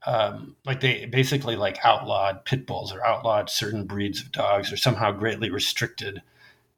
um, 0.07 0.57
like, 0.65 0.81
they 0.81 1.05
basically 1.05 1.55
like 1.55 1.85
outlawed 1.85 2.45
pit 2.47 2.67
bulls 2.67 2.91
or 2.91 3.05
outlawed 3.05 3.51
certain 3.51 3.85
breeds 3.85 4.23
of 4.23 4.33
dogs 4.33 4.73
or 4.73 4.79
somehow 4.79 5.13
greatly 5.13 5.51
restricted 5.51 6.23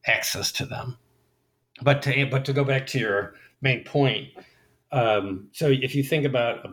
access 0.07 0.51
to 0.53 0.67
them. 0.67 0.99
But 1.83 2.03
to, 2.03 2.27
but 2.27 2.45
to 2.47 2.53
go 2.53 2.65
back 2.65 2.89
to 2.89 2.99
your 2.99 3.35
main 3.61 3.85
point, 3.85 4.29
um, 4.91 5.49
so 5.53 5.69
if 5.69 5.95
you 5.95 6.03
think 6.03 6.25
about 6.25 6.67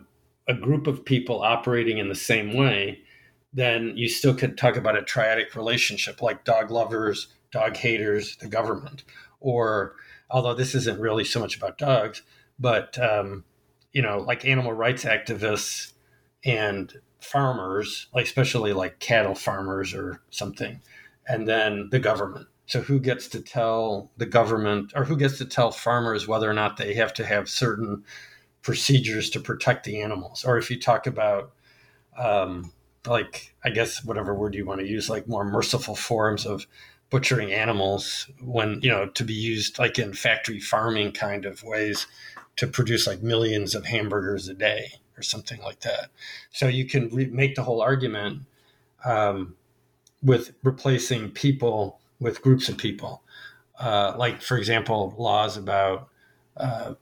a 0.47 0.53
group 0.53 0.87
of 0.87 1.05
people 1.05 1.41
operating 1.41 1.97
in 1.97 2.09
the 2.09 2.15
same 2.15 2.55
way, 2.55 3.01
then 3.53 3.93
you 3.95 4.07
still 4.09 4.33
could 4.33 4.57
talk 4.57 4.75
about 4.75 4.97
a 4.97 5.01
triadic 5.01 5.55
relationship 5.55 6.21
like 6.21 6.45
dog 6.45 6.71
lovers, 6.71 7.27
dog 7.51 7.75
haters, 7.77 8.37
the 8.37 8.47
government. 8.47 9.03
Or, 9.39 9.95
although 10.29 10.53
this 10.53 10.75
isn't 10.75 10.99
really 10.99 11.25
so 11.25 11.39
much 11.39 11.57
about 11.57 11.77
dogs, 11.77 12.21
but, 12.59 12.97
um, 12.99 13.43
you 13.91 14.01
know, 14.01 14.19
like 14.19 14.45
animal 14.45 14.73
rights 14.73 15.03
activists 15.03 15.93
and 16.45 16.93
farmers, 17.19 18.07
like 18.13 18.25
especially 18.25 18.73
like 18.73 18.99
cattle 18.99 19.35
farmers 19.35 19.93
or 19.93 20.21
something, 20.29 20.81
and 21.27 21.47
then 21.47 21.89
the 21.91 21.99
government. 21.99 22.47
So 22.65 22.81
who 22.81 22.99
gets 22.99 23.27
to 23.29 23.41
tell 23.41 24.11
the 24.17 24.25
government 24.25 24.93
or 24.95 25.03
who 25.03 25.17
gets 25.17 25.37
to 25.39 25.45
tell 25.45 25.71
farmers 25.71 26.27
whether 26.27 26.49
or 26.49 26.53
not 26.53 26.77
they 26.77 26.93
have 26.93 27.13
to 27.15 27.25
have 27.25 27.49
certain 27.49 28.03
procedures 28.61 29.29
to 29.31 29.39
protect 29.39 29.83
the 29.83 30.01
animals? 30.01 30.43
Or 30.45 30.57
if 30.57 30.69
you 30.69 30.79
talk 30.79 31.07
about 31.07 31.51
um, 32.17 32.71
like 33.05 33.53
I 33.63 33.69
guess 33.69 34.03
whatever 34.03 34.33
word 34.33 34.55
you 34.55 34.65
want 34.65 34.81
to 34.81 34.87
use, 34.87 35.09
like 35.09 35.27
more 35.27 35.45
merciful 35.45 35.95
forms 35.95 36.45
of 36.45 36.67
butchering 37.09 37.51
animals 37.51 38.29
when 38.41 38.79
you 38.81 38.89
know 38.89 39.07
to 39.07 39.23
be 39.23 39.33
used 39.33 39.79
like 39.79 39.99
in 39.99 40.13
factory 40.13 40.59
farming 40.59 41.11
kind 41.11 41.45
of 41.45 41.63
ways 41.63 42.07
to 42.55 42.67
produce 42.67 43.07
like 43.07 43.21
millions 43.21 43.75
of 43.75 43.85
hamburgers 43.85 44.47
a 44.47 44.53
day 44.53 44.93
or 45.17 45.21
something 45.21 45.61
like 45.61 45.79
that. 45.81 46.09
So 46.51 46.67
you 46.67 46.85
can 46.85 47.09
re- 47.09 47.25
make 47.25 47.55
the 47.55 47.63
whole 47.63 47.81
argument 47.81 48.43
um, 49.05 49.55
with 50.21 50.53
replacing 50.63 51.31
people 51.31 51.99
with 52.19 52.41
groups 52.41 52.69
of 52.69 52.77
people, 52.77 53.23
uh, 53.79 54.13
like 54.17 54.41
for 54.41 54.57
example, 54.57 55.15
laws 55.17 55.57
about 55.57 56.09
uh, 56.57 56.93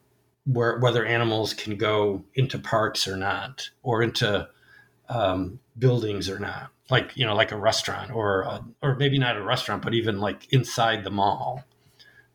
where 0.51 0.79
whether 0.79 1.05
animals 1.05 1.53
can 1.53 1.77
go 1.77 2.23
into 2.33 2.57
parks 2.57 3.07
or 3.07 3.15
not, 3.15 3.69
or 3.83 4.01
into 4.01 4.47
um, 5.07 5.59
buildings 5.77 6.29
or 6.29 6.39
not, 6.39 6.71
like 6.89 7.15
you 7.15 7.25
know, 7.25 7.35
like 7.35 7.51
a 7.51 7.57
restaurant 7.57 8.11
or 8.11 8.41
a, 8.41 8.65
or 8.81 8.95
maybe 8.95 9.19
not 9.19 9.37
a 9.37 9.43
restaurant, 9.43 9.83
but 9.83 9.93
even 9.93 10.19
like 10.19 10.51
inside 10.51 11.03
the 11.03 11.11
mall. 11.11 11.63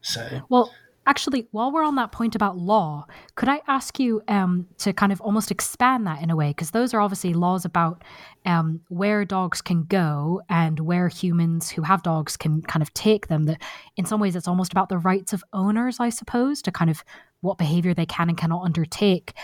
Say, 0.01 0.43
well, 0.49 0.71
actually, 1.07 1.49
while 1.51 1.73
we're 1.73 1.83
on 1.83 1.97
that 1.97 2.12
point 2.12 2.35
about 2.35 2.57
law, 2.57 3.07
could 3.35 3.49
I 3.49 3.62
ask 3.67 3.99
you 3.99 4.23
um, 4.29 4.69
to 4.79 4.93
kind 4.93 5.12
of 5.12 5.21
almost 5.21 5.51
expand 5.51 6.07
that 6.07 6.23
in 6.23 6.31
a 6.31 6.37
way? 6.37 6.51
Because 6.51 6.71
those 6.71 6.95
are 6.95 7.01
obviously 7.01 7.33
laws 7.33 7.65
about 7.65 8.05
um, 8.45 8.81
where 8.89 9.25
dogs 9.25 9.62
can 9.62 9.85
go 9.85 10.43
and 10.49 10.79
where 10.81 11.09
humans 11.09 11.71
who 11.71 11.83
have 11.83 12.03
dogs 12.03 12.37
can 12.37 12.62
kind 12.62 12.83
of 12.83 12.93
take 12.95 13.29
them. 13.29 13.45
That 13.45 13.62
in 13.97 14.05
some 14.05 14.21
ways, 14.21 14.37
it's 14.37 14.49
almost 14.49 14.73
about 14.73 14.89
the 14.89 14.99
rights 14.99 15.33
of 15.33 15.43
owners, 15.53 16.01
I 16.01 16.11
suppose, 16.11 16.62
to 16.62 16.71
kind 16.71 16.91
of 16.91 17.03
what 17.45 17.59
behavior 17.59 17.95
they 17.95 18.07
can 18.07 18.29
and 18.29 18.39
cannot 18.39 18.65
undertake. 18.65 19.35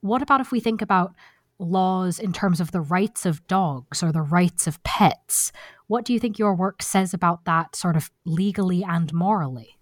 What 0.00 0.22
about 0.22 0.40
if 0.40 0.52
we 0.52 0.60
think 0.60 0.82
about 0.82 1.14
laws 1.58 2.18
in 2.18 2.32
terms 2.32 2.60
of 2.60 2.72
the 2.72 2.80
rights 2.80 3.24
of 3.26 3.46
dogs 3.46 4.02
or 4.02 4.12
the 4.12 4.22
rights 4.22 4.66
of 4.66 4.82
pets. 4.82 5.52
What 5.86 6.04
do 6.04 6.12
you 6.12 6.20
think 6.20 6.38
your 6.38 6.54
work 6.54 6.82
says 6.82 7.14
about 7.14 7.44
that 7.44 7.76
sort 7.76 7.96
of 7.96 8.10
legally 8.24 8.84
and 8.84 9.12
morally? 9.12 9.78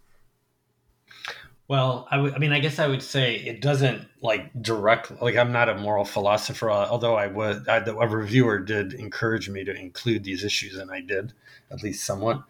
Well, 1.66 2.06
I, 2.10 2.16
w- 2.16 2.34
I 2.34 2.38
mean, 2.38 2.52
I 2.52 2.60
guess 2.60 2.78
I 2.78 2.86
would 2.86 3.02
say 3.02 3.36
it 3.36 3.62
doesn't 3.62 4.06
like 4.20 4.52
directly. 4.62 5.16
Like, 5.20 5.36
I'm 5.36 5.50
not 5.50 5.70
a 5.70 5.78
moral 5.78 6.04
philosopher, 6.04 6.70
although 6.70 7.14
I 7.14 7.26
would. 7.26 7.66
I, 7.68 7.78
a 7.78 8.06
reviewer 8.06 8.58
did 8.58 8.92
encourage 8.92 9.48
me 9.48 9.64
to 9.64 9.74
include 9.74 10.24
these 10.24 10.44
issues, 10.44 10.76
and 10.76 10.90
I 10.90 11.00
did, 11.00 11.32
at 11.70 11.82
least 11.82 12.04
somewhat. 12.04 12.42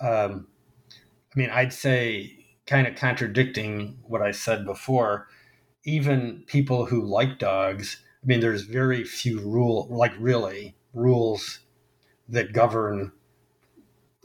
Um, 0.00 0.46
I 0.92 1.38
mean, 1.38 1.50
I'd 1.50 1.72
say, 1.72 2.39
kind 2.70 2.86
of 2.86 2.94
contradicting 2.94 3.98
what 4.04 4.22
I 4.22 4.30
said 4.30 4.64
before, 4.64 5.28
even 5.84 6.44
people 6.46 6.86
who 6.86 7.04
like 7.04 7.38
dogs 7.38 7.98
I 8.22 8.26
mean, 8.26 8.40
there's 8.40 8.62
very 8.62 9.04
few 9.04 9.40
rule, 9.40 9.86
like 9.90 10.12
really 10.18 10.76
rules 10.92 11.60
that 12.28 12.52
govern 12.52 13.12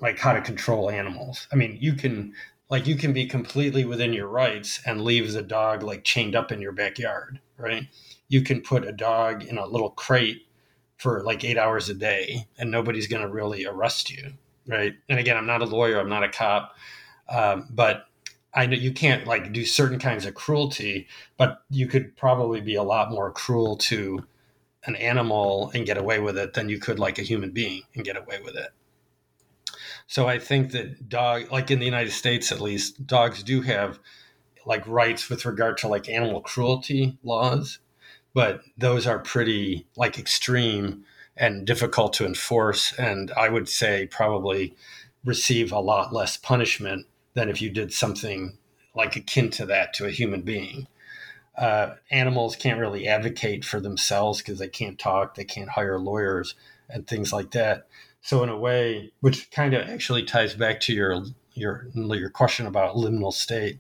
like 0.02 0.20
how 0.20 0.34
to 0.34 0.42
control 0.42 0.90
animals. 0.90 1.48
I 1.52 1.56
mean, 1.56 1.78
you 1.80 1.94
can 1.94 2.34
like 2.70 2.88
you 2.88 2.96
can 2.96 3.14
be 3.14 3.26
completely 3.26 3.86
within 3.86 4.12
your 4.12 4.28
rights 4.28 4.82
and 4.86 5.02
leave 5.02 5.32
the 5.32 5.42
dog 5.42 5.84
like 5.84 6.04
chained 6.04 6.36
up 6.36 6.52
in 6.52 6.62
your 6.62 6.74
backyard, 6.74 7.40
right? 7.58 7.88
You 8.28 8.42
can 8.42 8.62
put 8.62 8.86
a 8.86 8.92
dog 8.92 9.44
in 9.44 9.58
a 9.58 9.66
little 9.66 9.92
crate 9.92 10.42
for 10.98 11.24
like 11.24 11.44
eight 11.44 11.58
hours 11.58 11.90
a 11.90 11.94
day 11.94 12.48
and 12.58 12.72
nobody's 12.72 13.08
going 13.08 13.22
to 13.22 13.30
really 13.30 13.66
arrest 13.66 14.12
you, 14.12 14.34
right? 14.68 14.94
And 15.08 15.20
again, 15.20 15.38
I'm 15.38 15.46
not 15.46 15.62
a 15.62 15.66
lawyer, 15.66 16.00
I'm 16.00 16.10
not 16.10 16.24
a 16.24 16.30
cop, 16.30 16.76
um, 17.30 17.70
but 17.70 18.08
I 18.56 18.66
know 18.66 18.78
you 18.78 18.94
can't 18.94 19.28
like 19.28 19.52
do 19.52 19.66
certain 19.66 20.00
kinds 20.00 20.26
of 20.26 20.34
cruelty, 20.34 21.08
but 21.38 21.64
you 21.70 21.88
could 21.88 22.16
probably 22.16 22.62
be 22.62 22.76
a 22.76 22.84
lot 22.84 23.12
more 23.12 23.32
cruel 23.32 23.76
to 23.78 24.26
an 24.86 24.96
animal 24.96 25.72
and 25.74 25.86
get 25.86 25.98
away 25.98 26.20
with 26.20 26.38
it 26.38 26.54
than 26.54 26.70
you 26.70 26.80
could 26.80 26.98
like 26.98 27.20
a 27.20 27.24
human 27.24 27.52
being 27.52 27.82
and 27.96 28.06
get 28.06 28.18
away 28.18 28.40
with 28.44 28.56
it. 28.56 28.70
So 30.08 30.28
I 30.28 30.40
think 30.40 30.72
that 30.72 31.10
dog, 31.10 31.52
like 31.52 31.70
in 31.70 31.80
the 31.80 31.86
United 31.86 32.12
States 32.12 32.52
at 32.52 32.62
least, 32.62 33.06
dogs 33.06 33.44
do 33.44 33.62
have 33.62 34.00
like 34.66 34.88
rights 34.88 35.30
with 35.30 35.46
regard 35.46 35.78
to 35.80 35.88
like 35.88 36.08
animal 36.08 36.42
cruelty 36.42 37.18
laws, 37.24 37.80
but 38.34 38.62
those 38.78 39.06
are 39.06 39.20
pretty 39.20 39.86
like 39.98 40.18
extreme 40.18 41.04
and 41.36 41.68
difficult 41.68 42.14
to 42.14 42.26
enforce. 42.26 42.94
And 42.94 43.32
I 43.36 43.50
would 43.50 43.68
say 43.68 44.08
probably 44.08 44.76
receive 45.26 45.72
a 45.72 45.80
lot 45.80 46.14
less 46.14 46.38
punishment 46.38 47.08
than 47.36 47.50
if 47.50 47.62
you 47.62 47.70
did 47.70 47.94
something 47.94 48.58
like 48.96 49.16
akin 49.16 49.52
to 49.52 49.66
that 49.68 49.94
to 49.94 50.06
a 50.06 50.12
human 50.12 50.42
being. 50.42 50.88
Uh, 51.58 51.96
animals 52.10 52.56
can't 52.56 52.80
really 52.80 53.08
advocate 53.08 53.64
for 53.64 53.80
themselves 53.80 54.40
because 54.40 54.60
they 54.60 54.68
can't 54.68 55.00
talk, 55.00 55.36
they 55.36 55.46
can't 55.46 55.70
hire 55.70 56.00
lawyers, 56.00 56.56
and 56.90 57.08
things 57.08 57.32
like 57.32 57.52
that. 57.52 57.88
So, 58.22 58.44
in 58.44 58.50
a 58.50 58.58
way, 58.58 59.12
which 59.22 59.52
kind 59.52 59.74
of 59.74 59.88
actually 59.88 60.24
ties 60.24 60.56
back 60.56 60.80
to 60.82 60.94
your 60.94 61.24
your 61.54 61.88
your 61.94 62.30
question 62.30 62.66
about 62.66 62.96
liminal 62.96 63.32
state, 63.32 63.80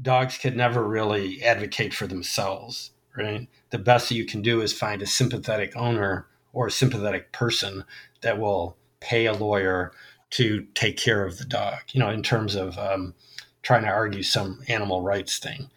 dogs 0.00 0.38
could 0.38 0.56
never 0.56 0.82
really 0.86 1.42
advocate 1.42 1.94
for 1.94 2.06
themselves, 2.06 2.90
right? 3.16 3.48
The 3.70 3.78
best 3.78 4.08
that 4.08 4.16
you 4.16 4.24
can 4.24 4.42
do 4.42 4.60
is 4.60 4.72
find 4.72 5.02
a 5.02 5.06
sympathetic 5.06 5.76
owner 5.76 6.26
or 6.52 6.66
a 6.66 6.72
sympathetic 6.72 7.32
person 7.32 7.84
that 8.22 8.40
will 8.40 8.76
pay 9.00 9.26
a 9.26 9.32
lawyer 9.32 9.92
to 10.32 10.66
take 10.74 10.96
care 10.96 11.24
of 11.24 11.38
the 11.38 11.44
dog, 11.44 11.80
you 11.92 12.00
know, 12.00 12.10
in 12.10 12.22
terms 12.22 12.54
of 12.54 12.78
um, 12.78 13.14
trying 13.62 13.82
to 13.82 13.88
argue 13.88 14.22
some 14.22 14.62
animal 14.68 15.02
rights 15.02 15.38
thing. 15.38 15.70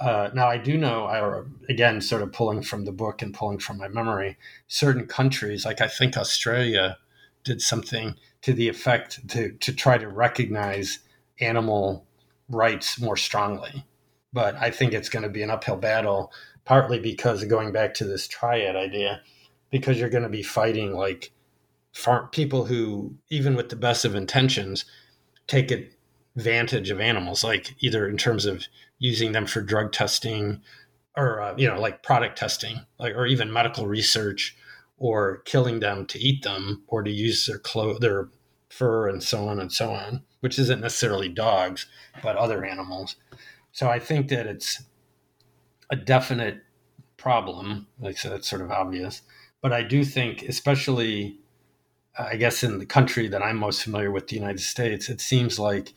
Uh, 0.00 0.30
now, 0.34 0.48
I 0.48 0.58
do 0.58 0.76
know, 0.76 1.04
I, 1.04 1.42
again, 1.68 2.00
sort 2.00 2.22
of 2.22 2.32
pulling 2.32 2.62
from 2.62 2.84
the 2.84 2.92
book 2.92 3.22
and 3.22 3.32
pulling 3.32 3.58
from 3.58 3.78
my 3.78 3.88
memory, 3.88 4.36
certain 4.66 5.06
countries, 5.06 5.64
like 5.64 5.80
I 5.80 5.88
think 5.88 6.16
Australia, 6.16 6.98
did 7.44 7.60
something 7.60 8.14
to 8.40 8.52
the 8.52 8.68
effect 8.68 9.28
to, 9.28 9.52
to 9.52 9.72
try 9.72 9.98
to 9.98 10.08
recognize 10.08 11.00
animal 11.40 12.06
rights 12.48 13.00
more 13.00 13.16
strongly. 13.16 13.84
But 14.32 14.56
I 14.56 14.70
think 14.70 14.92
it's 14.92 15.08
going 15.08 15.24
to 15.24 15.28
be 15.28 15.42
an 15.42 15.50
uphill 15.50 15.76
battle, 15.76 16.32
partly 16.64 16.98
because 16.98 17.44
going 17.44 17.72
back 17.72 17.94
to 17.94 18.04
this 18.04 18.26
triad 18.26 18.74
idea, 18.74 19.20
because 19.70 20.00
you're 20.00 20.08
going 20.08 20.22
to 20.22 20.28
be 20.28 20.42
fighting 20.42 20.94
like 20.94 21.32
farm 21.92 22.28
people 22.28 22.66
who, 22.66 23.14
even 23.30 23.54
with 23.54 23.68
the 23.68 23.76
best 23.76 24.04
of 24.04 24.14
intentions, 24.14 24.84
take 25.46 25.70
advantage 26.36 26.90
of 26.90 27.00
animals, 27.00 27.44
like 27.44 27.74
either 27.80 28.08
in 28.08 28.16
terms 28.16 28.46
of 28.46 28.64
using 28.98 29.32
them 29.32 29.46
for 29.46 29.60
drug 29.60 29.92
testing 29.92 30.62
or 31.16 31.40
uh, 31.42 31.54
you 31.56 31.68
know 31.68 31.78
like 31.78 32.02
product 32.02 32.38
testing, 32.38 32.80
like 32.98 33.14
or 33.14 33.26
even 33.26 33.52
medical 33.52 33.86
research, 33.86 34.56
or 34.96 35.38
killing 35.38 35.80
them 35.80 36.06
to 36.06 36.18
eat 36.18 36.42
them 36.42 36.82
or 36.86 37.02
to 37.02 37.10
use 37.10 37.46
their 37.46 37.58
clo- 37.58 37.98
their 37.98 38.28
fur 38.70 39.08
and 39.08 39.22
so 39.22 39.46
on 39.48 39.60
and 39.60 39.72
so 39.72 39.90
on, 39.92 40.22
which 40.40 40.58
isn't 40.58 40.80
necessarily 40.80 41.28
dogs 41.28 41.86
but 42.22 42.36
other 42.36 42.64
animals. 42.64 43.16
So 43.72 43.88
I 43.88 43.98
think 43.98 44.28
that 44.28 44.46
it's 44.46 44.82
a 45.90 45.96
definite 45.96 46.62
problem. 47.18 47.86
Like 48.00 48.16
so 48.16 48.30
that's 48.30 48.48
sort 48.48 48.62
of 48.62 48.70
obvious. 48.70 49.22
But 49.60 49.72
I 49.72 49.82
do 49.82 50.04
think, 50.04 50.42
especially 50.42 51.38
I 52.18 52.36
guess 52.36 52.62
in 52.62 52.78
the 52.78 52.86
country 52.86 53.28
that 53.28 53.42
I'm 53.42 53.56
most 53.56 53.82
familiar 53.82 54.10
with, 54.10 54.28
the 54.28 54.36
United 54.36 54.60
States, 54.60 55.08
it 55.08 55.20
seems 55.20 55.58
like 55.58 55.94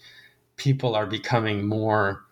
people 0.56 0.96
are 0.96 1.06
becoming 1.06 1.68
more 1.68 2.24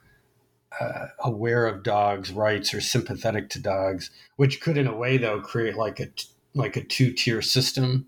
uh, 0.79 1.07
aware 1.19 1.67
of 1.67 1.84
dogs' 1.84 2.31
rights 2.31 2.73
or 2.73 2.81
sympathetic 2.81 3.49
to 3.49 3.61
dogs, 3.61 4.09
which 4.38 4.61
could, 4.61 4.77
in 4.77 4.88
a 4.88 4.95
way, 4.95 5.17
though, 5.17 5.41
create 5.41 5.75
like 5.75 5.99
a 5.99 6.07
like 6.55 6.75
a 6.77 6.84
two 6.84 7.11
tier 7.11 7.41
system. 7.41 8.07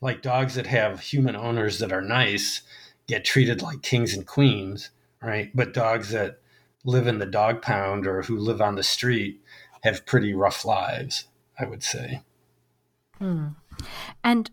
Like 0.00 0.22
dogs 0.22 0.54
that 0.54 0.66
have 0.66 1.00
human 1.00 1.36
owners 1.36 1.78
that 1.80 1.92
are 1.92 2.00
nice 2.00 2.62
get 3.06 3.24
treated 3.24 3.60
like 3.60 3.82
kings 3.82 4.14
and 4.14 4.26
queens, 4.26 4.90
right? 5.20 5.50
But 5.54 5.74
dogs 5.74 6.10
that 6.10 6.38
live 6.84 7.06
in 7.06 7.18
the 7.18 7.26
dog 7.26 7.60
pound 7.60 8.06
or 8.06 8.22
who 8.22 8.38
live 8.38 8.62
on 8.62 8.76
the 8.76 8.82
street 8.82 9.40
have 9.82 10.06
pretty 10.06 10.32
rough 10.32 10.64
lives, 10.64 11.26
I 11.58 11.66
would 11.66 11.82
say. 11.82 12.22
Hmm. 13.18 13.48
And 14.24 14.50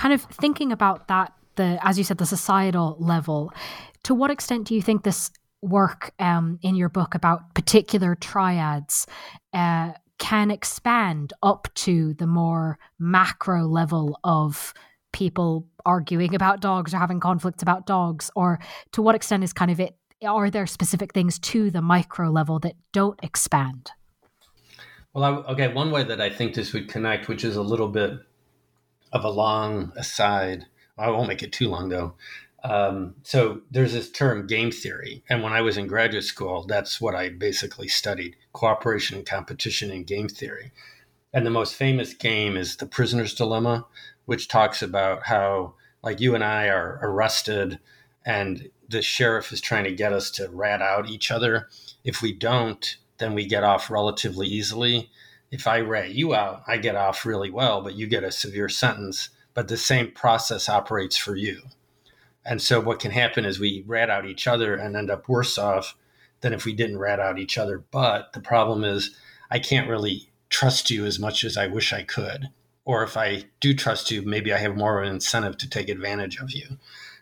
kind 0.00 0.14
of 0.14 0.22
thinking 0.22 0.72
about 0.72 1.08
that, 1.08 1.30
the 1.56 1.78
as 1.82 1.98
you 1.98 2.04
said, 2.04 2.16
the 2.16 2.24
societal 2.24 2.96
level, 2.98 3.52
to 4.04 4.14
what 4.14 4.30
extent 4.30 4.66
do 4.66 4.74
you 4.74 4.80
think 4.80 5.04
this 5.04 5.30
work 5.60 6.14
um, 6.18 6.58
in 6.62 6.74
your 6.74 6.88
book 6.88 7.14
about 7.14 7.54
particular 7.54 8.14
triads 8.14 9.06
uh, 9.52 9.92
can 10.16 10.50
expand 10.50 11.34
up 11.42 11.68
to 11.74 12.14
the 12.14 12.26
more 12.26 12.78
macro 12.98 13.66
level 13.66 14.18
of 14.24 14.72
people 15.12 15.66
arguing 15.84 16.34
about 16.34 16.62
dogs 16.62 16.94
or 16.94 16.96
having 16.96 17.20
conflicts 17.20 17.62
about 17.62 17.84
dogs? 17.84 18.30
Or 18.34 18.58
to 18.92 19.02
what 19.02 19.14
extent 19.14 19.44
is 19.44 19.52
kind 19.52 19.70
of 19.70 19.80
it 19.80 19.96
are 20.26 20.50
there 20.50 20.66
specific 20.66 21.12
things 21.12 21.38
to 21.38 21.70
the 21.70 21.82
micro 21.82 22.30
level 22.30 22.58
that 22.60 22.76
don't 22.92 23.18
expand? 23.22 23.90
Well 25.12 25.24
I, 25.24 25.30
okay 25.52 25.68
one 25.72 25.90
way 25.90 26.04
that 26.04 26.20
i 26.20 26.30
think 26.30 26.54
this 26.54 26.72
would 26.72 26.88
connect 26.88 27.26
which 27.26 27.42
is 27.42 27.56
a 27.56 27.62
little 27.62 27.88
bit 27.88 28.12
of 29.12 29.24
a 29.24 29.30
long 29.30 29.92
aside 29.96 30.66
I 31.00 31.10
won't 31.10 31.28
make 31.28 31.42
it 31.42 31.52
too 31.52 31.68
long 31.68 31.88
though. 31.88 32.14
Um, 32.62 33.14
so 33.22 33.62
there's 33.70 33.94
this 33.94 34.10
term 34.10 34.46
game 34.46 34.70
theory. 34.70 35.24
And 35.30 35.42
when 35.42 35.54
I 35.54 35.62
was 35.62 35.78
in 35.78 35.86
graduate 35.86 36.24
school, 36.24 36.64
that's 36.66 37.00
what 37.00 37.14
I 37.14 37.30
basically 37.30 37.88
studied 37.88 38.36
cooperation 38.52 39.16
and 39.16 39.26
competition 39.26 39.90
in 39.90 40.04
game 40.04 40.28
theory. 40.28 40.72
And 41.32 41.46
the 41.46 41.50
most 41.50 41.74
famous 41.74 42.12
game 42.12 42.56
is 42.56 42.76
the 42.76 42.86
prisoner's 42.86 43.34
dilemma, 43.34 43.86
which 44.26 44.48
talks 44.48 44.82
about 44.82 45.26
how, 45.26 45.74
like, 46.02 46.20
you 46.20 46.34
and 46.34 46.44
I 46.44 46.68
are 46.68 46.98
arrested 47.02 47.78
and 48.26 48.68
the 48.86 49.00
sheriff 49.00 49.52
is 49.52 49.60
trying 49.62 49.84
to 49.84 49.94
get 49.94 50.12
us 50.12 50.30
to 50.32 50.50
rat 50.50 50.82
out 50.82 51.08
each 51.08 51.30
other. 51.30 51.68
If 52.04 52.20
we 52.20 52.32
don't, 52.32 52.96
then 53.18 53.34
we 53.34 53.46
get 53.46 53.64
off 53.64 53.90
relatively 53.90 54.48
easily. 54.48 55.08
If 55.50 55.66
I 55.66 55.80
rat 55.80 56.10
you 56.10 56.34
out, 56.34 56.62
I 56.66 56.76
get 56.76 56.96
off 56.96 57.26
really 57.26 57.50
well, 57.50 57.82
but 57.82 57.94
you 57.94 58.06
get 58.06 58.24
a 58.24 58.32
severe 58.32 58.68
sentence. 58.68 59.30
But 59.52 59.68
the 59.68 59.76
same 59.76 60.12
process 60.12 60.68
operates 60.68 61.16
for 61.16 61.34
you. 61.34 61.62
And 62.44 62.62
so 62.62 62.80
what 62.80 63.00
can 63.00 63.10
happen 63.10 63.44
is 63.44 63.58
we 63.58 63.84
rat 63.86 64.10
out 64.10 64.26
each 64.26 64.46
other 64.46 64.74
and 64.74 64.96
end 64.96 65.10
up 65.10 65.28
worse 65.28 65.58
off 65.58 65.96
than 66.40 66.52
if 66.52 66.64
we 66.64 66.72
didn't 66.72 66.98
rat 66.98 67.20
out 67.20 67.38
each 67.38 67.58
other. 67.58 67.84
But 67.90 68.32
the 68.32 68.40
problem 68.40 68.84
is 68.84 69.14
I 69.50 69.58
can't 69.58 69.88
really 69.88 70.30
trust 70.48 70.90
you 70.90 71.04
as 71.04 71.18
much 71.18 71.44
as 71.44 71.56
I 71.56 71.66
wish 71.66 71.92
I 71.92 72.02
could. 72.02 72.48
Or 72.84 73.02
if 73.02 73.16
I 73.16 73.44
do 73.60 73.74
trust 73.74 74.10
you, 74.10 74.22
maybe 74.22 74.52
I 74.52 74.58
have 74.58 74.76
more 74.76 75.00
of 75.00 75.06
an 75.06 75.14
incentive 75.14 75.58
to 75.58 75.68
take 75.68 75.88
advantage 75.88 76.38
of 76.40 76.50
you. 76.52 76.78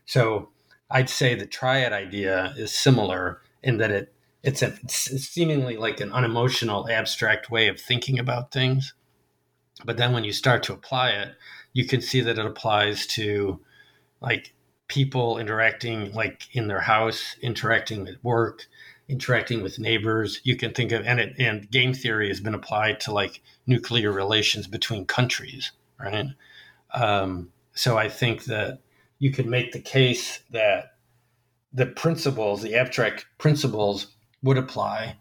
So 0.07 0.51
I'd 0.91 1.11
say 1.11 1.35
the 1.35 1.47
triad 1.47 1.93
idea 1.93 2.55
is 2.57 2.73
similar 2.73 3.41
in 3.63 3.79
that 3.79 3.91
it 3.91 4.13
it's, 4.43 4.63
a, 4.63 4.69
it's 4.83 5.29
seemingly 5.29 5.77
like 5.77 6.01
an 6.01 6.13
unemotional, 6.13 6.89
abstract 6.89 7.51
way 7.51 7.69
of 7.69 7.81
thinking 7.81 8.19
about 8.19 8.53
things. 8.53 8.95
But 9.85 9.97
then 9.97 10.13
when 10.13 10.25
you 10.25 10.33
start 10.33 10.63
to 10.65 10.73
apply 10.73 11.11
it, 11.11 11.35
you 11.73 11.85
can 11.87 12.01
see 12.01 12.21
that 12.21 12.39
it 12.39 12.47
applies 12.47 13.07
to 13.09 13.61
like 14.21 14.53
people 14.89 15.39
interacting 15.39 16.13
like 16.13 16.49
in 16.53 16.67
their 16.67 16.81
house, 16.81 17.37
interacting 17.41 18.09
at 18.09 18.23
work, 18.25 18.67
interacting 19.09 19.63
with 19.63 19.79
neighbors. 19.79 20.41
You 20.45 20.57
can 20.57 20.73
think 20.73 20.93
of 20.93 21.07
and 21.07 21.21
it, 21.21 21.35
and 21.39 21.71
game 21.71 21.95
theory 21.95 22.29
has 22.29 22.41
been 22.41 22.55
applied 22.55 23.01
to 23.01 23.13
like 23.13 23.43
nuclear 23.67 24.11
relations 24.11 24.67
between 24.67 25.07
countries, 25.07 25.73
right? 26.01 26.29
Um, 26.93 27.53
so 27.75 27.97
I 27.97 28.09
think 28.09 28.45
that 28.45 28.81
you 29.19 29.31
could 29.31 29.47
make 29.47 29.73
the 29.73 29.81
case 29.81 30.41
that 30.51 30.95
the 31.73 31.87
principles, 31.87 32.63
the 32.63 32.75
abstract 32.75 33.27
principles, 33.37 34.15
would 34.43 34.59
apply 34.59 35.17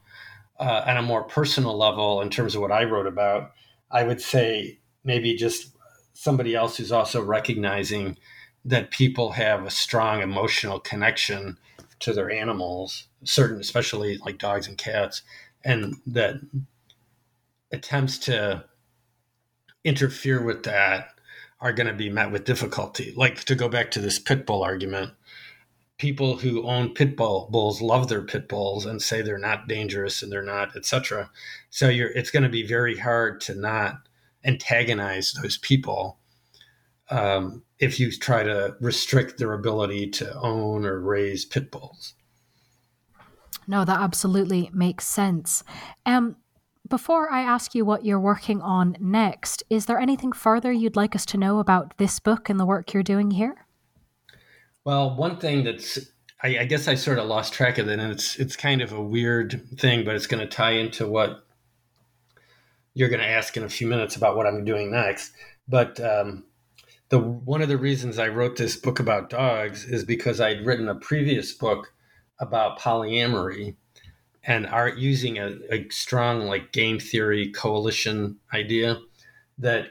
uh, 0.60 0.84
on 0.86 0.98
a 0.98 1.02
more 1.02 1.24
personal 1.24 1.78
level 1.78 2.22
in 2.22 2.30
terms 2.30 2.56
of 2.56 2.62
what 2.62 2.72
I 2.72 2.84
wrote 2.84 3.08
about. 3.08 3.52
I 3.92 4.04
would 4.04 4.22
say 4.22 4.80
maybe 5.04 5.36
just 5.36 5.76
somebody 6.14 6.56
else 6.56 6.78
who's 6.78 6.92
also 6.92 7.24
recognizing 7.24 8.18
that 8.66 8.92
people 8.92 9.32
have 9.32 9.66
a 9.66 9.72
strong 9.72 10.22
emotional 10.22 10.80
connection 10.80 11.58
to 12.00 12.14
their 12.14 12.30
animals, 12.30 13.08
certain, 13.24 13.60
especially 13.60 14.18
like 14.18 14.38
dogs 14.38 14.68
and 14.68 14.78
cats, 14.78 15.22
and 15.64 15.96
that 16.06 16.36
attempts 17.72 18.18
to 18.18 18.66
interfere 19.84 20.44
with 20.44 20.64
that 20.64 21.10
are 21.60 21.74
going 21.74 21.88
to 21.88 21.94
be 21.94 22.10
met 22.10 22.32
with 22.32 22.46
difficulty. 22.46 23.14
Like 23.16 23.44
to 23.46 23.56
go 23.56 23.70
back 23.70 23.92
to 23.92 24.02
this 24.02 24.20
pit 24.20 24.46
bull 24.46 24.64
argument, 24.64 25.14
people 25.98 26.38
who 26.38 26.68
own 26.68 26.94
pit 26.94 27.16
bull 27.16 27.50
bulls 27.52 27.82
love 27.82 28.08
their 28.08 28.22
pit 28.22 28.48
bulls 28.48 28.86
and 28.86 29.02
say 29.02 29.22
they're 29.22 29.38
not 29.38 29.68
dangerous 29.68 30.22
and 30.22 30.32
they're 30.32 30.44
not, 30.44 30.76
etc. 30.76 31.30
So 31.70 31.90
you're 31.90 32.10
it's 32.10 32.32
going 32.32 32.44
to 32.44 32.50
be 32.50 32.66
very 32.66 32.98
hard 32.98 33.42
to 33.42 33.56
not 33.56 34.08
antagonize 34.44 35.34
those 35.34 35.58
people 35.58 36.20
um, 37.10 37.64
if 37.80 38.00
you 38.00 38.12
try 38.12 38.44
to 38.44 38.76
restrict 38.80 39.38
their 39.38 39.54
ability 39.54 40.10
to 40.12 40.34
own 40.40 40.86
or 40.86 41.00
raise 41.00 41.46
pit 41.46 41.72
bulls. 41.72 42.14
No, 43.68 43.84
that 43.84 44.00
absolutely 44.00 44.70
makes 44.74 45.06
sense. 45.06 45.64
Um, 46.06 46.38
before 46.88 47.30
I 47.30 47.42
ask 47.42 47.76
you 47.76 47.84
what 47.84 48.06
you're 48.06 48.20
working 48.20 48.62
on 48.62 48.96
next, 49.00 49.62
is 49.70 49.88
there 49.88 50.00
anything 50.00 50.32
further 50.32 50.72
you'd 50.72 50.96
like 50.96 51.16
us 51.16 51.26
to 51.28 51.38
know 51.38 51.60
about 51.60 51.98
this 51.98 52.20
book 52.20 52.50
and 52.50 52.60
the 52.60 52.66
work 52.66 52.94
you're 52.94 53.04
doing 53.04 53.32
here? 53.32 53.67
Well, 54.88 55.14
one 55.14 55.36
thing 55.36 55.66
that's 55.66 56.00
I, 56.42 56.60
I 56.60 56.64
guess 56.66 56.88
I 56.88 56.96
sort 56.96 57.20
of 57.20 57.28
lost 57.28 57.52
track 57.52 57.78
of 57.78 57.90
it, 57.90 58.00
and 58.00 58.10
it's 58.10 58.38
it's 58.38 58.56
kind 58.56 58.82
of 58.82 58.94
a 58.94 59.02
weird 59.02 59.62
thing, 59.78 60.06
but 60.06 60.16
it's 60.16 60.28
going 60.28 60.40
to 60.40 60.48
tie 60.48 60.72
into 60.72 61.06
what 61.06 61.44
you're 62.94 63.10
going 63.10 63.20
to 63.20 63.28
ask 63.28 63.58
in 63.58 63.64
a 63.64 63.70
few 63.70 63.86
minutes 63.86 64.16
about 64.16 64.38
what 64.38 64.48
I'm 64.48 64.64
doing 64.64 64.90
next. 64.90 65.34
But 65.68 66.00
um, 66.00 66.46
the 67.10 67.20
one 67.20 67.62
of 67.62 67.68
the 67.68 67.78
reasons 67.78 68.18
I 68.18 68.30
wrote 68.30 68.56
this 68.56 68.78
book 68.78 69.02
about 69.02 69.30
dogs 69.30 69.84
is 69.84 70.06
because 70.06 70.40
I'd 70.40 70.66
written 70.66 70.88
a 70.88 70.96
previous 70.96 71.52
book 71.52 71.92
about 72.40 72.80
polyamory 72.80 73.76
and 74.46 74.66
are 74.68 74.88
using 74.88 75.38
a, 75.38 75.58
a 75.70 75.90
strong 75.90 76.44
like 76.44 76.72
game 76.72 76.98
theory 76.98 77.52
coalition 77.52 78.38
idea 78.54 79.02
that 79.58 79.90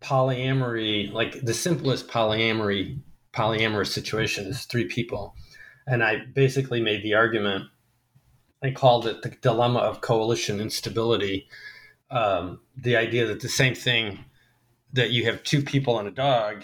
polyamory 0.00 1.12
like 1.12 1.40
the 1.40 1.54
simplest 1.54 2.06
polyamory 2.06 3.00
polyamorous 3.34 3.88
situation 3.88 4.46
is 4.46 4.64
three 4.64 4.86
people 4.86 5.34
and 5.86 6.02
i 6.02 6.24
basically 6.34 6.80
made 6.80 7.02
the 7.02 7.14
argument 7.14 7.64
i 8.62 8.70
called 8.70 9.06
it 9.06 9.22
the 9.22 9.30
dilemma 9.42 9.80
of 9.80 10.00
coalition 10.00 10.60
instability 10.60 11.48
um, 12.10 12.60
the 12.76 12.96
idea 12.96 13.26
that 13.26 13.40
the 13.40 13.48
same 13.48 13.74
thing 13.74 14.24
that 14.92 15.10
you 15.10 15.24
have 15.24 15.42
two 15.42 15.62
people 15.62 15.98
and 15.98 16.08
a 16.08 16.12
dog, 16.12 16.62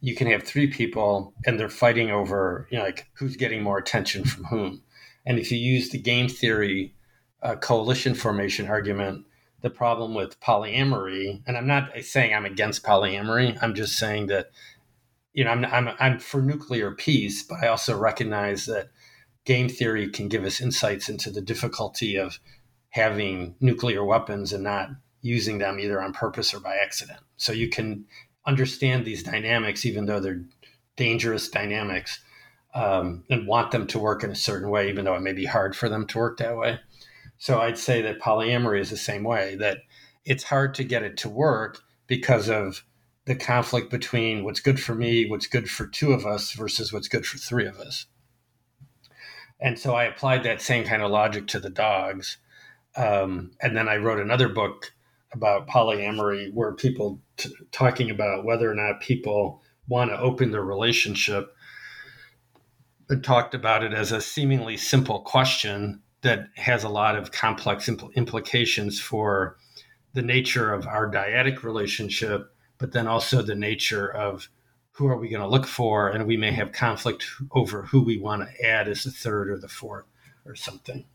you 0.00 0.14
can 0.14 0.28
have 0.28 0.44
three 0.44 0.68
people 0.68 1.34
and 1.44 1.58
they're 1.58 1.68
fighting 1.68 2.10
over, 2.10 2.68
you 2.70 2.78
know, 2.78 2.84
like 2.84 3.08
who's 3.14 3.36
getting 3.36 3.62
more 3.62 3.78
attention 3.78 4.24
from 4.24 4.44
whom. 4.44 4.82
And 5.26 5.38
if 5.38 5.50
you 5.50 5.58
use 5.58 5.90
the 5.90 5.98
game 5.98 6.28
theory 6.28 6.94
uh, 7.42 7.56
coalition 7.56 8.14
formation 8.14 8.68
argument, 8.68 9.26
the 9.62 9.70
problem 9.70 10.14
with 10.14 10.38
polyamory, 10.40 11.42
and 11.46 11.56
I'm 11.56 11.66
not 11.66 11.90
saying 12.02 12.34
I'm 12.34 12.44
against 12.44 12.84
polyamory, 12.84 13.58
I'm 13.60 13.74
just 13.74 13.98
saying 13.98 14.28
that, 14.28 14.50
you 15.34 15.44
know, 15.44 15.50
I'm, 15.50 15.64
I'm, 15.64 15.90
I'm 15.98 16.18
for 16.18 16.40
nuclear 16.40 16.92
peace, 16.92 17.42
but 17.42 17.62
I 17.62 17.68
also 17.68 17.98
recognize 17.98 18.66
that 18.66 18.88
game 19.44 19.68
theory 19.68 20.08
can 20.08 20.28
give 20.28 20.44
us 20.44 20.60
insights 20.60 21.08
into 21.08 21.30
the 21.30 21.42
difficulty 21.42 22.16
of 22.16 22.38
having 22.90 23.56
nuclear 23.60 24.04
weapons 24.04 24.52
and 24.52 24.64
not 24.64 24.88
using 25.20 25.58
them 25.58 25.80
either 25.80 26.00
on 26.00 26.12
purpose 26.12 26.54
or 26.54 26.60
by 26.60 26.76
accident. 26.76 27.18
So 27.36 27.52
you 27.52 27.68
can 27.68 28.06
understand 28.46 29.04
these 29.04 29.22
dynamics, 29.22 29.84
even 29.84 30.06
though 30.06 30.20
they're 30.20 30.44
dangerous 30.96 31.48
dynamics, 31.48 32.20
um, 32.74 33.24
and 33.28 33.46
want 33.46 33.72
them 33.72 33.86
to 33.88 33.98
work 33.98 34.22
in 34.22 34.30
a 34.30 34.36
certain 34.36 34.70
way, 34.70 34.88
even 34.88 35.04
though 35.04 35.14
it 35.14 35.22
may 35.22 35.32
be 35.32 35.46
hard 35.46 35.74
for 35.76 35.88
them 35.88 36.06
to 36.08 36.18
work 36.18 36.38
that 36.38 36.56
way. 36.56 36.78
So 37.38 37.60
I'd 37.60 37.78
say 37.78 38.02
that 38.02 38.20
polyamory 38.20 38.80
is 38.80 38.90
the 38.90 38.96
same 38.96 39.24
way, 39.24 39.56
that 39.56 39.78
it's 40.24 40.44
hard 40.44 40.74
to 40.74 40.84
get 40.84 41.02
it 41.02 41.16
to 41.18 41.28
work 41.28 41.80
because 42.06 42.48
of 42.48 42.84
the 43.26 43.34
conflict 43.34 43.90
between 43.90 44.44
what's 44.44 44.60
good 44.60 44.80
for 44.80 44.94
me, 44.94 45.28
what's 45.28 45.46
good 45.46 45.70
for 45.70 45.86
two 45.86 46.12
of 46.12 46.26
us 46.26 46.52
versus 46.52 46.92
what's 46.92 47.08
good 47.08 47.24
for 47.24 47.38
three 47.38 47.66
of 47.66 47.78
us. 47.78 48.06
And 49.60 49.78
so 49.78 49.94
I 49.94 50.04
applied 50.04 50.42
that 50.42 50.60
same 50.60 50.84
kind 50.84 51.02
of 51.02 51.10
logic 51.10 51.46
to 51.48 51.60
the 51.60 51.70
dogs. 51.70 52.36
Um, 52.96 53.52
and 53.62 53.76
then 53.76 53.88
I 53.88 53.96
wrote 53.96 54.20
another 54.20 54.48
book 54.48 54.92
about 55.32 55.68
polyamory 55.68 56.52
where 56.52 56.72
people 56.72 57.20
t- 57.36 57.50
talking 57.72 58.10
about 58.10 58.44
whether 58.44 58.70
or 58.70 58.74
not 58.74 59.00
people 59.00 59.62
want 59.88 60.10
to 60.10 60.18
open 60.18 60.50
their 60.50 60.64
relationship 60.64 61.54
and 63.08 63.22
talked 63.22 63.54
about 63.54 63.82
it 63.82 63.92
as 63.92 64.12
a 64.12 64.20
seemingly 64.20 64.76
simple 64.76 65.20
question 65.20 66.02
that 66.22 66.48
has 66.56 66.84
a 66.84 66.88
lot 66.88 67.16
of 67.16 67.32
complex 67.32 67.86
impl- 67.88 68.14
implications 68.14 69.00
for 69.00 69.56
the 70.14 70.22
nature 70.22 70.72
of 70.72 70.86
our 70.86 71.10
dyadic 71.10 71.62
relationship 71.62 72.53
but 72.84 72.92
then 72.92 73.06
also 73.06 73.40
the 73.40 73.54
nature 73.54 74.06
of 74.06 74.50
who 74.92 75.06
are 75.06 75.16
we 75.16 75.30
going 75.30 75.40
to 75.40 75.48
look 75.48 75.66
for 75.66 76.10
and 76.10 76.26
we 76.26 76.36
may 76.36 76.52
have 76.52 76.70
conflict 76.70 77.24
over 77.52 77.82
who 77.82 78.02
we 78.02 78.18
want 78.18 78.42
to 78.42 78.66
add 78.66 78.88
as 78.88 79.04
the 79.04 79.10
third 79.10 79.48
or 79.48 79.58
the 79.58 79.68
fourth 79.68 80.04
or 80.44 80.54
something 80.54 81.06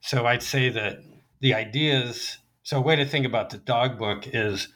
so 0.00 0.24
i'd 0.24 0.42
say 0.42 0.70
that 0.70 0.98
the 1.40 1.52
ideas 1.52 2.38
so, 2.64 2.78
a 2.78 2.80
way 2.80 2.94
to 2.94 3.04
think 3.04 3.26
about 3.26 3.50
the 3.50 3.58
dog 3.58 3.98
book 3.98 4.24
is 4.32 4.68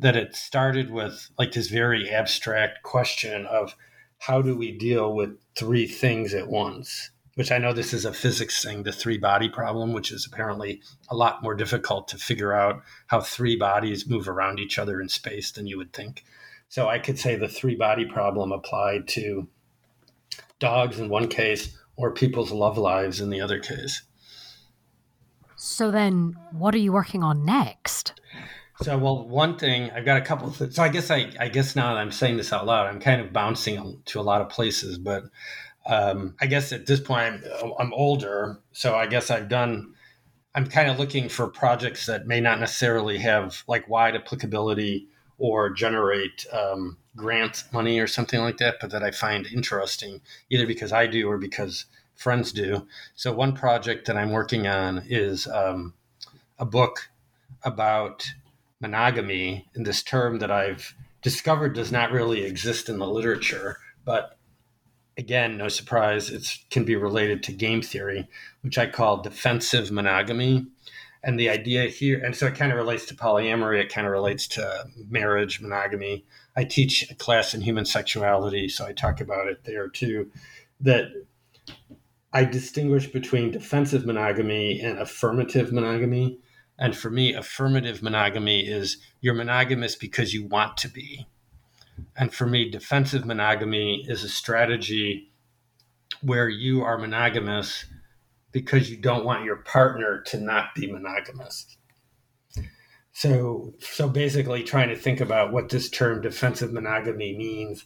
that 0.00 0.16
it 0.16 0.34
started 0.34 0.90
with 0.90 1.30
like 1.38 1.52
this 1.52 1.68
very 1.68 2.10
abstract 2.10 2.82
question 2.82 3.46
of 3.46 3.76
how 4.18 4.42
do 4.42 4.56
we 4.56 4.76
deal 4.76 5.14
with 5.14 5.38
three 5.56 5.86
things 5.86 6.34
at 6.34 6.48
once? 6.48 7.10
Which 7.40 7.50
I 7.50 7.56
know 7.56 7.72
this 7.72 7.94
is 7.94 8.04
a 8.04 8.12
physics 8.12 8.62
thing, 8.62 8.82
the 8.82 8.92
three 8.92 9.16
body 9.16 9.48
problem, 9.48 9.94
which 9.94 10.12
is 10.12 10.26
apparently 10.26 10.82
a 11.08 11.16
lot 11.16 11.42
more 11.42 11.54
difficult 11.54 12.06
to 12.08 12.18
figure 12.18 12.52
out 12.52 12.82
how 13.06 13.22
three 13.22 13.56
bodies 13.56 14.06
move 14.06 14.28
around 14.28 14.58
each 14.58 14.78
other 14.78 15.00
in 15.00 15.08
space 15.08 15.50
than 15.50 15.66
you 15.66 15.78
would 15.78 15.94
think. 15.94 16.22
So, 16.68 16.86
I 16.86 16.98
could 16.98 17.18
say 17.18 17.36
the 17.36 17.48
three 17.48 17.76
body 17.76 18.04
problem 18.04 18.52
applied 18.52 19.08
to 19.16 19.48
dogs 20.58 20.98
in 21.00 21.08
one 21.08 21.28
case 21.28 21.78
or 21.96 22.12
people's 22.12 22.52
love 22.52 22.76
lives 22.76 23.22
in 23.22 23.30
the 23.30 23.40
other 23.40 23.58
case. 23.58 24.02
So 25.56 25.90
then, 25.90 26.36
what 26.52 26.74
are 26.74 26.78
you 26.78 26.92
working 26.92 27.22
on 27.22 27.46
next? 27.46 28.20
So, 28.82 28.98
well, 28.98 29.26
one 29.26 29.56
thing 29.56 29.90
I've 29.92 30.04
got 30.04 30.18
a 30.18 30.24
couple 30.24 30.48
of 30.48 30.56
things. 30.56 30.74
So, 30.76 30.82
I 30.82 30.90
guess 30.90 31.10
I, 31.10 31.32
I 31.40 31.48
guess 31.48 31.74
now 31.74 31.94
that 31.94 32.00
I'm 32.00 32.12
saying 32.12 32.36
this 32.36 32.52
out 32.52 32.66
loud, 32.66 32.86
I'm 32.86 33.00
kind 33.00 33.22
of 33.22 33.32
bouncing 33.32 34.02
to 34.04 34.20
a 34.20 34.22
lot 34.22 34.42
of 34.42 34.50
places. 34.50 34.98
But 34.98 35.24
um, 35.86 36.34
I 36.40 36.46
guess 36.46 36.72
at 36.72 36.86
this 36.86 37.00
point, 37.00 37.42
I'm, 37.62 37.72
I'm 37.78 37.92
older, 37.94 38.60
so 38.72 38.94
I 38.94 39.06
guess 39.06 39.30
I've 39.30 39.48
done. 39.48 39.94
I'm 40.54 40.66
kind 40.66 40.90
of 40.90 40.98
looking 40.98 41.28
for 41.28 41.46
projects 41.46 42.06
that 42.06 42.26
may 42.26 42.40
not 42.40 42.58
necessarily 42.58 43.18
have 43.18 43.62
like 43.68 43.88
wide 43.88 44.16
applicability 44.16 45.06
or 45.38 45.70
generate 45.70 46.44
um, 46.52 46.98
grant 47.16 47.64
money 47.72 47.98
or 47.98 48.06
something 48.06 48.40
like 48.40 48.58
that, 48.58 48.76
but 48.80 48.90
that 48.90 49.02
I 49.02 49.10
find 49.12 49.46
interesting, 49.46 50.20
either 50.50 50.66
because 50.66 50.92
I 50.92 51.06
do 51.06 51.28
or 51.30 51.38
because 51.38 51.86
friends 52.14 52.52
do. 52.52 52.86
So, 53.14 53.32
one 53.32 53.54
project 53.54 54.06
that 54.06 54.16
I'm 54.16 54.30
working 54.30 54.66
on 54.66 55.04
is 55.08 55.46
um, 55.46 55.94
a 56.58 56.66
book 56.66 57.08
about 57.62 58.30
monogamy, 58.80 59.68
and 59.74 59.86
this 59.86 60.02
term 60.02 60.38
that 60.38 60.50
I've 60.50 60.94
discovered 61.22 61.74
does 61.74 61.92
not 61.92 62.12
really 62.12 62.44
exist 62.44 62.88
in 62.88 62.98
the 62.98 63.08
literature, 63.08 63.78
but 64.04 64.36
again, 65.18 65.56
no 65.56 65.68
surprise, 65.68 66.30
it 66.30 66.58
can 66.70 66.84
be 66.84 66.96
related 66.96 67.42
to 67.44 67.52
game 67.52 67.82
theory, 67.82 68.28
which 68.62 68.78
I 68.78 68.86
call 68.86 69.22
defensive 69.22 69.90
monogamy. 69.90 70.66
And 71.22 71.38
the 71.38 71.50
idea 71.50 71.84
here, 71.84 72.18
and 72.24 72.34
so 72.34 72.46
it 72.46 72.54
kind 72.54 72.72
of 72.72 72.78
relates 72.78 73.04
to 73.06 73.14
polyamory, 73.14 73.80
it 73.80 73.92
kind 73.92 74.06
of 74.06 74.12
relates 74.12 74.48
to 74.48 74.86
marriage, 75.08 75.60
monogamy. 75.60 76.24
I 76.56 76.64
teach 76.64 77.10
a 77.10 77.14
class 77.14 77.52
in 77.52 77.60
human 77.60 77.84
sexuality, 77.84 78.68
so 78.68 78.86
I 78.86 78.92
talk 78.92 79.20
about 79.20 79.46
it 79.46 79.64
there 79.64 79.88
too. 79.88 80.30
That 80.80 81.12
I 82.32 82.44
distinguish 82.44 83.08
between 83.08 83.50
defensive 83.50 84.06
monogamy 84.06 84.80
and 84.80 84.98
affirmative 84.98 85.72
monogamy. 85.72 86.38
And 86.78 86.96
for 86.96 87.10
me, 87.10 87.34
affirmative 87.34 88.02
monogamy 88.02 88.60
is 88.60 88.96
you're 89.20 89.34
monogamous 89.34 89.96
because 89.96 90.32
you 90.32 90.46
want 90.46 90.78
to 90.78 90.88
be. 90.88 91.26
And 92.16 92.32
for 92.32 92.46
me, 92.46 92.70
defensive 92.70 93.24
monogamy 93.24 94.04
is 94.08 94.24
a 94.24 94.28
strategy 94.28 95.32
where 96.22 96.48
you 96.48 96.82
are 96.82 96.98
monogamous 96.98 97.86
because 98.52 98.90
you 98.90 98.96
don't 98.96 99.24
want 99.24 99.44
your 99.44 99.56
partner 99.56 100.22
to 100.26 100.38
not 100.38 100.74
be 100.74 100.90
monogamous. 100.90 101.76
So, 103.12 103.74
so 103.80 104.08
basically, 104.08 104.62
trying 104.62 104.88
to 104.88 104.96
think 104.96 105.20
about 105.20 105.52
what 105.52 105.68
this 105.68 105.90
term 105.90 106.20
defensive 106.20 106.72
monogamy 106.72 107.36
means 107.36 107.84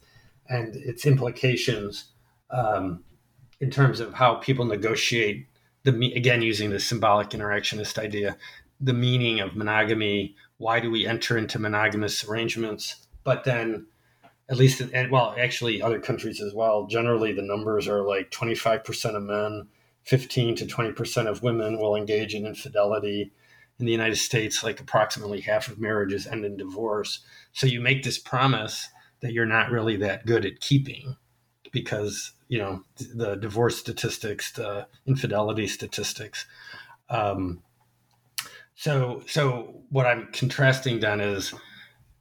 and 0.49 0.77
its 0.77 1.07
implications 1.07 2.13
um, 2.51 3.05
in 3.61 3.71
terms 3.71 4.01
of 4.01 4.15
how 4.15 4.37
people 4.37 4.65
negotiate 4.65 5.47
the 5.83 6.13
again 6.15 6.41
using 6.41 6.71
the 6.71 6.81
symbolic 6.81 7.31
interactionist 7.31 7.99
idea 7.99 8.37
the 8.81 8.93
meaning 8.93 9.41
of 9.41 9.57
monogamy. 9.57 10.37
Why 10.59 10.81
do 10.81 10.91
we 10.91 11.07
enter 11.07 11.37
into 11.39 11.59
monogamous 11.59 12.25
arrangements? 12.29 13.07
But 13.25 13.45
then, 13.45 13.87
at 14.49 14.57
least, 14.57 14.81
and 14.81 15.11
well, 15.11 15.35
actually, 15.39 15.81
other 15.81 16.01
countries 16.01 16.41
as 16.41 16.53
well. 16.53 16.87
Generally, 16.87 17.33
the 17.33 17.43
numbers 17.43 17.89
are 17.89 18.03
like 18.03 18.31
25% 18.31 19.17
of 19.17 19.23
men, 19.23 19.69
15 20.05 20.57
to 20.57 20.67
20% 20.67 21.27
of 21.27 21.43
women 21.43 21.79
will 21.79 21.97
engage 21.97 22.35
in 22.35 22.47
infidelity. 22.47 23.33
In 23.81 23.87
the 23.87 23.93
United 23.93 24.17
States, 24.17 24.63
like 24.63 24.79
approximately 24.79 25.41
half 25.41 25.67
of 25.67 25.81
marriages 25.81 26.29
end 26.29 26.45
in 26.45 26.57
divorce. 26.57 27.25
So 27.53 27.67
you 27.67 27.81
make 27.81 28.05
this 28.05 28.19
promise 28.19 28.89
that 29.21 29.33
you're 29.33 29.47
not 29.47 29.73
really 29.73 29.97
that 29.97 30.27
good 30.27 30.47
at 30.47 30.61
keeping 30.61 31.17
because 31.73 32.33
you 32.47 32.59
know 32.59 32.85
the 32.97 33.35
divorce 33.35 33.77
statistics, 33.77 34.53
the 34.53 34.87
infidelity 35.07 35.67
statistics. 35.67 36.47
Um, 37.09 37.63
so, 38.75 39.23
so 39.27 39.83
what 39.91 40.07
I'm 40.07 40.29
contrasting 40.33 41.01
then 41.01 41.21
is 41.21 41.55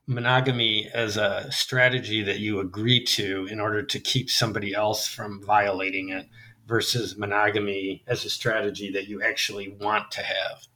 monogamy 0.05 0.89
as 0.93 1.17
a 1.17 1.49
strategy 1.51 2.23
that 2.23 2.39
you 2.39 2.59
agree 2.59 3.03
to 3.03 3.47
in 3.49 3.59
order 3.59 3.81
to 3.81 3.99
keep 3.99 4.29
somebody 4.29 4.73
else 4.73 5.07
from 5.07 5.41
violating 5.41 6.09
it 6.09 6.27
versus 6.67 7.17
monogamy 7.17 8.03
as 8.07 8.25
a 8.25 8.29
strategy 8.29 8.91
that 8.91 9.07
you 9.07 9.21
actually 9.21 9.69
want 9.79 10.11
to 10.11 10.21
have. 10.21 10.67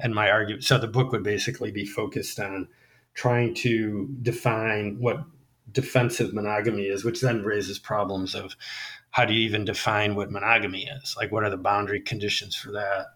And 0.00 0.14
my 0.14 0.30
argument, 0.30 0.64
so 0.64 0.78
the 0.78 0.88
book 0.88 1.12
would 1.12 1.22
basically 1.22 1.70
be 1.70 1.86
focused 1.86 2.40
on 2.40 2.68
trying 3.14 3.54
to 3.54 4.08
define 4.22 4.98
what 4.98 5.24
defensive 5.70 6.34
monogamy 6.34 6.84
is, 6.84 7.04
which 7.04 7.20
then 7.20 7.42
raises 7.42 7.78
problems 7.78 8.34
of 8.34 8.56
how 9.10 9.24
do 9.24 9.32
you 9.32 9.40
even 9.46 9.64
define 9.64 10.16
what 10.16 10.32
monogamy 10.32 10.88
is? 10.88 11.14
Like, 11.16 11.30
what 11.30 11.44
are 11.44 11.50
the 11.50 11.56
boundary 11.56 12.00
conditions 12.00 12.56
for 12.56 12.72
that? 12.72 13.06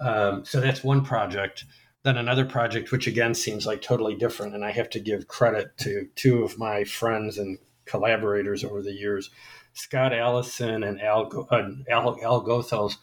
Um, 0.00 0.44
so 0.44 0.60
that's 0.60 0.82
one 0.82 1.04
project. 1.04 1.66
Then 2.04 2.16
another 2.16 2.44
project, 2.44 2.92
which 2.92 3.06
again 3.06 3.34
seems 3.34 3.66
like 3.66 3.82
totally 3.82 4.14
different, 4.14 4.54
and 4.54 4.64
I 4.64 4.70
have 4.70 4.88
to 4.90 5.00
give 5.00 5.28
credit 5.28 5.76
to 5.78 6.08
two 6.14 6.44
of 6.44 6.58
my 6.58 6.84
friends 6.84 7.38
and 7.38 7.58
collaborators 7.84 8.62
over 8.62 8.82
the 8.82 8.92
years, 8.92 9.30
Scott 9.72 10.12
Allison 10.12 10.82
and 10.82 11.00
Al, 11.00 11.46
uh, 11.50 11.70
Al, 11.90 12.18
Al 12.22 12.44
Goethals, 12.44 12.96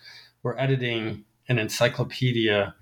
were 0.43 0.59
editing 0.59 1.25
an 1.47 1.59
encyclopedia 1.59 2.75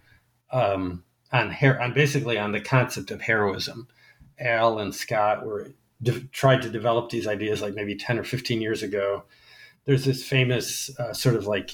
um, 0.51 1.03
on 1.31 1.49
hair, 1.49 1.81
on 1.81 1.93
basically 1.93 2.37
on 2.37 2.51
the 2.51 2.61
concept 2.61 3.11
of 3.11 3.21
heroism. 3.21 3.87
Al 4.39 4.79
and 4.79 4.93
Scott 4.93 5.45
were 5.45 5.71
de- 6.01 6.21
tried 6.31 6.61
to 6.61 6.69
develop 6.69 7.09
these 7.09 7.27
ideas 7.27 7.61
like 7.61 7.73
maybe 7.73 7.95
ten 7.95 8.19
or 8.19 8.23
fifteen 8.23 8.61
years 8.61 8.83
ago. 8.83 9.23
There's 9.85 10.05
this 10.05 10.23
famous 10.23 10.89
uh, 10.99 11.13
sort 11.13 11.35
of 11.35 11.47
like 11.47 11.71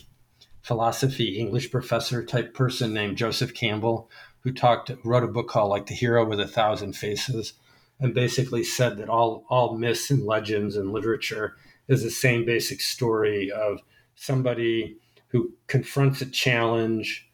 philosophy 0.62 1.40
English 1.40 1.72
professor 1.72 2.24
type 2.24 2.54
person 2.54 2.94
named 2.94 3.18
Joseph 3.18 3.54
Campbell, 3.54 4.10
who 4.42 4.52
talked 4.52 4.92
wrote 5.04 5.24
a 5.24 5.28
book 5.28 5.48
called 5.48 5.70
like 5.70 5.88
The 5.88 5.94
Hero 5.94 6.26
with 6.26 6.40
a 6.40 6.48
Thousand 6.48 6.94
Faces, 6.94 7.54
and 8.00 8.14
basically 8.14 8.64
said 8.64 8.98
that 8.98 9.10
all 9.10 9.46
all 9.50 9.78
myths 9.78 10.10
and 10.10 10.26
legends 10.26 10.76
and 10.76 10.92
literature 10.92 11.56
is 11.88 12.04
the 12.04 12.12
same 12.12 12.46
basic 12.46 12.82
story 12.82 13.52
of 13.52 13.80
somebody 14.16 14.98
who 15.30 15.54
confronts 15.68 16.22
a 16.22 16.26
challenge, 16.26 17.30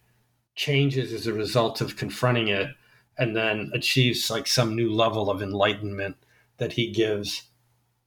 changes 0.56 1.14
as 1.14 1.28
a 1.28 1.34
result 1.34 1.82
of 1.82 1.98
confronting 1.98 2.48
it, 2.48 2.70
and 3.18 3.36
then 3.36 3.72
achieves 3.74 4.30
like 4.30 4.48
some 4.48 4.76
new 4.76 4.92
level 4.92 5.30
of 5.30 5.42
enlightenment 5.42 6.18
that 6.58 6.74
he 6.74 6.92
gives 6.92 7.44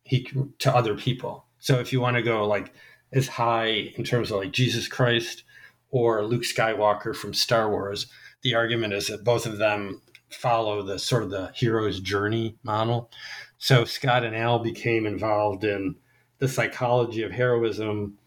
he 0.04 0.26
to 0.58 0.74
other 0.74 0.94
people. 0.94 1.44
So 1.58 1.78
if 1.80 1.92
you 1.92 2.00
want 2.00 2.16
to 2.16 2.22
go 2.22 2.46
like 2.46 2.72
as 3.12 3.28
high 3.28 3.92
in 3.96 4.04
terms 4.04 4.30
of 4.30 4.38
like 4.38 4.52
Jesus 4.52 4.88
Christ 4.88 5.44
or 5.90 6.24
Luke 6.24 6.42
Skywalker 6.42 7.14
from 7.14 7.34
Star 7.34 7.70
Wars. 7.70 8.06
The 8.42 8.54
argument 8.54 8.92
is 8.92 9.08
that 9.08 9.24
both 9.24 9.46
of 9.46 9.58
them 9.58 10.02
follow 10.30 10.82
the 10.82 10.98
sort 10.98 11.22
of 11.22 11.30
the 11.30 11.50
hero's 11.54 12.00
journey 12.00 12.56
model. 12.62 13.10
So 13.58 13.84
Scott 13.84 14.24
and 14.24 14.36
Al 14.36 14.58
became 14.58 15.06
involved 15.06 15.64
in 15.64 15.96
the 16.38 16.48
psychology 16.48 17.22
of 17.22 17.32
heroism 17.32 18.18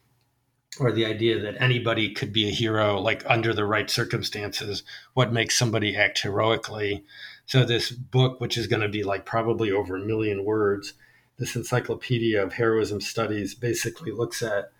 or 0.80 0.92
the 0.92 1.06
idea 1.06 1.40
that 1.40 1.62
anybody 1.62 2.14
could 2.14 2.32
be 2.32 2.48
a 2.48 2.52
hero 2.52 3.00
like 3.00 3.24
under 3.26 3.54
the 3.54 3.66
right 3.66 3.90
circumstances 3.90 4.84
what 5.14 5.34
makes 5.34 5.58
somebody 5.58 5.96
act 5.96 6.20
heroically 6.20 7.04
so 7.46 7.66
this 7.66 7.92
book 7.92 8.40
which 8.40 8.58
is 8.58 8.68
going 8.68 8.82
to 8.82 8.88
be 8.88 9.04
like 9.04 9.26
probably 9.26 9.70
over 9.70 9.98
a 9.98 10.06
million 10.06 10.46
words 10.46 10.94
this 11.38 11.56
encyclopedia 11.56 12.42
of 12.42 12.54
heroism 12.54 13.02
studies 13.02 13.54
basically 13.54 14.12
looks 14.12 14.42
at 14.42 14.72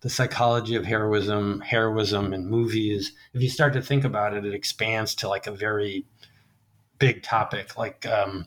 the 0.00 0.10
psychology 0.10 0.74
of 0.74 0.84
heroism, 0.84 1.60
heroism 1.60 2.32
in 2.32 2.46
movies. 2.46 3.12
If 3.34 3.42
you 3.42 3.50
start 3.50 3.72
to 3.74 3.82
think 3.82 4.04
about 4.04 4.34
it, 4.34 4.44
it 4.44 4.54
expands 4.54 5.14
to 5.16 5.28
like 5.28 5.46
a 5.46 5.52
very 5.52 6.06
big 6.98 7.22
topic, 7.22 7.76
like 7.76 8.06
um, 8.06 8.46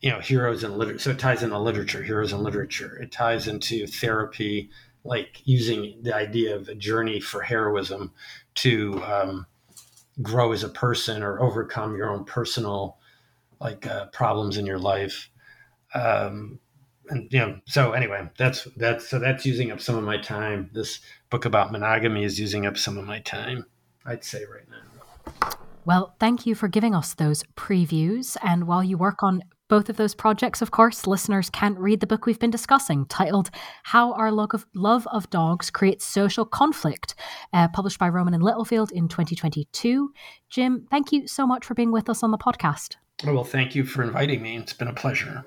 you 0.00 0.10
know, 0.10 0.20
heroes 0.20 0.64
in 0.64 0.76
literature. 0.76 0.98
So 0.98 1.10
it 1.10 1.18
ties 1.18 1.42
into 1.42 1.58
literature, 1.58 2.02
heroes 2.02 2.32
in 2.32 2.42
literature. 2.42 2.96
It 2.96 3.12
ties 3.12 3.48
into 3.48 3.86
therapy, 3.86 4.70
like 5.04 5.42
using 5.44 6.02
the 6.02 6.14
idea 6.14 6.54
of 6.54 6.68
a 6.68 6.74
journey 6.74 7.20
for 7.20 7.42
heroism 7.42 8.12
to 8.56 9.02
um, 9.04 9.46
grow 10.20 10.52
as 10.52 10.64
a 10.64 10.68
person 10.68 11.22
or 11.22 11.40
overcome 11.40 11.96
your 11.96 12.10
own 12.10 12.24
personal 12.24 12.98
like 13.60 13.86
uh, 13.86 14.06
problems 14.06 14.56
in 14.56 14.66
your 14.66 14.78
life. 14.78 15.30
Um, 15.94 16.60
and 17.10 17.32
you 17.32 17.38
know, 17.38 17.60
so 17.66 17.92
anyway, 17.92 18.28
that's 18.36 18.64
that's 18.76 19.08
so 19.08 19.18
that's 19.18 19.44
using 19.46 19.70
up 19.70 19.80
some 19.80 19.96
of 19.96 20.04
my 20.04 20.18
time. 20.18 20.70
This 20.72 21.00
book 21.30 21.44
about 21.44 21.72
monogamy 21.72 22.24
is 22.24 22.38
using 22.38 22.66
up 22.66 22.76
some 22.76 22.98
of 22.98 23.04
my 23.04 23.20
time. 23.20 23.66
I'd 24.04 24.24
say 24.24 24.44
right 24.44 24.64
now. 24.70 24.88
Well, 25.84 26.14
thank 26.20 26.44
you 26.44 26.54
for 26.54 26.68
giving 26.68 26.94
us 26.94 27.14
those 27.14 27.44
previews. 27.56 28.36
And 28.42 28.66
while 28.66 28.84
you 28.84 28.98
work 28.98 29.22
on 29.22 29.42
both 29.68 29.88
of 29.88 29.96
those 29.96 30.14
projects, 30.14 30.60
of 30.62 30.70
course, 30.70 31.06
listeners 31.06 31.50
can't 31.50 31.78
read 31.78 32.00
the 32.00 32.06
book 32.06 32.26
we've 32.26 32.38
been 32.38 32.50
discussing, 32.50 33.06
titled 33.06 33.50
How 33.84 34.12
Our 34.12 34.30
Love 34.30 34.50
of, 34.54 34.66
Love 34.74 35.06
of 35.08 35.30
Dogs 35.30 35.70
Creates 35.70 36.04
Social 36.04 36.44
Conflict, 36.44 37.14
uh, 37.52 37.68
published 37.68 37.98
by 37.98 38.08
Rowman 38.08 38.34
and 38.34 38.42
Littlefield 38.42 38.90
in 38.92 39.08
2022. 39.08 40.12
Jim, 40.50 40.86
thank 40.90 41.12
you 41.12 41.26
so 41.26 41.46
much 41.46 41.64
for 41.64 41.74
being 41.74 41.92
with 41.92 42.08
us 42.08 42.22
on 42.22 42.32
the 42.32 42.38
podcast. 42.38 42.96
Well, 43.24 43.44
thank 43.44 43.74
you 43.74 43.84
for 43.84 44.02
inviting 44.02 44.42
me. 44.42 44.56
It's 44.56 44.72
been 44.72 44.88
a 44.88 44.94
pleasure. 44.94 45.44